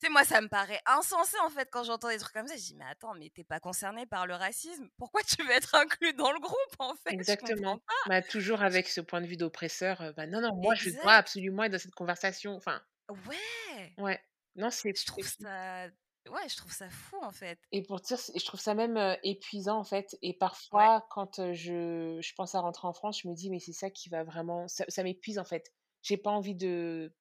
sais, 0.00 0.08
moi, 0.10 0.24
ça 0.24 0.40
me 0.40 0.48
paraît 0.48 0.80
insensé, 0.86 1.36
en 1.44 1.50
fait, 1.50 1.68
quand 1.70 1.84
j'entends 1.84 2.08
des 2.08 2.18
trucs 2.18 2.32
comme 2.32 2.46
ça. 2.46 2.56
Je 2.56 2.62
dis, 2.62 2.74
mais 2.74 2.84
attends, 2.90 3.14
mais 3.14 3.30
t'es 3.30 3.44
pas 3.44 3.60
concerné 3.60 4.06
par 4.06 4.26
le 4.26 4.34
racisme. 4.34 4.88
Pourquoi 4.96 5.22
tu 5.22 5.42
veux 5.42 5.50
être 5.50 5.74
inclus 5.74 6.14
dans 6.14 6.32
le 6.32 6.40
groupe, 6.40 6.76
en 6.78 6.94
fait? 6.94 7.12
Exactement. 7.12 7.80
Bah, 8.06 8.22
toujours 8.22 8.62
avec 8.62 8.88
ce 8.88 9.00
point 9.00 9.20
de 9.20 9.26
vue 9.26 9.36
d'oppresseur. 9.36 10.12
bah, 10.16 10.26
non, 10.26 10.40
non, 10.40 10.54
moi, 10.56 10.74
je 10.74 10.90
dois 10.90 11.14
absolument 11.14 11.64
être 11.64 11.72
dans 11.72 11.78
cette 11.78 11.94
conversation. 11.94 12.54
Enfin. 12.54 12.80
Ouais. 13.28 13.94
Ouais. 13.98 14.20
Non, 14.56 14.70
c'est. 14.70 14.96
Je 14.96 15.06
trouve 15.06 15.26
ça. 15.26 15.86
Ouais, 16.28 16.48
je 16.48 16.56
trouve 16.56 16.72
ça 16.72 16.88
fou, 16.90 17.16
en 17.22 17.32
fait. 17.32 17.58
Et 17.72 17.82
pour 17.82 18.00
dire, 18.00 18.18
je 18.18 18.44
trouve 18.44 18.60
ça 18.60 18.74
même 18.74 19.16
épuisant, 19.22 19.78
en 19.78 19.84
fait. 19.84 20.16
Et 20.22 20.34
parfois, 20.36 21.06
quand 21.10 21.52
je, 21.54 22.18
je 22.20 22.34
pense 22.34 22.54
à 22.54 22.60
rentrer 22.60 22.86
en 22.86 22.92
France, 22.92 23.20
je 23.22 23.28
me 23.28 23.34
dis, 23.34 23.50
mais 23.50 23.58
c'est 23.58 23.72
ça 23.72 23.90
qui 23.90 24.08
va 24.08 24.22
vraiment. 24.24 24.66
ça 24.68 25.02
m'épuise, 25.02 25.38
en 25.38 25.44
fait. 25.44 25.72
J'ai 26.02 26.16
pas 26.16 26.30
envie 26.30 26.54
de 26.54 27.12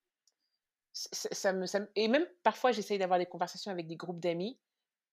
ça, 0.93 1.54
me, 1.54 1.65
ça 1.65 1.82
et 1.95 2.08
même 2.08 2.25
parfois, 2.43 2.71
j'essaye 2.71 2.97
d'avoir 2.97 3.19
des 3.19 3.25
conversations 3.25 3.71
avec 3.71 3.88
des 3.88 3.95
groupes 3.95 4.19
d'amis 4.19 4.60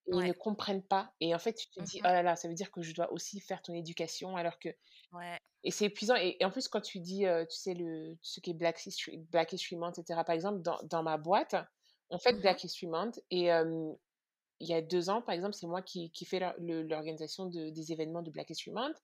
et 0.06 0.12
ils 0.12 0.24
ne 0.28 0.32
comprennent 0.32 0.82
pas. 0.82 1.12
Et 1.20 1.34
en 1.34 1.38
fait, 1.38 1.54
tu 1.54 1.68
te 1.68 1.80
dis, 1.82 1.98
mmh 1.98 2.04
oh 2.04 2.08
là 2.08 2.22
là, 2.22 2.36
ça 2.36 2.48
veut 2.48 2.54
dire 2.54 2.70
que 2.70 2.82
je 2.82 2.94
dois 2.94 3.12
aussi 3.12 3.40
faire 3.40 3.60
ton 3.62 3.74
éducation 3.74 4.36
alors 4.36 4.58
que. 4.58 4.68
Ouais. 5.12 5.38
Et 5.64 5.70
c'est 5.70 5.86
épuisant. 5.86 6.14
Et, 6.16 6.36
en 6.44 6.50
plus, 6.50 6.68
quand 6.68 6.80
tu 6.80 7.00
dis, 7.00 7.24
tu 7.50 7.56
sais, 7.56 7.74
le, 7.74 8.16
ce 8.22 8.40
qui 8.40 8.50
est 8.50 8.54
Black 8.54 8.84
History, 8.86 9.18
Black 9.18 9.52
History 9.52 9.76
Month, 9.76 9.98
etc., 9.98 10.20
par 10.24 10.34
exemple, 10.34 10.62
dans, 10.62 10.78
dans 10.84 11.02
ma 11.02 11.16
boîte, 11.16 11.56
on 12.10 12.18
fait 12.18 12.32
mmh 12.32 12.40
Black 12.40 12.64
History 12.64 12.86
Month 12.86 13.20
et 13.30 13.50
il 14.60 14.68
y 14.68 14.74
a 14.74 14.80
deux 14.80 15.10
ans, 15.10 15.22
par 15.22 15.34
exemple, 15.34 15.54
c'est 15.54 15.66
moi 15.66 15.82
qui, 15.82 16.10
qui 16.10 16.24
fais 16.24 16.40
l'organisation 16.58 17.46
de, 17.46 17.70
des 17.70 17.92
événements 17.92 18.22
de 18.22 18.30
Black 18.30 18.50
History 18.50 18.72
Month. 18.74 18.96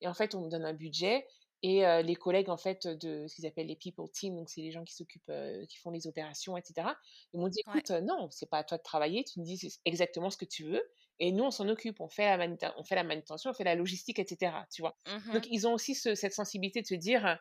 Et 0.00 0.08
en 0.08 0.14
fait, 0.14 0.34
on 0.34 0.42
me 0.42 0.50
donne 0.50 0.64
un 0.64 0.72
budget 0.72 1.26
et 1.62 1.82
les 2.02 2.14
collègues, 2.14 2.50
en 2.50 2.56
fait, 2.56 2.86
de 2.86 3.26
ce 3.26 3.34
qu'ils 3.34 3.46
appellent 3.46 3.66
les 3.66 3.76
people 3.76 4.08
team, 4.10 4.36
donc 4.36 4.48
c'est 4.50 4.60
les 4.60 4.70
gens 4.70 4.84
qui 4.84 4.94
s'occupent, 4.94 5.32
qui 5.68 5.78
font 5.78 5.90
les 5.90 6.06
opérations, 6.06 6.56
etc. 6.56 6.88
Ils 7.32 7.40
m'ont 7.40 7.48
dit, 7.48 7.60
écoute, 7.60 7.90
non, 7.90 8.28
c'est 8.30 8.48
pas 8.48 8.58
à 8.58 8.64
toi 8.64 8.78
de 8.78 8.82
travailler, 8.82 9.24
tu 9.24 9.40
me 9.40 9.44
dis 9.44 9.78
exactement 9.84 10.30
ce 10.30 10.36
que 10.36 10.44
tu 10.44 10.64
veux, 10.64 10.82
et 11.18 11.32
nous, 11.32 11.44
on 11.44 11.50
s'en 11.50 11.68
occupe, 11.68 12.00
on 12.00 12.08
fait, 12.08 12.36
la 12.36 12.74
on 12.76 12.84
fait 12.84 12.94
la 12.94 13.04
manutention, 13.04 13.50
on 13.50 13.54
fait 13.54 13.64
la 13.64 13.74
logistique, 13.74 14.18
etc. 14.18 14.52
Tu 14.70 14.82
vois? 14.82 14.96
Mmh 15.06 15.32
donc, 15.32 15.46
ils 15.50 15.66
ont 15.66 15.72
aussi 15.72 15.94
cette 15.94 16.34
sensibilité 16.34 16.82
de 16.82 16.86
se 16.86 16.94
dire, 16.94 17.38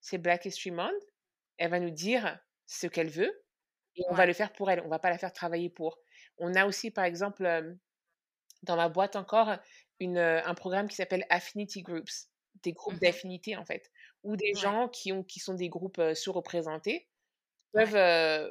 c'est 0.00 0.18
Black 0.18 0.44
History 0.44 0.72
Month, 0.72 0.92
elle 1.58 1.70
va 1.70 1.78
nous 1.78 1.90
dire 1.90 2.38
ce 2.66 2.86
qu'elle 2.86 3.10
veut, 3.10 3.44
et 3.96 4.02
on 4.08 4.14
va 4.14 4.26
le 4.26 4.32
faire 4.32 4.52
pour 4.52 4.70
elle, 4.70 4.80
on 4.80 4.88
va 4.88 4.98
pas 4.98 5.10
la 5.10 5.18
faire 5.18 5.32
travailler 5.32 5.70
pour. 5.70 5.98
On 6.38 6.54
a 6.54 6.66
aussi, 6.66 6.90
par 6.90 7.04
exemple, 7.04 7.44
dans 8.64 8.76
ma 8.76 8.88
boîte 8.88 9.16
encore, 9.16 9.56
une, 10.00 10.18
un 10.18 10.54
programme 10.54 10.88
qui 10.88 10.96
s'appelle 10.96 11.24
Affinity 11.30 11.82
Groups, 11.82 12.31
des 12.62 12.72
groupes 12.72 12.94
mmh 12.94 12.98
d'affinité 12.98 13.56
en 13.56 13.64
fait, 13.64 13.90
où 14.22 14.36
des 14.36 14.54
gens 14.54 14.88
qui, 14.88 15.12
ont, 15.12 15.22
qui 15.22 15.40
sont 15.40 15.54
des 15.54 15.68
groupes 15.68 16.00
sous-représentés 16.14 17.08
peuvent, 17.72 18.50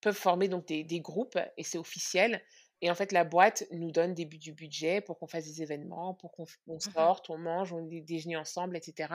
peuvent 0.00 0.16
former 0.16 0.48
donc 0.48 0.66
des, 0.66 0.84
des 0.84 1.00
groupes 1.00 1.38
et 1.56 1.64
c'est 1.64 1.78
officiel. 1.78 2.42
Et 2.82 2.90
en 2.90 2.94
fait, 2.94 3.12
la 3.12 3.24
boîte 3.24 3.64
nous 3.72 3.90
donne 3.90 4.14
des, 4.14 4.24
du 4.24 4.52
budget 4.52 5.02
pour 5.02 5.18
qu'on 5.18 5.26
fasse 5.26 5.44
des 5.44 5.62
événements, 5.62 6.14
pour 6.14 6.32
qu'on 6.32 6.46
mmh 6.66 6.80
sorte, 6.80 7.28
on 7.28 7.36
mange, 7.38 7.72
on 7.72 7.82
déjeune 7.82 8.36
ensemble, 8.36 8.76
etc. 8.76 9.12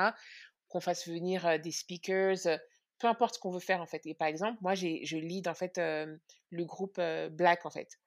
Qu'on 0.67 0.79
fasse 0.79 1.07
venir 1.07 1.59
des 1.59 1.71
speakers, 1.71 2.59
peu 2.99 3.07
importe 3.07 3.35
ce 3.35 3.39
qu'on 3.39 3.51
veut 3.51 3.59
faire 3.59 3.81
en 3.81 3.87
fait. 3.87 4.05
Et 4.05 4.13
par 4.13 4.27
exemple, 4.27 4.59
moi, 4.61 4.75
je 4.75 5.17
lead 5.17 5.47
en 5.47 5.55
fait 5.55 5.77
le 5.77 6.65
groupe 6.65 7.01
Black 7.31 7.65
en 7.65 7.71
fait. 7.71 7.99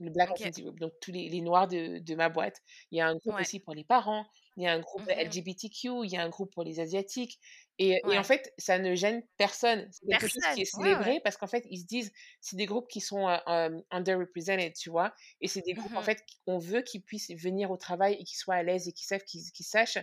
Le 0.00 0.10
Black 0.10 0.30
Group, 0.30 0.78
donc 0.80 0.92
tous 1.00 1.12
les, 1.12 1.28
les 1.28 1.40
noirs 1.40 1.68
de, 1.68 1.98
de, 1.98 2.14
ma 2.14 2.28
boîte. 2.28 2.62
Il 2.90 2.98
y 2.98 3.00
a 3.00 3.06
un 3.06 3.16
groupe 3.16 3.38
aussi 3.38 3.60
pour 3.60 3.74
les 3.74 3.84
parents, 3.84 4.26
il 4.56 4.62
y 4.62 4.66
a 4.66 4.72
un 4.72 4.80
groupe 4.80 5.02
mmh 5.02 5.24
LGBTQ, 5.24 5.88
il 6.04 6.10
y 6.10 6.16
a 6.16 6.22
un 6.22 6.28
groupe 6.28 6.52
pour 6.52 6.62
les 6.62 6.80
Asiatiques. 6.80 7.40
Et, 7.78 8.00
et, 8.08 8.18
en 8.18 8.22
fait, 8.22 8.52
ça 8.56 8.78
ne 8.78 8.94
gêne 8.94 9.22
personne. 9.36 9.88
C'est 9.90 10.06
quelque 10.06 10.28
chose 10.28 10.44
qui 10.54 10.62
est 10.62 10.64
célébré 10.64 11.20
parce 11.24 11.36
qu'en 11.36 11.48
fait, 11.48 11.64
ils 11.70 11.80
se 11.80 11.86
disent, 11.86 12.12
c'est 12.40 12.56
des 12.56 12.66
groupes 12.66 12.88
qui 12.88 13.00
sont 13.00 13.28
euh, 13.28 13.70
underrepresented, 13.90 14.74
tu 14.74 14.90
vois. 14.90 15.12
Et 15.40 15.48
c'est 15.48 15.62
des 15.62 15.74
groupes, 15.74 15.94
en 15.96 16.00
mmh 16.00 16.04
fait, 16.04 16.24
qu'on 16.46 16.58
veut 16.58 16.82
qu'ils 16.82 17.02
puissent 17.02 17.32
venir 17.32 17.72
au 17.72 17.76
travail 17.76 18.14
et 18.14 18.24
qu'ils 18.24 18.38
soient 18.38 18.54
à 18.54 18.62
l'aise 18.62 18.86
et 18.86 18.92
qu'ils 18.92 19.06
savent, 19.06 19.24
qu'ils 19.24 19.66
sachent 19.66 19.98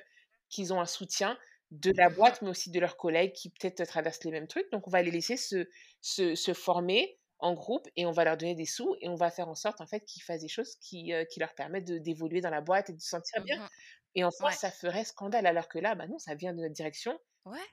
qu'ils 0.49 0.73
ont 0.73 0.81
un 0.81 0.85
soutien 0.85 1.37
de 1.71 1.93
la 1.95 2.09
mmh 2.09 2.15
boîte, 2.15 2.41
mais 2.41 2.49
aussi 2.49 2.71
de 2.71 2.79
leurs 2.81 2.97
collègues 2.97 3.31
qui 3.31 3.49
peut-être 3.49 3.85
traversent 3.85 4.25
les 4.25 4.31
mêmes 4.31 4.47
trucs. 4.47 4.69
Donc, 4.71 4.87
on 4.87 4.91
va 4.91 5.01
les 5.01 5.11
laisser 5.11 5.37
se, 5.37 5.69
se, 6.01 6.35
se 6.35 6.53
former 6.53 7.17
en 7.41 7.53
groupe 7.53 7.87
et 7.95 8.05
on 8.05 8.11
va 8.11 8.23
leur 8.23 8.37
donner 8.37 8.55
des 8.55 8.65
sous 8.65 8.95
et 9.01 9.09
on 9.09 9.15
va 9.15 9.31
faire 9.31 9.49
en 9.49 9.55
sorte 9.55 9.81
en 9.81 9.87
fait 9.87 10.05
qu'ils 10.05 10.21
fassent 10.21 10.41
des 10.41 10.47
choses 10.47 10.75
qui, 10.75 11.11
euh, 11.11 11.25
qui 11.25 11.39
leur 11.39 11.53
permettent 11.55 11.91
d'évoluer 11.91 12.39
dans 12.39 12.51
la 12.51 12.61
boîte 12.61 12.89
et 12.89 12.93
de 12.93 13.01
se 13.01 13.09
sentir 13.09 13.43
bien. 13.43 13.67
Et 14.15 14.23
en 14.23 14.31
France, 14.31 14.55
ça 14.55 14.71
ferait 14.71 15.05
scandale, 15.05 15.45
alors 15.45 15.67
que 15.67 15.79
là, 15.79 15.95
bah 15.95 16.07
non, 16.07 16.19
ça 16.19 16.35
vient 16.35 16.53
de 16.53 16.61
notre 16.61 16.73
direction. 16.73 17.17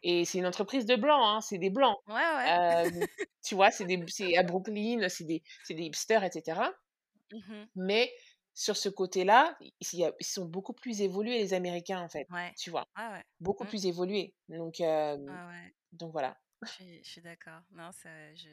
Et 0.03 0.25
c'est 0.25 0.39
une 0.39 0.47
entreprise 0.47 0.87
de 0.87 0.97
blancs, 0.97 1.21
hein, 1.23 1.41
c'est 1.41 1.59
des 1.59 1.71
blancs. 1.71 1.99
tu 3.45 3.55
vois, 3.55 3.71
c'est 3.71 4.37
à 4.37 4.43
Brooklyn, 4.43 5.09
c'est 5.09 5.25
des, 5.25 5.43
des 5.69 5.83
hipsters, 5.83 6.25
etc. 6.25 6.61
Mmh 7.33 7.65
Mais 7.77 8.11
sur 8.55 8.77
ce 8.77 8.89
côté-là, 8.89 9.57
ils, 9.61 10.13
sont 10.21 10.47
beaucoup 10.47 10.73
plus 10.73 11.03
évolués, 11.03 11.39
les 11.39 11.55
Américains, 11.55 12.01
en 12.01 12.09
fait. 12.09 12.27
Tu 12.57 12.71
vois, 12.71 12.89
beaucoup 13.41 13.65
mmh. 13.65 13.69
plus 13.69 13.87
évolués. 13.87 14.35
Donc, 14.49 14.81
donc 15.93 16.13
voilà. 16.13 16.39
Je 16.63 17.01
suis, 17.03 17.21
d'accord. 17.21 17.61
Non, 17.71 17.93
ça, 17.93 18.09
je, 18.35 18.49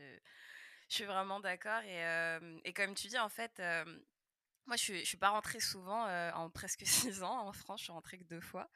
je, 0.90 0.96
suis 0.96 1.06
vraiment 1.06 1.40
d'accord. 1.40 1.82
Et, 1.84 2.40
et, 2.66 2.74
comme 2.74 2.94
tu 2.94 3.08
dis, 3.08 3.18
en 3.18 3.30
fait, 3.30 3.60
moi, 4.68 4.76
je 4.78 4.94
ne 4.94 5.04
suis, 5.04 5.18
pas 5.18 5.30
rentrée 5.30 5.60
souvent, 5.60 6.08
en 6.34 6.50
presque 6.50 6.84
six 6.86 7.24
ans 7.24 7.48
en 7.48 7.54
France, 7.54 7.82
je 7.82 7.86
suis 7.86 7.94
rentrée 7.94 8.18
que 8.18 8.24
deux 8.24 8.42
fois. 8.42 8.70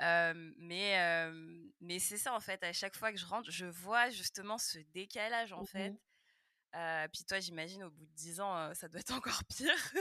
mais 0.00 1.30
mais 1.80 1.98
c'est 1.98 2.18
ça, 2.18 2.34
en 2.34 2.40
fait, 2.40 2.62
à 2.62 2.72
chaque 2.72 2.96
fois 2.96 3.12
que 3.12 3.18
je 3.18 3.26
rentre, 3.26 3.50
je 3.50 3.66
vois 3.66 4.10
justement 4.10 4.58
ce 4.58 4.78
décalage, 4.92 5.52
en 5.52 5.64
fait. 5.64 5.90
Mmh 5.90 5.98
puis 7.12 7.24
toi, 7.24 7.40
j'imagine, 7.40 7.82
au 7.84 7.90
bout 7.90 8.04
de 8.04 8.12
dix 8.12 8.40
ans, 8.40 8.72
ça 8.74 8.88
doit 8.88 9.00
être 9.00 9.12
encore 9.16 9.42
pire. 9.44 9.92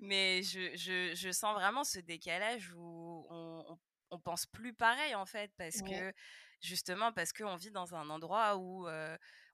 mais 0.00 0.42
je, 0.42 0.76
je, 0.76 1.14
je, 1.14 1.30
sens 1.30 1.54
vraiment 1.54 1.84
ce 1.84 2.00
décalage 2.00 2.72
où 2.74 3.26
on, 3.30 3.78
on, 4.10 4.18
pense 4.18 4.44
plus 4.44 4.74
pareil, 4.74 5.14
en 5.14 5.24
fait, 5.24 5.52
parce 5.56 5.80
que 5.82 6.12
justement, 6.60 7.12
parce 7.12 7.32
qu'on 7.32 7.54
vit 7.56 7.70
dans 7.70 7.94
un 7.94 8.10
endroit 8.10 8.56
où 8.56 8.86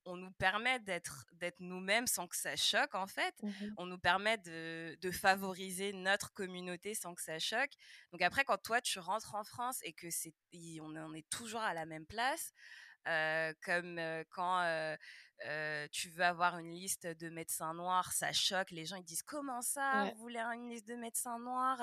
on 0.07 0.17
nous 0.17 0.31
permet 0.33 0.79
d'être 0.81 1.27
d'être 1.33 1.61
nous-mêmes 1.61 2.07
sans 2.07 2.27
que 2.27 2.37
ça 2.37 2.57
choque 2.57 2.95
en 2.95 3.07
fait. 3.07 3.35
Mmh 3.43 3.51
on 3.79 3.87
nous 3.87 3.99
permet 3.99 4.39
de, 4.39 4.97
de, 5.01 5.11
favoriser 5.11 5.93
notre 5.93 6.33
communauté 6.33 6.95
sans 6.95 7.15
que 7.15 7.23
ça 7.23 7.39
choque. 7.39 7.73
Donc 8.13 8.23
après, 8.23 8.45
quand 8.45 8.59
toi 8.63 8.81
tu 8.81 8.99
rentres 8.99 9.35
en 9.35 9.45
France 9.45 9.81
et 9.83 9.93
que 9.93 10.09
c'est 10.11 10.33
on, 10.81 10.97
on 10.97 11.15
est 11.15 11.29
toujours 11.29 11.61
à 11.61 11.75
la 11.75 11.85
même 11.85 12.07
place, 12.07 12.53
euh, 13.09 13.53
comme 13.63 13.99
euh, 13.99 14.25
quand 14.31 14.61
euh, 15.45 15.87
tu 15.93 16.09
veux 16.11 16.25
avoir 16.25 16.59
une 16.59 16.71
liste 16.73 17.07
de 17.07 17.29
médecins 17.29 17.75
noirs, 17.75 18.13
ça 18.13 18.33
choque. 18.33 18.71
Les 18.71 18.87
gens 18.87 18.97
ils 18.97 19.05
disent 19.05 19.23
comment 19.23 19.63
ça, 19.63 20.11
vous 20.15 20.21
voulez 20.21 20.41
une 20.41 20.71
liste 20.71 20.89
de 20.89 20.97
médecins 20.97 21.39
noirs? 21.39 21.83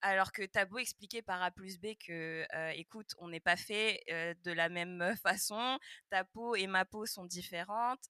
Alors 0.00 0.32
que 0.32 0.44
t'as 0.44 0.64
beau 0.64 0.78
expliquer 0.78 1.22
par 1.22 1.42
A 1.42 1.50
plus 1.50 1.78
B 1.78 1.94
que, 2.06 2.46
écoute, 2.74 3.14
on 3.18 3.28
n'est 3.28 3.40
pas 3.40 3.56
fait 3.56 4.02
de 4.08 4.52
la 4.52 4.68
même 4.68 5.14
façon, 5.22 5.78
ta 6.10 6.24
peau 6.24 6.54
et 6.54 6.66
ma 6.66 6.84
peau 6.84 7.06
sont 7.06 7.24
différentes 7.24 8.08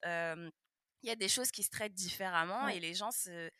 il 1.04 1.08
y 1.08 1.10
a 1.10 1.16
des 1.16 1.28
choses 1.28 1.50
qui 1.50 1.62
se 1.62 1.68
traitent 1.68 1.92
différemment 1.92 2.66
et 2.66 2.80
les 2.80 2.94
gens 2.94 3.10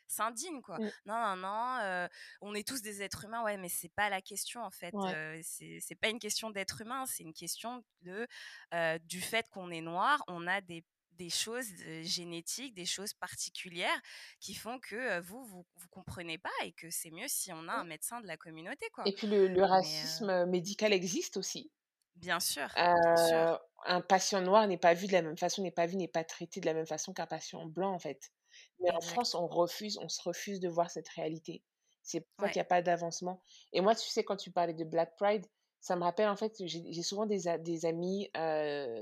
s'indignent 0.08 0.62
quoi. 0.62 0.78
Mmh. 0.78 0.90
Non 1.04 1.36
non 1.36 1.36
non, 1.36 2.08
on 2.40 2.54
est 2.54 2.66
tous 2.66 2.80
des 2.80 3.02
êtres 3.02 3.26
humains 3.26 3.42
ouais 3.42 3.58
mais 3.58 3.68
c'est 3.68 3.92
pas 3.94 4.08
la 4.08 4.22
question 4.22 4.62
en 4.62 4.70
fait. 4.70 4.94
C'est 5.42 6.00
pas 6.00 6.08
une 6.08 6.18
question 6.18 6.48
d'être 6.50 6.80
humain, 6.80 7.04
c'est 7.06 7.22
une 7.22 7.34
question 7.34 7.84
de 8.00 8.26
du 9.00 9.20
fait 9.20 9.46
qu'on 9.50 9.70
est 9.70 9.82
noir, 9.82 10.24
on 10.26 10.46
a 10.46 10.62
des 10.62 10.84
des 11.16 11.30
choses 11.30 11.66
génétiques, 12.02 12.74
des 12.74 12.86
choses 12.86 13.12
particulières 13.14 14.00
qui 14.40 14.54
font 14.54 14.78
que 14.78 15.20
vous, 15.20 15.44
vous, 15.44 15.66
vous 15.76 15.88
comprenez 15.88 16.38
pas 16.38 16.50
et 16.64 16.72
que 16.72 16.90
c'est 16.90 17.10
mieux 17.10 17.28
si 17.28 17.52
on 17.52 17.68
a 17.68 17.72
un 17.72 17.84
médecin 17.84 18.20
de 18.20 18.26
la 18.26 18.36
communauté. 18.36 18.86
Quoi. 18.92 19.04
Et 19.06 19.12
puis 19.12 19.26
le, 19.26 19.48
le 19.48 19.64
racisme 19.64 20.46
médical 20.46 20.92
existe 20.92 21.36
aussi. 21.36 21.70
Bien 22.16 22.38
sûr, 22.38 22.68
bien 22.76 23.16
sûr 23.16 23.60
un 23.84 24.00
patient 24.00 24.40
noir 24.40 24.66
n'est 24.66 24.78
pas 24.78 24.94
vu 24.94 25.06
de 25.06 25.12
la 25.12 25.22
même 25.22 25.36
façon, 25.36 25.62
n'est 25.62 25.70
pas 25.70 25.86
vu, 25.86 25.96
n'est 25.96 26.08
pas 26.08 26.24
traité 26.24 26.60
de 26.60 26.66
la 26.66 26.74
même 26.74 26.86
façon 26.86 27.12
qu'un 27.12 27.26
patient 27.26 27.66
blanc, 27.66 27.92
en 27.92 27.98
fait. 27.98 28.32
Mais 28.80 28.90
en 28.90 29.00
France, 29.00 29.34
on 29.34 29.46
refuse, 29.46 29.98
on 29.98 30.08
se 30.08 30.22
refuse 30.22 30.60
de 30.60 30.68
voir 30.68 30.90
cette 30.90 31.08
réalité. 31.10 31.62
C'est 32.02 32.20
pour 32.20 32.46
ça 32.46 32.52
qu'il 32.52 32.58
n'y 32.58 32.66
a 32.66 32.66
pas 32.66 32.82
d'avancement. 32.82 33.42
Et 33.72 33.80
moi, 33.80 33.94
tu 33.94 34.08
sais, 34.08 34.24
quand 34.24 34.36
tu 34.36 34.50
parlais 34.50 34.74
de 34.74 34.84
Black 34.84 35.16
Pride, 35.16 35.46
ça 35.84 35.96
me 35.96 36.02
rappelle, 36.02 36.30
en 36.30 36.36
fait, 36.36 36.62
j'ai 36.64 37.02
souvent 37.02 37.26
des, 37.26 37.58
des 37.58 37.84
amis 37.84 38.30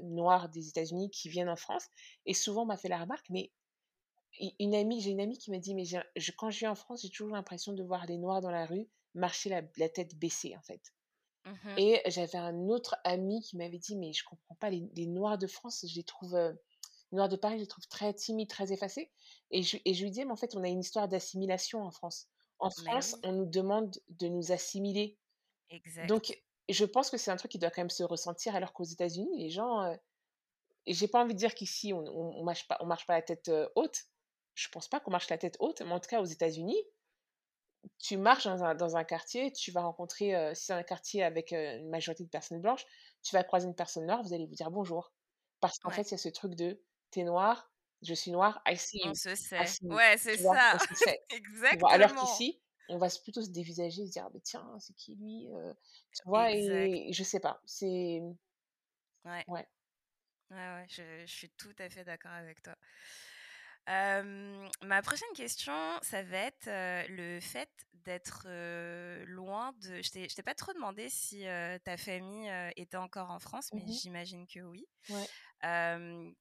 noirs 0.03 0.49
des 0.49 0.69
États-Unis 0.69 1.11
qui 1.11 1.29
viennent 1.29 1.49
en 1.49 1.55
France 1.55 1.87
et 2.27 2.35
souvent 2.35 2.65
m'a 2.65 2.77
fait 2.77 2.89
la 2.89 2.99
remarque, 2.99 3.27
mais 3.31 3.53
une 4.59 4.75
amie, 4.75 5.01
j'ai 5.01 5.11
une 5.11 5.21
amie 5.21 5.39
qui 5.39 5.53
m'a 5.53 5.59
dit, 5.59 5.77
mais 5.77 5.85
je, 5.85 6.33
quand 6.33 6.51
je 6.51 6.59
viens 6.59 6.73
en 6.73 6.75
France, 6.75 7.03
j'ai 7.03 7.11
toujours 7.11 7.37
l'impression 7.37 7.73
de 7.73 7.85
voir 7.85 8.07
des 8.07 8.19
noirs 8.19 8.41
dans 8.41 8.51
la 8.51 8.67
rue 8.67 8.89
marcher 9.15 9.49
la 9.77 9.89
tête 9.89 10.19
baissée, 10.19 10.57
en 10.57 10.63
fait. 10.63 10.93
Mmh 11.45 11.75
et 11.77 12.03
j'avais 12.07 12.39
un 12.39 12.69
autre 12.69 12.97
ami 13.05 13.43
qui 13.43 13.57
m'avait 13.57 13.79
dit, 13.79 13.97
mais 13.97 14.13
je 14.13 14.25
comprends 14.25 14.57
pas, 14.57 14.71
les, 14.71 15.07
Noirs 15.07 15.39
de 15.39 15.47
France, 15.47 15.85
je 15.89 15.95
les 15.95 16.03
trouve, 16.03 16.37
les 16.37 17.17
Noirs 17.17 17.29
de 17.29 17.37
Paris, 17.37 17.59
je 17.59 17.63
les 17.63 17.69
trouve 17.69 17.87
très 17.87 18.13
timides, 18.13 18.51
très 18.51 18.73
effacés. 18.73 19.13
Et 19.53 19.63
je, 19.63 19.77
et 19.85 19.95
je 19.95 20.03
lui 20.03 20.11
disais, 20.11 20.25
mais 20.25 20.33
en 20.33 20.37
fait, 20.37 20.57
on 20.57 20.65
a 20.65 20.69
une 20.69 20.81
histoire 20.81 21.07
d'assimilation 21.07 21.81
en 21.81 21.93
France. 21.93 22.27
En 22.59 22.71
France, 22.71 23.17
on 23.23 23.33
nous 23.33 23.47
demande 23.47 23.97
de 24.09 24.27
nous 24.27 24.51
assimiler. 24.51 25.17
Exact. 25.71 26.09
Donc, 26.09 26.43
je 26.69 26.85
pense 26.85 27.11
que 27.11 27.17
c'est 27.17 27.31
un 27.31 27.37
truc 27.37 27.51
qui 27.51 27.59
doit 27.59 27.71
quand 27.71 27.83
même 27.83 27.91
se 27.91 28.03
ressentir, 28.03 28.55
alors 28.55 28.73
qu'aux 28.73 28.85
États-Unis, 28.85 29.39
les 29.39 29.51
gens, 29.51 29.97
et 30.87 30.95
j'ai 30.95 31.09
pas 31.09 31.23
envie 31.23 31.35
de 31.35 31.39
dire 31.39 31.55
qu'ici, 31.55 31.93
on, 31.93 32.05
on, 32.05 32.45
marche 32.45 32.67
pas, 32.69 32.77
on 32.81 32.87
marche 32.87 33.07
pas 33.07 33.15
la 33.15 33.23
tête 33.23 33.51
haute. 33.77 34.05
Je 34.55 34.69
pense 34.69 34.89
pas 34.89 35.01
qu'on 35.01 35.11
marche 35.11 35.31
la 35.31 35.39
tête 35.39 35.57
haute, 35.61 35.81
mais 35.83 35.93
en 35.93 36.01
tout 36.01 36.09
cas, 36.09 36.21
aux 36.21 36.27
États-Unis, 36.27 36.77
tu 37.99 38.17
marches 38.17 38.45
dans 38.45 38.97
un, 38.97 39.05
quartier, 39.05 39.53
tu 39.53 39.71
vas 39.71 39.83
rencontrer, 39.83 40.35
euh, 40.35 40.55
si 40.55 40.67
c'est 40.67 40.73
un 40.73 40.83
quartier 40.83 41.23
avec 41.23 41.53
euh, 41.53 41.79
une 41.79 41.91
majorité 41.91 42.25
de 42.25 42.29
personnes 42.29 42.61
blanches, 42.61 42.85
tu 43.23 43.35
vas 43.35 43.43
croiser 43.45 43.67
une 43.67 43.75
personne 43.75 44.07
noire, 44.07 44.23
vous 44.23 44.33
allez 44.33 44.47
vous 44.47 44.55
dire 44.55 44.71
bonjour. 44.71 45.13
Parce 45.61 45.79
qu'en 45.79 45.91
fait, 45.91 46.03
il 46.03 46.13
y 46.13 46.15
a 46.15 46.19
ce 46.19 46.29
truc 46.29 46.55
de 46.55 46.81
t'es 47.11 47.23
noir, 47.25 47.71
je 48.03 48.15
suis 48.15 48.31
noir, 48.31 48.61
I 48.67 48.77
see 48.77 48.99
you. 48.99 49.11
On 49.11 49.15
se 49.15 49.35
sait. 49.35 49.61
Ouais, 49.83 50.17
c'est 50.19 50.39
ça. 50.39 50.77
Exactement. 51.31 51.89
Alors 51.89 52.15
qu'ici, 52.15 52.61
on 52.89 52.99
va 52.99 53.09
plutôt 53.23 53.43
se 53.43 53.51
dévisager, 53.51 54.07
se 54.07 54.11
dire, 54.13 54.29
«Ah, 54.33 54.39
tiens, 54.43 54.77
c'est 54.79 54.95
qui 54.95 55.15
lui 55.15 55.49
euh, 55.53 55.73
Tu 56.13 56.23
vois, 56.27 56.53
et, 56.53 57.13
je 57.13 57.23
sais 57.23 57.41
pas. 57.41 57.61
C'est. 57.65 58.23
Ouais. 59.25 59.45
Ouais. 59.49 59.67
Ouais, 60.51 60.57
ouais, 60.57 60.87
je, 60.89 61.03
je 61.25 61.33
suis 61.33 61.51
tout 61.51 61.75
à 61.79 61.89
fait 61.89 62.05
d'accord 62.05 62.33
avec 62.33 62.63
toi 62.63 62.77
ma 63.87 65.03
prochaine 65.03 65.33
question, 65.35 65.73
ça 66.03 66.23
va 66.23 66.39
être 66.39 66.69
le 67.09 67.41
fait 67.41 67.71
d'être 68.05 68.47
loin 69.27 69.73
de. 69.83 70.03
Je 70.03 70.35
t'ai 70.35 70.43
pas 70.43 70.55
trop 70.55 70.73
demandé 70.73 71.09
si 71.09 71.45
ta 71.85 71.97
famille 71.97 72.51
était 72.77 72.97
encore 72.97 73.31
en 73.31 73.39
France, 73.39 73.71
mais 73.73 73.83
mmh 73.83 73.93
j'imagine 73.93 74.47
que 74.47 74.61
oui. 74.61 74.87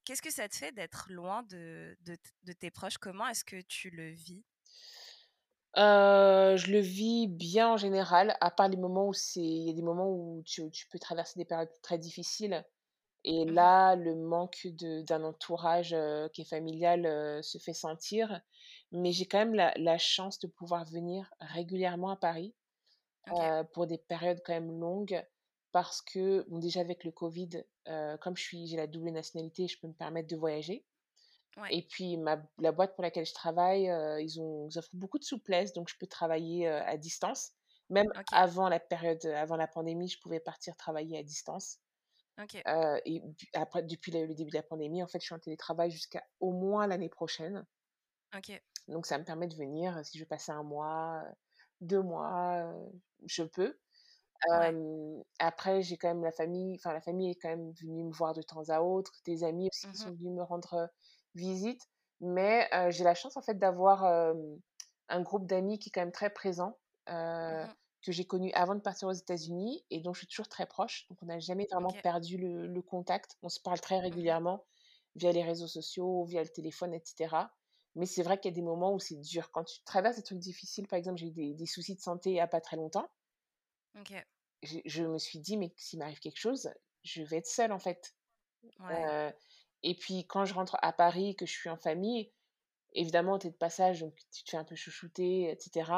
Qu'est-ce 0.06 0.22
que 0.22 0.32
ça 0.32 0.48
te 0.50 0.56
fait 0.56 0.72
d'être 0.72 1.08
loin 1.10 1.44
de, 1.44 1.98
de, 2.02 2.54
tes 2.54 2.72
proches? 2.72 2.98
Comment 2.98 3.28
est-ce 3.28 3.44
que 3.44 3.62
tu 3.62 3.90
le 3.90 4.10
vis? 4.10 4.44
Je 5.76 6.72
le 6.72 6.80
vis 6.80 7.28
bien 7.28 7.74
en 7.74 7.78
général, 7.78 8.36
à 8.42 8.52
part 8.52 8.70
les 8.70 8.78
moments 8.78 9.08
où 9.08 9.14
c'est, 9.14 9.40
il 9.40 9.68
y 9.68 9.70
a 9.70 9.74
des 9.74 9.82
moments 9.82 10.10
où 10.10 10.42
tu, 10.46 10.70
tu 10.72 10.88
peux 10.88 11.00
traverser 11.00 11.40
des 11.40 11.46
périodes 11.46 11.72
très 11.82 11.98
difficiles. 11.98 12.66
Et 13.24 13.46
mmh 13.46 13.54
là, 13.54 13.96
le 13.96 14.16
manque 14.16 14.68
d'un 14.68 15.24
entourage 15.24 15.96
qui 16.34 16.42
est 16.42 16.50
familial 16.50 17.44
se 17.44 17.58
fait 17.58 17.74
sentir. 17.74 18.42
Mais 18.92 19.12
j'ai 19.12 19.26
quand 19.26 19.38
même 19.38 19.54
la, 19.54 19.74
la, 19.78 19.98
chance 19.98 20.40
de 20.40 20.48
pouvoir 20.48 20.86
venir 20.86 21.32
régulièrement 21.40 22.10
à 22.10 22.16
Paris 22.16 22.54
pour 23.74 23.88
des 23.88 23.98
périodes 23.98 24.42
quand 24.44 24.54
même 24.54 24.80
longues. 24.80 25.24
Parce 25.72 26.02
que, 26.02 26.46
bon, 26.50 26.60
déjà 26.60 26.82
avec 26.82 27.04
le 27.04 27.12
Covid, 27.12 27.64
comme 28.20 28.36
je 28.36 28.44
suis, 28.44 28.68
j'ai 28.68 28.78
la 28.78 28.88
double 28.88 29.12
nationalité, 29.12 29.68
je 29.68 29.80
peux 29.80 29.88
me 29.88 29.94
permettre 29.94 30.28
de 30.28 30.36
voyager. 30.36 30.84
Et 31.70 31.82
puis, 31.84 32.18
ma, 32.18 32.42
la 32.60 32.72
boîte 32.72 32.96
pour 32.96 33.04
laquelle 33.04 33.26
je 33.26 33.34
travaille, 33.34 33.92
ils, 34.22 34.40
ont, 34.40 34.68
ils 34.70 34.78
offrent 34.78 34.90
beaucoup 34.94 35.20
de 35.20 35.24
souplesse, 35.24 35.74
donc 35.74 35.90
je 35.90 35.96
peux 36.00 36.08
travailler 36.08 36.68
à 36.68 36.98
distance. 36.98 37.52
Même 37.92 38.08
avant 38.32 38.70
la 38.70 38.80
période, 38.80 39.24
avant 39.26 39.58
la 39.58 39.68
pandémie, 39.68 40.08
je 40.08 40.18
pouvais 40.20 40.40
partir 40.40 40.78
travailler 40.78 41.20
à 41.20 41.24
distance. 41.24 41.80
et 43.06 43.22
après, 43.54 43.84
depuis 43.84 44.12
le, 44.14 44.34
début 44.34 44.50
de 44.50 44.56
la 44.56 44.64
pandémie, 44.64 45.04
en 45.04 45.08
fait, 45.08 45.20
je 45.20 45.26
suis 45.26 45.36
en 45.36 45.40
télétravail 45.40 45.92
jusqu'à 45.92 46.24
au 46.40 46.54
moins 46.54 46.88
l'année 46.88 47.10
prochaine. 47.10 47.66
Donc, 48.88 49.06
ça 49.06 49.18
me 49.18 49.26
permet 49.26 49.48
de 49.48 49.56
venir, 49.56 50.00
si 50.06 50.18
je 50.18 50.24
veux 50.24 50.28
passer 50.28 50.54
un 50.54 50.64
mois, 50.64 51.22
deux 51.82 52.02
mois, 52.02 52.74
je 53.26 53.44
peux. 53.44 53.78
après, 55.40 55.82
j'ai 55.82 55.98
quand 55.98 56.08
même 56.08 56.24
la 56.24 56.32
famille, 56.32 56.76
enfin, 56.76 56.94
la 56.94 57.02
famille 57.02 57.32
est 57.32 57.36
quand 57.36 57.50
même 57.50 57.74
venue 57.74 58.06
me 58.06 58.14
voir 58.14 58.34
de 58.34 58.42
temps 58.42 58.70
à 58.70 58.80
autre, 58.80 59.12
des 59.26 59.44
amis 59.44 59.68
aussi 59.70 59.88
qui 59.88 59.92
mmh 59.92 59.96
sont 59.96 60.12
venus 60.12 60.32
me 60.32 60.44
rendre 60.44 60.90
visite. 61.36 61.82
Mais 62.20 62.70
j'ai 62.92 63.04
la 63.04 63.16
chance, 63.16 63.38
en 63.38 63.42
fait, 63.42 63.56
d'avoir 63.56 64.06
un 64.06 65.22
groupe 65.22 65.48
d'amis 65.48 65.80
qui 65.80 65.90
est 65.90 65.92
quand 65.92 66.02
même 66.02 66.12
très 66.12 66.30
présent. 66.30 66.78
Mmh 67.08 67.68
que 68.02 68.12
j'ai 68.12 68.26
connu 68.26 68.52
avant 68.54 68.76
de 68.76 68.82
partir 68.82 69.08
aux 69.08 69.14
États-Unis 69.14 69.86
et 69.90 70.00
dont 70.00 70.14
je 70.14 70.20
suis 70.20 70.28
toujours 70.28 70.48
très 70.48 70.66
proche. 70.66 71.08
Donc, 71.10 71.22
on 71.22 71.28
n'a 71.28 71.40
jamais 71.40 71.68
vraiment 71.72 71.94
perdu 72.04 72.38
le, 72.38 72.82
contact. 72.82 73.38
On 73.44 73.50
se 73.50 73.60
parle 73.60 73.80
très 73.80 74.00
mmh 74.00 74.04
régulièrement 74.04 74.66
via 75.16 75.32
les 75.32 75.44
réseaux 75.44 75.68
sociaux, 75.68 76.24
via 76.26 76.42
le 76.42 76.50
téléphone, 76.50 76.94
etc. 76.94 77.36
Mais 77.96 78.06
c'est 78.06 78.24
vrai 78.24 78.40
qu'il 78.40 78.50
y 78.50 78.54
a 78.54 78.56
des 78.56 78.62
moments 78.62 78.94
où 78.94 79.00
c'est 79.00 79.20
dur. 79.20 79.52
Quand 79.52 79.66
tu 79.66 79.82
traverses 79.84 80.16
des 80.16 80.24
trucs 80.24 80.40
difficiles, 80.40 80.88
par 80.88 80.98
exemple, 80.98 81.20
j'ai 81.20 81.28
eu 81.28 81.54
des, 81.54 81.66
soucis 81.66 81.96
de 81.96 82.02
santé 82.02 82.32
il 82.32 82.34
n'y 82.34 82.40
a 82.40 82.48
pas 82.48 82.62
très 82.62 82.78
longtemps. 82.78 83.10
Je, 84.64 85.04
me 85.04 85.18
suis 85.18 85.40
dit, 85.40 85.58
mais 85.58 85.74
s'il 85.76 86.00
m'arrive 86.00 86.20
quelque 86.20 86.40
chose, 86.40 86.72
je 87.04 87.24
vais 87.24 87.38
être 87.38 87.48
seule, 87.48 87.72
en 87.72 87.80
fait. 87.80 88.16
Et 89.84 89.96
puis, 89.96 90.26
quand 90.28 90.46
je 90.46 90.54
rentre 90.54 90.78
à 90.82 90.94
Paris, 90.94 91.36
que 91.36 91.46
je 91.46 91.52
suis 91.52 91.70
en 91.70 91.78
famille, 91.78 92.32
évidemment, 92.94 93.40
tu 93.40 93.48
es 93.48 93.50
de 93.50 93.56
passage, 93.56 94.02
donc 94.02 94.14
tu 94.32 94.44
te 94.44 94.50
fais 94.50 94.58
un 94.58 94.64
peu 94.64 94.76
chouchouter, 94.76 95.50
etc. 95.50 95.92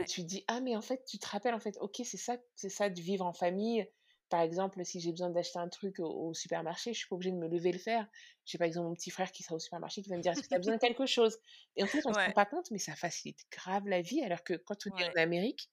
Et 0.00 0.04
tu 0.06 0.22
te 0.22 0.26
dis, 0.26 0.44
ah, 0.48 0.60
mais 0.60 0.76
en 0.76 0.82
fait, 0.82 1.04
tu 1.04 1.18
te 1.18 1.28
rappelles, 1.28 1.54
en 1.54 1.60
fait, 1.60 1.76
ok, 1.80 2.00
c'est 2.04 2.16
ça, 2.16 2.36
c'est 2.56 2.70
ça 2.70 2.90
de 2.90 3.00
vivre 3.00 3.24
en 3.24 3.32
famille. 3.32 3.88
Par 4.30 4.40
exemple, 4.40 4.82
si 4.84 4.98
j'ai 4.98 5.10
besoin 5.10 5.30
d'acheter 5.30 5.58
un 5.58 5.68
truc 5.68 6.00
au, 6.00 6.32
supermarché, 6.34 6.92
je 6.92 6.98
suis 6.98 7.08
pas 7.08 7.14
obligée 7.14 7.30
de 7.30 7.36
me 7.36 7.46
lever 7.46 7.70
le 7.70 7.78
faire. 7.78 8.08
J'ai 8.46 8.58
par 8.58 8.66
exemple 8.66 8.88
mon 8.88 8.94
petit 8.94 9.10
frère 9.10 9.30
qui 9.30 9.42
sera 9.42 9.54
au 9.54 9.58
supermarché 9.58 10.02
qui 10.02 10.08
va 10.08 10.16
me 10.16 10.22
dire, 10.22 10.32
est-ce 10.32 10.42
que 10.42 10.48
tu 10.48 10.54
as 10.54 10.58
besoin 10.58 10.74
de 10.74 10.80
quelque 10.80 11.06
chose? 11.06 11.38
Et 11.76 11.84
en 11.84 11.86
fait, 11.86 12.00
on 12.06 12.08
ne 12.08 12.14
se 12.14 12.20
rend 12.20 12.32
pas 12.32 12.46
compte, 12.46 12.70
mais 12.70 12.78
ça 12.78 12.96
facilite 12.96 13.44
grave 13.52 13.86
la 13.86 14.00
vie. 14.00 14.22
Alors 14.24 14.42
que 14.42 14.54
quand 14.54 14.86
on 14.86 14.96
est 14.96 15.08
en 15.08 15.22
Amérique, 15.22 15.70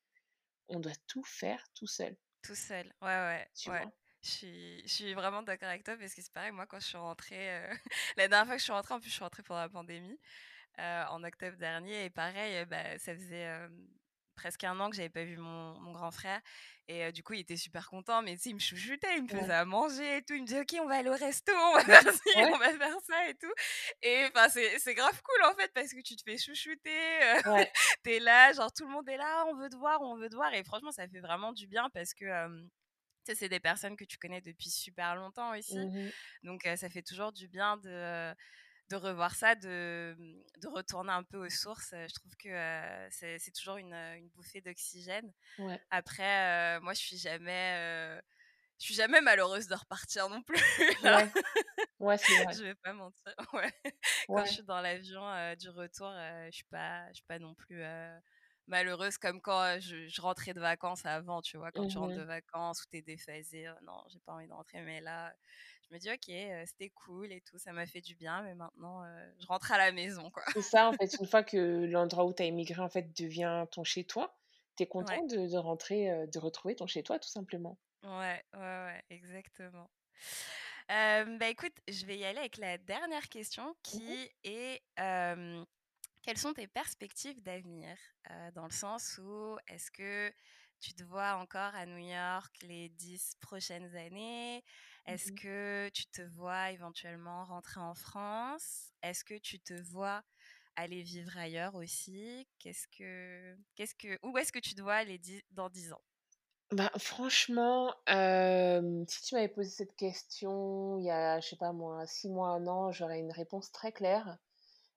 on 0.67 0.79
doit 0.79 0.91
tout 1.07 1.23
faire 1.23 1.63
tout 1.73 1.87
seul. 1.87 2.15
Tout 2.43 2.55
seul, 2.55 2.93
ouais, 3.01 3.07
ouais. 3.07 3.47
Tu. 3.55 3.69
Vois? 3.69 3.91
Je 4.23 4.29
suis, 4.29 4.81
je 4.83 4.93
suis 4.93 5.13
vraiment 5.13 5.41
d'accord 5.41 5.69
avec 5.69 5.83
toi 5.83 5.95
parce 5.97 6.13
que 6.13 6.21
c'est 6.21 6.33
pareil, 6.33 6.51
moi 6.51 6.65
quand 6.67 6.79
je 6.79 6.87
suis 6.87 6.97
rentrée, 6.97 7.57
euh, 7.57 7.73
la 8.17 8.27
dernière 8.27 8.45
fois 8.45 8.55
que 8.55 8.59
je 8.59 8.63
suis 8.63 8.73
rentrée, 8.73 8.93
en 8.93 8.99
plus 8.99 9.09
je 9.09 9.15
suis 9.15 9.23
rentrée 9.23 9.43
pendant 9.43 9.61
la 9.61 9.69
pandémie, 9.69 10.19
euh, 10.79 11.05
en 11.09 11.23
octobre 11.23 11.57
dernier, 11.57 12.05
et 12.05 12.09
pareil, 12.09 12.65
bah, 12.65 12.97
ça 12.99 13.15
faisait 13.15 13.47
presque 14.35 14.63
un 14.63 14.79
an 14.79 14.89
que 14.89 14.95
j'avais 14.95 15.09
pas 15.09 15.23
vu 15.23 15.37
mon, 15.37 15.79
mon 15.79 15.91
grand 15.91 16.11
frère. 16.11 16.41
Et 16.87 17.11
du 17.11 17.23
coup, 17.23 17.33
il 17.33 17.41
était 17.41 17.57
super 17.57 17.87
content, 17.89 18.21
mais 18.21 18.35
tu 18.35 18.41
sais, 18.41 18.49
il 18.49 18.55
me 18.55 18.59
chouchoutait, 18.59 19.15
il 19.17 19.23
me 19.23 19.27
faisait 19.27 19.53
à 19.53 19.65
manger 19.65 20.17
et 20.17 20.23
tout. 20.23 20.33
Il 20.33 20.41
me 20.41 20.47
disait, 20.47 20.61
OK, 20.61 20.75
on 20.81 20.87
va 20.87 20.95
aller 20.95 21.09
au 21.09 21.15
resto, 21.15 21.53
on 21.53 21.75
va 21.75 21.85
faire 21.85 22.13
ci, 22.13 22.29
on 22.37 22.57
va 22.57 22.77
faire 22.77 22.99
ça 23.07 23.29
et 23.29 23.35
tout. 23.35 23.53
Et 24.01 24.25
enfin, 24.25 24.49
c'est 24.49 24.93
grave 24.95 25.21
cool 25.21 25.45
en 25.45 25.55
fait, 25.55 25.71
parce 25.73 25.93
que 25.93 26.01
tu 26.01 26.15
te 26.15 26.23
fais 26.23 26.37
chouchouter, 26.37 27.19
ouais. 27.45 27.71
t'es 28.03 28.19
là, 28.19 28.51
genre 28.53 28.73
tout 28.73 28.85
le 28.85 28.91
monde 28.91 29.07
est 29.07 29.17
là, 29.17 29.45
on 29.47 29.55
veut 29.55 29.69
te 29.69 29.77
voir, 29.77 30.01
on 30.01 30.17
veut 30.17 30.29
te 30.29 30.35
voir. 30.35 30.53
Et 30.53 30.63
franchement, 30.63 30.91
ça 30.91 31.07
fait 31.07 31.21
vraiment 31.21 31.53
du 31.53 31.67
bien 31.67 31.89
parce 31.93 32.13
que. 32.13 32.25
Sais 33.25 33.35
c'est 33.35 33.49
des 33.49 33.59
personnes 33.59 33.95
que 33.95 34.05
tu 34.05 34.17
connais 34.17 34.41
depuis 34.41 34.69
super 34.69 35.15
longtemps 35.15 35.55
aussi. 35.57 35.77
Mmh 35.77 36.11
Donc, 36.43 36.67
ça 36.75 36.89
fait 36.89 37.01
toujours 37.01 37.31
du 37.31 37.47
bien 37.47 37.77
de, 37.77 38.33
de 38.89 38.95
revoir 38.95 39.35
ça, 39.35 39.55
de, 39.55 40.15
de, 40.61 40.67
retourner 40.67 41.11
un 41.11 41.23
peu 41.23 41.37
aux 41.37 41.49
sources. 41.49 41.91
Je 41.91 42.13
trouve 42.13 42.35
que 42.35 43.07
c'est 43.11 43.53
toujours 43.55 43.77
une, 43.77 43.93
une 43.93 44.29
bouffée 44.29 44.61
d'oxygène. 44.61 45.31
Après, 45.89 46.79
moi, 46.81 46.93
je 46.93 46.99
suis 46.99 47.17
jamais, 47.17 48.19
je 48.79 48.85
suis 48.85 48.95
jamais 48.95 49.21
malheureuse 49.21 49.67
de 49.67 49.75
repartir 49.75 50.29
non 50.29 50.41
plus. 50.43 50.57
Ouais. 51.03 51.29
ouais 51.99 52.17
c'est 52.17 52.43
vrai. 52.43 52.53
je 52.53 52.63
vais 52.63 52.75
pas 52.75 52.93
mentir. 52.93 53.33
Ouais. 53.53 53.71
Quand 54.27 54.45
je 54.45 54.51
suis 54.53 54.63
dans 54.63 54.81
l'avion 54.81 55.55
du 55.55 55.69
retour, 55.69 56.11
je 56.45 56.51
suis 56.51 56.65
pas, 56.65 57.07
je 57.09 57.15
suis 57.15 57.25
pas 57.27 57.39
non 57.39 57.53
plus 57.55 57.83
malheureuse 58.71 59.17
comme 59.17 59.41
quand 59.41 59.79
je, 59.79 60.21
rentrais 60.21 60.53
de 60.53 60.59
vacances 60.59 61.05
avant, 61.05 61.41
tu 61.41 61.57
vois, 61.57 61.71
quand 61.71 61.87
tu 61.87 61.97
rentres 61.97 62.15
de 62.15 62.23
mmh 62.23 62.25
vacances 62.25 62.81
ou 62.81 62.85
t'es 62.89 63.01
déphasée. 63.01 63.67
non, 63.83 64.01
j'ai 64.07 64.19
pas 64.19 64.33
envie 64.33 64.47
de 64.47 64.53
rentrer, 64.53 64.81
mais 64.81 65.01
là, 65.01 65.31
je 65.87 65.93
me 65.93 65.99
dis, 65.99 66.09
ok, 66.09 66.65
c'était 66.65 66.89
cool 66.89 67.31
et 67.31 67.41
tout, 67.41 67.59
ça 67.59 67.73
m'a 67.73 67.85
fait 67.85 68.01
du 68.01 68.15
bien, 68.15 68.41
mais 68.41 68.55
maintenant, 68.55 69.03
je 69.39 69.45
rentre 69.45 69.71
à 69.71 69.77
la 69.77 69.91
maison, 69.91 70.31
quoi. 70.31 70.43
C'est 70.53 70.61
ça, 70.61 70.87
en 70.87 70.93
fait, 70.93 71.15
une 71.19 71.27
fois 71.27 71.43
que 71.43 71.85
l'endroit 71.85 72.25
où 72.25 72.33
tu 72.33 72.41
as 72.41 72.45
immigré, 72.47 72.81
en 72.81 72.89
fait, 72.89 73.15
devient 73.19 73.65
ton 73.71 73.83
chez-toi, 73.83 74.35
tu 74.77 74.83
es 74.83 74.87
content 75.21 75.25
de, 75.25 75.57
rentrer, 75.57 76.27
de 76.27 76.39
retrouver 76.39 76.75
ton 76.75 76.87
chez-toi, 76.87 77.19
tout 77.19 77.29
simplement. 77.29 77.77
Ouais, 78.03 78.43
ouais, 78.53 78.59
ouais, 78.59 79.03
exactement. 79.09 79.89
bah 80.87 81.49
écoute, 81.49 81.75
je 81.87 82.05
vais 82.05 82.17
y 82.17 82.25
aller 82.25 82.39
avec 82.39 82.57
la 82.57 82.77
dernière 82.77 83.27
question 83.29 83.69
mmh 83.69 83.75
qui 83.83 84.29
est 84.45 84.81
quelles 86.21 86.37
sont 86.37 86.53
tes 86.53 86.67
perspectives 86.67 87.41
d'avenir 87.41 87.97
Dans 88.53 88.65
le 88.65 88.71
sens 88.71 89.17
où 89.23 89.57
est-ce 89.67 89.91
que 89.91 90.31
tu 90.79 90.93
te 90.93 91.03
vois 91.03 91.35
encore 91.35 91.75
à 91.75 91.85
New 91.85 91.97
York 91.97 92.55
les 92.63 92.89
dix 92.89 93.35
prochaines 93.39 93.95
années? 93.95 94.63
Est-ce 95.05 95.31
mmh 95.31 95.39
que 95.39 95.89
tu 95.93 96.05
te 96.07 96.21
vois 96.21 96.71
éventuellement 96.71 97.45
rentrer 97.45 97.79
en 97.79 97.93
France? 97.95 98.91
Est-ce 99.03 99.23
que 99.23 99.37
tu 99.37 99.59
te 99.59 99.73
vois 99.73 100.23
aller 100.75 101.03
vivre 101.03 101.37
ailleurs 101.37 101.75
aussi? 101.75 102.47
Qu'est-ce 102.59 102.87
que, 102.87 103.57
qu'est-ce 103.75 103.95
que, 103.95 104.17
où 104.23 104.37
est-ce 104.37 104.51
que 104.51 104.59
tu 104.59 104.75
te 104.75 104.81
vois 104.81 104.95
aller 104.95 105.19
dans 105.51 105.69
10 105.69 105.93
ans? 105.93 106.03
Bah, 106.71 106.89
franchement, 106.97 107.93
si 108.07 109.21
tu 109.23 109.35
m'avais 109.35 109.47
posé 109.49 109.69
cette 109.69 109.95
question 109.95 110.97
il 110.97 111.05
y 111.05 111.11
a, 111.11 111.39
je 111.39 111.47
sais 111.49 111.55
pas 111.57 111.71
moi, 111.73 112.05
six 112.07 112.29
mois, 112.29 112.49
un 112.49 112.67
an, 112.67 112.91
j'aurais 112.91 113.19
une 113.19 113.31
réponse 113.31 113.71
très 113.71 113.91
claire. 113.91 114.37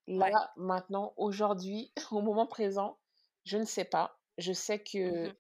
Là, 0.07 0.53
maintenant, 0.57 1.15
aujourd'hui, 1.17 1.93
au 2.13 2.21
moment 2.21 2.47
présent, 2.47 2.99
je 3.45 3.57
ne 3.57 3.65
sais 3.65 3.85
pas. 3.85 4.19
Je 4.39 4.53
sais 4.53 4.83
que 4.83 5.29
mmh 5.29 5.35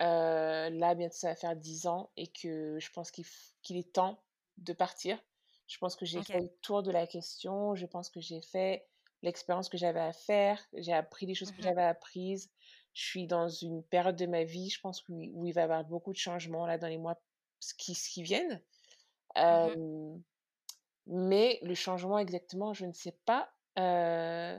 là, 0.00 0.94
bientôt, 0.94 1.14
ça 1.14 1.28
va 1.28 1.34
faire 1.34 1.56
10 1.56 1.86
ans 1.86 2.10
et 2.16 2.28
que 2.28 2.78
je 2.80 2.90
pense 2.90 3.10
qu'il 3.10 3.26
qu'il 3.62 3.76
est 3.76 3.92
temps 3.92 4.22
de 4.56 4.72
partir. 4.72 5.18
Je 5.66 5.76
pense 5.78 5.94
que 5.94 6.06
j'ai 6.06 6.22
fait 6.22 6.40
le 6.40 6.48
tour 6.62 6.82
de 6.82 6.90
la 6.90 7.06
question. 7.06 7.74
Je 7.74 7.84
pense 7.84 8.08
que 8.08 8.18
j'ai 8.20 8.40
fait 8.40 8.88
l'expérience 9.22 9.68
que 9.68 9.76
j'avais 9.76 10.00
à 10.00 10.14
faire. 10.14 10.58
J'ai 10.72 10.94
appris 10.94 11.26
les 11.26 11.34
choses 11.34 11.52
que 11.52 11.58
mmh 11.58 11.64
j'avais 11.64 11.82
apprises. 11.82 12.50
Je 12.94 13.04
suis 13.04 13.26
dans 13.26 13.48
une 13.48 13.84
période 13.84 14.16
de 14.16 14.26
ma 14.26 14.44
vie, 14.44 14.70
je 14.70 14.80
pense, 14.80 15.06
où, 15.08 15.44
il 15.46 15.52
va 15.52 15.60
y 15.60 15.64
avoir 15.64 15.84
beaucoup 15.84 16.12
de 16.12 16.18
changements 16.18 16.66
là 16.66 16.78
dans 16.78 16.88
les 16.88 16.98
mois 16.98 17.20
qui, 17.76 17.94
qui 17.94 18.22
viennent. 18.22 18.62
Mmh 19.36 20.22
mais 21.06 21.58
le 21.62 21.74
changement 21.74 22.18
exactement, 22.18 22.72
je 22.72 22.86
ne 22.86 22.92
sais 22.92 23.18
pas 23.24 23.52
ce 23.76 24.56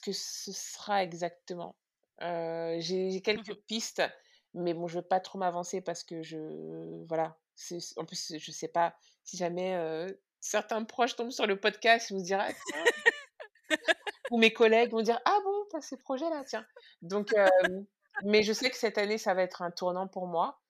que 0.00 0.12
ce 0.12 0.52
sera 0.52 1.02
exactement. 1.02 1.76
j'ai 2.20 3.20
quelques 3.22 3.50
mmh 3.50 3.62
pistes, 3.66 4.02
mais 4.54 4.74
bon, 4.74 4.86
je 4.86 4.96
veux 4.96 5.02
pas 5.02 5.20
trop 5.20 5.38
m'avancer 5.38 5.80
parce 5.80 6.04
que 6.04 6.22
je, 6.22 7.04
voilà, 7.06 7.36
en 7.96 8.04
plus, 8.04 8.34
je 8.38 8.50
sais 8.52 8.68
pas 8.68 8.94
si 9.24 9.36
jamais 9.36 9.76
certains 10.40 10.84
proches 10.84 11.16
tombent 11.16 11.30
sur 11.30 11.46
le 11.46 11.58
podcast, 11.58 12.10
ils 12.10 12.22
dire, 12.22 12.40
«Ah, 12.40 12.52
ou 14.30 14.38
mes 14.38 14.52
collègues 14.52 14.90
vont 14.92 15.02
dire, 15.02 15.20
ah 15.24 15.38
bon, 15.44 15.64
t'as 15.70 15.80
ces 15.80 15.96
projets-là, 15.96 16.44
tiens. 16.46 16.66
Donc, 17.02 17.34
mais 18.24 18.42
je 18.42 18.52
sais 18.52 18.70
que 18.70 18.76
cette 18.76 18.98
année, 18.98 19.18
ça 19.18 19.34
va 19.34 19.42
être 19.42 19.62
un 19.62 19.70
tournant 19.70 20.08
pour 20.08 20.26
moi. 20.26 20.60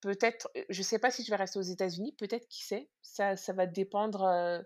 Peut-être, 0.00 0.48
je 0.68 0.82
sais 0.82 0.98
pas 0.98 1.10
si 1.10 1.24
je 1.24 1.30
vais 1.30 1.36
rester 1.36 1.58
aux 1.58 1.62
États-Unis, 1.62 2.12
peut-être, 2.12 2.46
qui 2.48 2.64
sait? 2.64 2.88
Ça, 3.02 3.36
ça 3.36 3.52
va 3.52 3.66
dépendre 3.66 4.64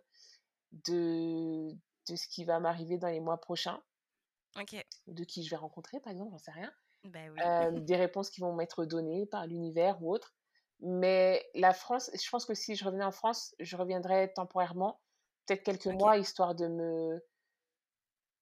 de, 0.72 1.70
de 2.08 2.16
ce 2.16 2.28
qui 2.28 2.44
va 2.44 2.60
m'arriver 2.60 2.98
dans 2.98 3.08
les 3.08 3.20
mois 3.20 3.40
prochains. 3.40 3.82
De 5.06 5.24
qui 5.24 5.44
je 5.44 5.50
vais 5.50 5.56
rencontrer, 5.56 6.00
par 6.00 6.12
exemple, 6.12 6.30
j'en 6.30 6.38
sais 6.38 6.50
rien. 6.50 6.72
Bah 7.04 7.20
des 7.72 7.96
réponses 7.96 8.30
qui 8.30 8.40
vont 8.40 8.54
m'être 8.54 8.84
données 8.84 9.26
par 9.26 9.46
l'univers 9.46 10.02
ou 10.02 10.12
autre. 10.12 10.34
Mais 10.80 11.48
la 11.54 11.72
France, 11.72 12.10
je 12.12 12.28
pense 12.28 12.44
que 12.44 12.54
si 12.54 12.74
je 12.74 12.84
revenais 12.84 13.04
en 13.04 13.12
France, 13.12 13.54
je 13.60 13.76
reviendrais 13.76 14.32
temporairement, 14.32 15.00
peut-être 15.46 15.62
quelques 15.62 15.86
mois, 15.86 16.18
histoire 16.18 16.54
de 16.54 16.66
me. 16.66 17.24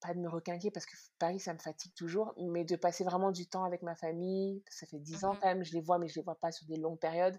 Pas 0.01 0.15
de 0.15 0.19
me 0.19 0.31
requinquer 0.31 0.71
parce 0.71 0.87
que 0.87 0.97
Paris, 1.19 1.41
ça 1.41 1.53
me 1.53 1.59
fatigue 1.59 1.93
toujours, 1.95 2.33
mais 2.39 2.65
de 2.65 2.75
passer 2.77 3.05
vraiment 3.05 3.31
du 3.31 3.47
temps 3.47 3.65
avec 3.65 3.83
ma 3.83 3.95
famille. 3.95 4.65
Ça 4.71 4.87
fait 4.87 4.99
dix 4.99 5.25
ans 5.25 5.35
mmh 5.35 5.39
quand 5.41 5.49
même, 5.49 5.63
je 5.63 5.75
les 5.75 5.83
vois, 5.83 5.99
mais 5.99 6.09
je 6.09 6.15
les 6.15 6.23
vois 6.23 6.41
pas 6.41 6.53
sur 6.53 6.67
des 6.67 6.77
longues 6.77 6.99
périodes. 6.99 7.39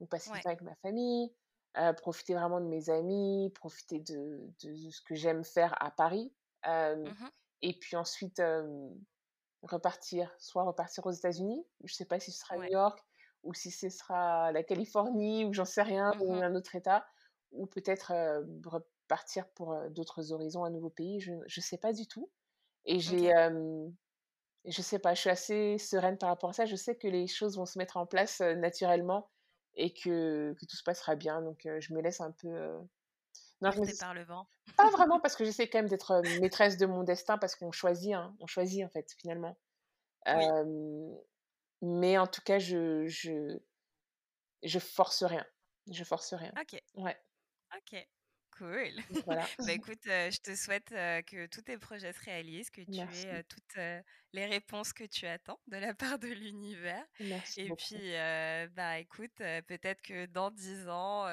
Donc, 0.00 0.08
passer 0.08 0.30
du 0.30 0.40
temps 0.40 0.48
avec 0.48 0.62
ma 0.62 0.74
famille, 0.76 1.30
profiter 1.96 2.34
vraiment 2.34 2.60
de 2.60 2.66
mes 2.66 2.90
amis, 2.90 3.50
profiter 3.54 4.00
de, 4.00 4.40
de 4.64 4.90
ce 4.90 5.00
que 5.02 5.14
j'aime 5.14 5.44
faire 5.44 5.74
à 5.82 5.90
Paris. 5.90 6.32
Mmh 6.66 7.28
et 7.60 7.76
puis 7.76 7.96
ensuite, 7.96 8.40
repartir, 9.62 10.32
soit 10.38 10.62
repartir 10.62 11.04
aux 11.06 11.10
États-Unis, 11.10 11.66
je 11.82 11.92
ne 11.92 11.96
sais 11.96 12.04
pas 12.04 12.20
si 12.20 12.30
ce 12.30 12.38
sera 12.38 12.56
New 12.56 12.70
York 12.70 13.04
ou 13.42 13.52
si 13.52 13.72
ce 13.72 13.88
sera 13.88 14.52
la 14.52 14.62
Californie 14.62 15.44
ou 15.44 15.52
j'en 15.52 15.64
sais 15.64 15.82
rien, 15.82 16.12
ou 16.20 16.34
mmh 16.34 16.42
un 16.42 16.54
autre 16.54 16.76
État, 16.76 17.04
ou 17.50 17.66
peut-être 17.66 18.12
repartir 18.64 19.48
pour 19.54 19.76
d'autres 19.90 20.32
horizons, 20.32 20.64
un 20.64 20.70
nouveau 20.70 20.90
pays, 20.90 21.20
je 21.20 21.32
ne 21.32 21.62
sais 21.62 21.78
pas 21.78 21.92
du 21.92 22.06
tout. 22.06 22.30
Et 22.84 23.00
j'ai, 23.00 23.32
je 24.64 24.82
sais 24.82 24.98
pas, 24.98 25.14
je 25.14 25.20
suis 25.20 25.30
assez 25.30 25.78
sereine 25.78 26.18
par 26.18 26.28
rapport 26.28 26.50
à 26.50 26.52
ça. 26.52 26.66
Je 26.66 26.76
sais 26.76 26.96
que 26.96 27.08
les 27.08 27.26
choses 27.26 27.56
vont 27.56 27.66
se 27.66 27.78
mettre 27.78 27.96
en 27.96 28.06
place 28.06 28.40
naturellement 28.40 29.30
et 29.78 29.94
que, 29.94 30.54
que, 30.54 30.66
tout 30.66 30.76
se 30.76 30.82
passera 30.82 31.14
bien. 31.14 31.40
Donc, 31.40 31.66
je 31.78 31.94
me 31.94 32.02
laisse 32.02 32.20
un 32.20 32.32
peu. 32.32 32.48
Non, 33.60 33.70
je 33.70 33.80
me... 33.80 33.98
par 33.98 34.14
le 34.14 34.24
vent. 34.24 34.46
Pas 34.76 34.90
vraiment, 34.90 35.18
parce 35.20 35.34
que 35.34 35.44
j'essaie 35.44 35.68
quand 35.68 35.78
même 35.78 35.88
d'être 35.88 36.22
maîtresse 36.40 36.76
de 36.76 36.86
mon 36.86 37.02
destin, 37.02 37.38
parce 37.38 37.56
qu'on 37.56 37.72
choisit, 37.72 38.12
hein, 38.12 38.36
on 38.40 38.46
choisit 38.46 38.84
en 38.84 38.88
fait, 38.88 39.14
finalement. 39.18 39.56
mais 41.80 42.18
en 42.18 42.26
tout 42.26 42.42
cas, 42.42 42.58
je, 42.58 43.06
je, 43.06 43.58
je 44.62 44.78
force 44.78 45.22
rien. 45.22 45.46
Je 45.90 46.04
force 46.04 46.34
rien. 46.34 46.52
Ok. 46.60 46.80
Ouais. 46.94 47.16
Ok. 47.76 48.06
Cool. 48.58 48.92
Voilà. 49.24 49.46
bah 49.60 49.72
écoute, 49.72 50.02
je 50.04 50.40
te 50.40 50.54
souhaite 50.54 50.88
que 50.90 51.46
tous 51.46 51.62
tes 51.62 51.78
projets 51.78 52.12
se 52.12 52.24
réalisent, 52.24 52.70
que 52.70 52.80
tu 52.82 52.98
aies 52.98 53.44
toutes 53.44 53.78
les 54.32 54.46
réponses 54.46 54.92
que 54.92 55.04
tu 55.04 55.26
attends 55.26 55.60
de 55.68 55.76
la 55.76 55.94
part 55.94 56.18
de 56.18 56.28
l'univers. 56.28 57.04
Merci 57.20 57.60
Et 57.62 57.68
beaucoup. 57.68 57.82
puis, 57.82 58.12
bah 58.74 58.98
écoute, 58.98 59.36
peut-être 59.36 60.02
que 60.02 60.26
dans 60.26 60.50
dix 60.50 60.88
ans, 60.88 61.26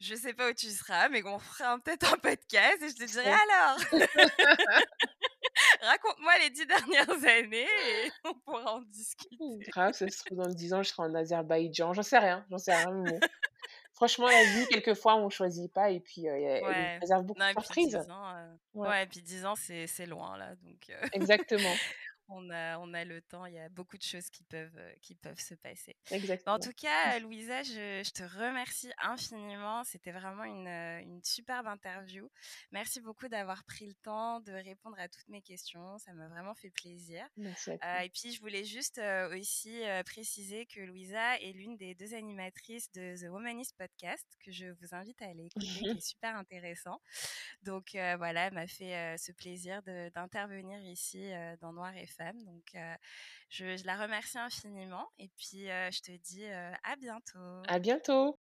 je 0.00 0.14
sais 0.14 0.32
pas 0.32 0.50
où 0.50 0.54
tu 0.54 0.70
seras, 0.70 1.08
mais 1.08 1.22
qu'on 1.22 1.38
fera 1.38 1.78
peut-être 1.80 2.12
un 2.12 2.18
podcast 2.18 2.82
et 2.82 2.88
je 2.88 2.96
te 2.96 3.04
dirai 3.04 3.30
alors. 3.30 3.78
Raconte-moi 5.80 6.32
les 6.40 6.50
dix 6.50 6.66
dernières 6.66 7.24
années 7.24 7.62
et 7.62 8.10
on 8.24 8.34
pourra 8.34 8.74
en 8.74 8.80
discuter. 8.82 9.58
Grave, 9.68 9.92
ça 9.92 10.08
se 10.08 10.24
trouve 10.24 10.38
dans 10.38 10.48
dix 10.48 10.72
ans, 10.72 10.82
je 10.82 10.90
serai 10.90 11.02
en 11.02 11.14
Azerbaïdjan. 11.14 11.92
J'en 11.92 12.02
sais 12.02 12.18
rien, 12.18 12.44
j'en 12.50 12.58
sais 12.58 12.74
rien. 12.74 12.92
Mais 12.92 13.20
franchement, 13.94 14.26
la 14.26 14.44
vie, 14.44 14.66
quelquefois, 14.68 15.16
on 15.16 15.30
choisit 15.30 15.72
pas 15.72 15.90
et 15.90 16.00
puis 16.00 16.28
euh, 16.28 16.34
elle 16.36 16.64
ouais. 16.64 16.98
réserve 16.98 17.24
beaucoup 17.24 17.40
de 17.40 17.50
surprises. 17.50 17.96
ouais. 18.74 18.88
ouais. 18.88 19.02
et 19.04 19.06
puis 19.06 19.22
10 19.22 19.46
ans, 19.46 19.54
c'est 19.56 20.06
loin, 20.06 20.36
là. 20.36 20.50
Donc, 20.62 20.92
Exactement 21.12 21.62
on 22.28 22.50
a, 22.50 22.78
on 22.78 22.94
a 22.94 23.04
le 23.04 23.20
temps, 23.22 23.46
il 23.46 23.54
y 23.54 23.58
a 23.58 23.68
beaucoup 23.68 23.98
de 23.98 24.02
choses 24.02 24.30
qui 24.30 24.44
peuvent, 24.44 24.76
euh, 24.76 24.92
qui 25.02 25.14
peuvent 25.14 25.38
se 25.38 25.54
passer. 25.54 25.96
Exactement. 26.10 26.56
En 26.56 26.58
tout 26.58 26.72
cas, 26.72 27.18
Louisa, 27.18 27.62
je, 27.62 28.02
je 28.04 28.10
te 28.10 28.22
remercie 28.22 28.90
infiniment. 29.02 29.84
C'était 29.84 30.12
vraiment 30.12 30.44
une, 30.44 30.66
euh, 30.66 31.00
une, 31.00 31.22
superbe 31.22 31.66
interview. 31.66 32.30
Merci 32.72 33.00
beaucoup 33.00 33.28
d'avoir 33.28 33.64
pris 33.64 33.86
le 33.86 33.94
temps 33.94 34.40
de 34.40 34.52
répondre 34.52 34.98
à 34.98 35.08
toutes 35.08 35.28
mes 35.28 35.42
questions. 35.42 35.98
Ça 35.98 36.12
m'a 36.12 36.28
vraiment 36.28 36.54
fait 36.54 36.70
plaisir. 36.70 37.26
Merci 37.36 37.72
à 37.80 37.98
euh, 37.98 38.00
et 38.00 38.10
puis, 38.10 38.32
je 38.32 38.40
voulais 38.40 38.64
juste 38.64 39.00
aussi 39.32 39.82
préciser 40.04 40.66
que 40.66 40.80
Louisa 40.80 41.38
est 41.40 41.52
l'une 41.52 41.76
des 41.76 41.94
deux 41.94 42.14
animatrices 42.14 42.90
de 42.92 43.16
The 43.16 43.30
Womanist 43.30 43.76
Podcast, 43.76 44.26
que 44.44 44.52
je 44.52 44.66
vous 44.66 44.94
invite 44.94 45.20
à 45.22 45.26
aller 45.26 45.46
écouter, 45.46 45.66
qui 45.66 45.88
est 45.88 46.00
super 46.00 46.36
intéressant. 46.36 47.00
Donc, 47.62 47.90
voilà, 47.92 48.46
elle 48.46 48.54
m'a 48.54 48.66
fait 48.66 49.16
ce 49.18 49.32
plaisir 49.32 49.82
d'intervenir 50.14 50.80
ici 50.82 51.30
dans 51.60 51.72
Noir 51.72 51.96
et 51.96 52.06
Donc, 52.44 52.76
je, 53.48 53.76
je, 53.76 53.86
la 53.86 53.96
remercie 53.96 54.38
infiniment. 54.38 55.08
Et 55.18 55.28
puis, 55.36 55.66
je 55.66 56.02
te 56.02 56.12
dis 56.12 56.46
à 56.46 56.96
bientôt. 56.96 57.62
À 57.68 57.78
bientôt. 57.78 58.38